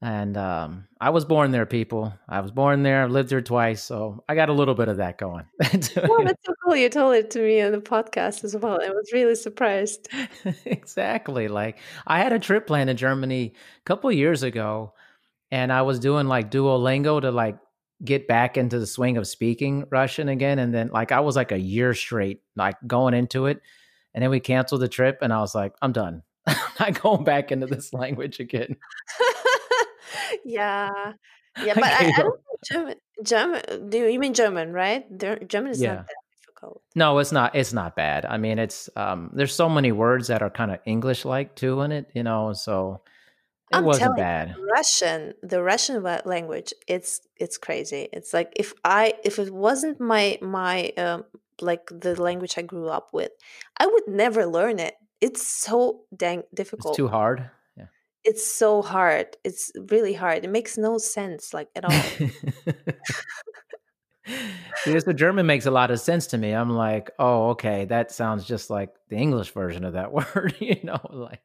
And 0.02 0.36
um, 0.36 0.88
I 1.00 1.12
was 1.12 1.26
born 1.26 1.52
there, 1.52 1.68
people. 1.68 2.12
I 2.28 2.40
was 2.40 2.50
born 2.50 2.82
there, 2.82 3.08
lived 3.08 3.30
there 3.30 3.44
twice, 3.44 3.84
so 3.84 4.24
I 4.28 4.34
got 4.34 4.50
a 4.50 4.54
little 4.54 4.74
bit 4.74 4.88
of 4.88 4.98
that 4.98 5.20
going. 5.20 5.46
Oh, 5.62 6.24
that's 6.24 6.44
so 6.44 6.56
cool. 6.64 6.76
You 6.76 6.90
told 6.90 7.14
it 7.14 7.30
to 7.32 7.40
me 7.40 7.62
on 7.62 7.72
the 7.72 7.78
podcast 7.78 8.44
as 8.44 8.56
well. 8.56 8.82
I 8.82 8.90
was 8.90 9.12
really 9.14 9.36
surprised. 9.36 10.10
exactly. 10.66 11.48
Like 11.48 11.78
I 12.08 12.18
had 12.18 12.34
a 12.34 12.40
trip 12.40 12.66
planned 12.66 12.90
in 12.90 12.98
Germany 12.98 13.54
a 13.54 13.84
couple 13.86 14.12
years 14.12 14.42
ago, 14.42 14.96
and 15.52 15.72
I 15.72 15.84
was 15.84 16.00
doing 16.00 16.26
like 16.26 16.50
Duolingo 16.50 17.22
to 17.22 17.30
like 17.30 17.60
get 18.04 18.28
back 18.28 18.58
into 18.58 18.80
the 18.80 18.88
swing 18.88 19.18
of 19.18 19.28
speaking 19.28 19.86
Russian 19.92 20.30
again. 20.30 20.58
And 20.58 20.74
then 20.74 20.90
like 20.92 21.12
I 21.12 21.20
was 21.20 21.36
like 21.36 21.52
a 21.52 21.60
year 21.60 21.94
straight, 21.94 22.42
like 22.56 22.78
going 22.88 23.14
into 23.14 23.46
it. 23.46 23.62
And 24.14 24.22
then 24.24 24.30
we 24.30 24.40
canceled 24.40 24.82
the 24.82 24.90
trip 24.90 25.20
and 25.22 25.32
I 25.32 25.40
was 25.40 25.56
like, 25.56 25.74
I'm 25.82 25.92
done. 25.92 26.24
I'm 26.48 26.58
not 26.80 27.02
going 27.02 27.24
back 27.24 27.52
into 27.52 27.68
this 27.68 27.94
language 27.94 28.40
again. 28.40 28.76
yeah. 30.46 31.14
Yeah, 31.64 31.74
but 31.76 31.84
I, 31.84 32.08
I 32.08 32.12
don't 32.12 32.40
think 32.40 32.60
German 32.72 32.96
German 33.24 33.90
do 33.90 33.98
you 34.08 34.20
mean 34.20 34.34
German, 34.34 34.74
right? 34.74 35.06
German 35.48 35.72
is 35.72 35.82
Yeah. 35.82 35.96
not 35.96 36.08
that 36.08 36.16
difficult. 36.46 36.82
No, 36.96 37.18
it's 37.20 37.32
not. 37.32 37.56
It's 37.56 37.74
not 37.74 37.96
bad. 37.96 38.26
I 38.26 38.38
mean, 38.38 38.60
it's 38.60 38.90
um. 38.96 39.32
There's 39.34 39.54
so 39.54 39.68
many 39.70 39.92
words 39.92 40.28
that 40.28 40.42
are 40.42 40.50
kind 40.50 40.72
of 40.72 40.80
English 40.86 41.26
like 41.26 41.56
too 41.56 41.82
in 41.82 41.92
it, 41.92 42.10
you 42.14 42.24
know. 42.24 42.54
So 42.54 43.02
it 43.72 43.78
I'm 43.78 43.86
wasn't 43.86 44.16
telling 44.16 44.18
you, 44.18 44.24
bad. 44.24 44.56
Russian, 44.74 45.34
the 45.44 45.62
Russian 45.62 46.04
language, 46.04 46.74
it's 46.88 47.22
it's 47.38 47.58
crazy. 47.58 48.08
It's 48.14 48.34
like 48.34 48.54
if 48.56 48.74
I 48.84 49.14
if 49.24 49.40
it 49.40 49.54
wasn't 49.54 50.00
my 50.00 50.38
my 50.42 50.90
um 50.98 51.26
like 51.62 51.88
the 51.90 52.20
language 52.22 52.58
I 52.58 52.62
grew 52.62 52.90
up 52.90 53.10
with, 53.14 53.32
I 53.78 53.88
would 53.88 54.08
never 54.08 54.46
learn 54.46 54.80
it. 54.80 54.96
It's 55.20 55.46
so 55.46 56.02
dang 56.16 56.44
difficult. 56.54 56.94
It's 56.94 56.98
too 56.98 57.08
hard. 57.08 57.50
Yeah. 57.78 57.86
It's 58.24 58.46
so 58.46 58.82
hard. 58.82 59.38
It's 59.44 59.72
really 59.90 60.14
hard. 60.14 60.44
It 60.44 60.50
makes 60.50 60.78
no 60.78 60.98
sense 60.98 61.54
like 61.54 61.70
at 61.76 61.86
all. 61.86 62.04
Because 64.86 65.04
the 65.04 65.14
German 65.14 65.46
makes 65.46 65.66
a 65.66 65.72
lot 65.72 65.92
of 65.92 66.00
sense 66.00 66.28
to 66.28 66.38
me. 66.38 66.52
I'm 66.52 66.70
like, 66.70 67.12
oh, 67.20 67.50
okay, 67.50 67.86
that 67.86 68.12
sounds 68.12 68.46
just 68.46 68.70
like 68.70 68.90
the 69.10 69.18
English 69.18 69.52
version 69.52 69.84
of 69.84 69.94
that 69.94 70.12
word, 70.36 70.56
you 70.60 70.78
know, 70.84 71.00
like 71.10 71.42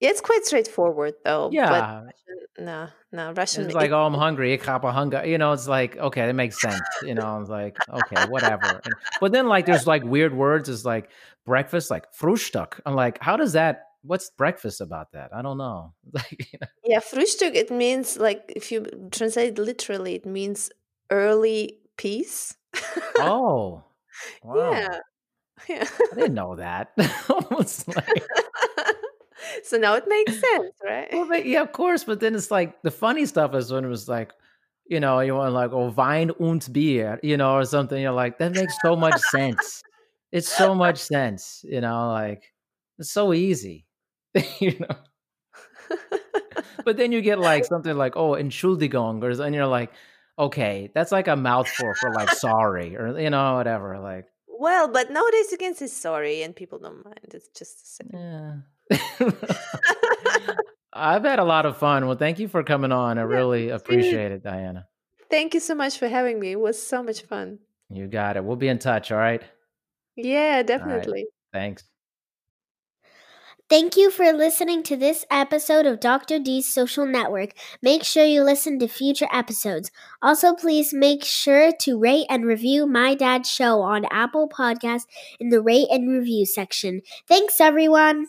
Yeah, 0.00 0.10
it's 0.10 0.20
quite 0.20 0.44
straightforward 0.44 1.14
though. 1.24 1.48
But 1.48 1.54
yeah, 1.54 2.02
Russian, 2.04 2.38
no, 2.58 2.88
no, 3.12 3.32
Russian. 3.32 3.64
it's 3.64 3.72
it- 3.74 3.76
like, 3.76 3.90
oh, 3.92 4.04
I'm 4.04 4.14
hungry, 4.14 4.52
ich 4.54 4.64
habe 4.66 4.82
Hunger. 4.92 5.24
You 5.26 5.38
know, 5.38 5.52
it's 5.52 5.66
like, 5.68 5.96
okay, 5.96 6.26
that 6.26 6.34
makes 6.34 6.60
sense. 6.60 6.80
You 7.02 7.14
know, 7.14 7.22
I 7.22 7.38
was 7.38 7.48
like, 7.48 7.76
okay, 7.88 8.26
whatever. 8.28 8.80
And- 8.84 8.94
but 9.20 9.32
then 9.32 9.46
like, 9.48 9.64
there's 9.66 9.86
like 9.86 10.04
weird 10.04 10.34
words. 10.34 10.68
It's 10.68 10.84
like 10.84 11.10
breakfast, 11.46 11.90
like 11.90 12.04
Frühstück. 12.12 12.78
I'm 12.84 12.94
like, 12.94 13.18
how 13.22 13.36
does 13.36 13.52
that? 13.54 13.82
What's 14.02 14.30
breakfast 14.30 14.80
about 14.80 15.12
that? 15.12 15.30
I 15.34 15.40
don't 15.42 15.58
know. 15.58 15.94
Like, 16.12 16.46
you 16.52 16.58
know, 16.60 16.68
yeah, 16.84 17.00
Frühstück. 17.00 17.54
It 17.54 17.70
means 17.70 18.18
like 18.18 18.52
if 18.54 18.70
you 18.70 18.84
translate 19.10 19.58
literally, 19.58 20.14
it 20.14 20.26
means 20.26 20.70
early 21.10 21.78
piece. 21.96 22.54
oh, 23.18 23.82
wow, 24.42 24.70
Yeah, 24.72 24.98
yeah. 25.68 25.88
I 26.12 26.14
didn't 26.14 26.34
know 26.34 26.56
that. 26.56 26.92
Like, 27.96 28.22
so 29.64 29.76
now 29.76 29.94
it 29.94 30.04
makes 30.08 30.32
sense, 30.40 30.72
right? 30.84 31.08
Well, 31.12 31.26
but, 31.28 31.46
yeah, 31.46 31.62
of 31.62 31.72
course. 31.72 32.04
But 32.04 32.20
then 32.20 32.34
it's 32.34 32.50
like 32.50 32.82
the 32.82 32.90
funny 32.90 33.26
stuff 33.26 33.54
is 33.54 33.72
when 33.72 33.84
it 33.84 33.88
was 33.88 34.08
like, 34.08 34.32
you 34.88 35.00
know, 35.00 35.20
you 35.20 35.34
want 35.34 35.52
like, 35.54 35.72
oh, 35.72 35.90
Wein 35.90 36.30
und 36.38 36.72
Bier, 36.72 37.18
you 37.22 37.36
know, 37.36 37.54
or 37.56 37.64
something. 37.64 38.00
You're 38.00 38.12
like, 38.12 38.38
that 38.38 38.52
makes 38.52 38.74
so 38.82 38.94
much 38.96 39.18
sense. 39.20 39.82
It's 40.32 40.48
so 40.48 40.74
much 40.74 40.98
sense, 40.98 41.64
you 41.64 41.80
know, 41.80 42.08
like 42.10 42.52
it's 42.98 43.10
so 43.10 43.32
easy, 43.32 43.86
you 44.60 44.78
know. 44.78 44.96
But 46.84 46.96
then 46.96 47.10
you 47.10 47.20
get 47.20 47.40
like 47.40 47.64
something 47.64 47.96
like, 47.96 48.16
oh, 48.16 48.32
Entschuldigung, 48.32 49.22
or 49.22 49.42
and 49.42 49.54
you're 49.54 49.66
like, 49.66 49.90
okay, 50.38 50.90
that's 50.94 51.10
like 51.10 51.26
a 51.26 51.34
mouthful 51.34 51.92
for 51.98 52.12
like 52.12 52.30
sorry, 52.30 52.96
or 52.96 53.18
you 53.18 53.30
know, 53.30 53.54
whatever. 53.54 53.98
Like, 53.98 54.26
Well, 54.46 54.86
but 54.88 55.10
nowadays 55.10 55.50
you 55.50 55.58
can 55.58 55.74
say 55.74 55.88
sorry 55.88 56.42
and 56.42 56.54
people 56.54 56.78
don't 56.78 57.04
mind. 57.04 57.18
It's 57.34 57.48
just 57.58 57.80
the 57.80 57.86
same. 58.04 58.10
yeah. 58.12 58.54
I've 60.92 61.24
had 61.24 61.38
a 61.38 61.44
lot 61.44 61.66
of 61.66 61.76
fun. 61.76 62.06
Well, 62.06 62.16
thank 62.16 62.38
you 62.38 62.48
for 62.48 62.62
coming 62.62 62.92
on. 62.92 63.18
I 63.18 63.22
really 63.22 63.68
appreciate 63.68 64.32
it, 64.32 64.42
Diana. 64.42 64.86
Thank 65.30 65.54
you 65.54 65.60
so 65.60 65.74
much 65.74 65.98
for 65.98 66.08
having 66.08 66.40
me. 66.40 66.52
It 66.52 66.60
was 66.60 66.80
so 66.84 67.02
much 67.02 67.22
fun. 67.22 67.58
You 67.90 68.06
got 68.06 68.36
it. 68.36 68.44
We'll 68.44 68.56
be 68.56 68.68
in 68.68 68.78
touch. 68.78 69.12
All 69.12 69.18
right. 69.18 69.42
Yeah, 70.16 70.62
definitely. 70.62 71.26
Thanks. 71.52 71.84
Thank 73.68 73.96
you 73.96 74.12
for 74.12 74.32
listening 74.32 74.84
to 74.84 74.96
this 74.96 75.24
episode 75.28 75.86
of 75.86 75.98
Dr. 75.98 76.38
D's 76.38 76.72
Social 76.72 77.04
Network. 77.04 77.50
Make 77.82 78.04
sure 78.04 78.24
you 78.24 78.44
listen 78.44 78.78
to 78.78 78.86
future 78.86 79.26
episodes. 79.32 79.90
Also, 80.22 80.54
please 80.54 80.94
make 80.94 81.24
sure 81.24 81.72
to 81.80 81.98
rate 81.98 82.26
and 82.30 82.46
review 82.46 82.86
My 82.86 83.16
Dad's 83.16 83.50
Show 83.50 83.80
on 83.80 84.04
Apple 84.12 84.48
Podcasts 84.48 85.06
in 85.40 85.48
the 85.48 85.60
rate 85.60 85.88
and 85.90 86.08
review 86.08 86.46
section. 86.46 87.00
Thanks, 87.26 87.60
everyone. 87.60 88.28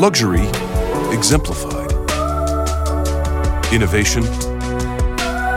Luxury 0.00 0.46
exemplified. 1.12 1.90
Innovation 3.72 4.22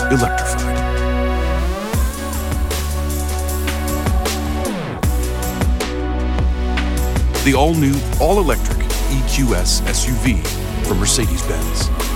electrified. 0.09 0.77
The 7.45 7.53
all 7.55 7.75
new, 7.75 7.93
all 8.19 8.39
electric 8.39 8.79
EQS 8.79 9.83
SUV 9.83 10.43
from 10.87 10.97
Mercedes 10.97 11.43
Benz. 11.43 12.10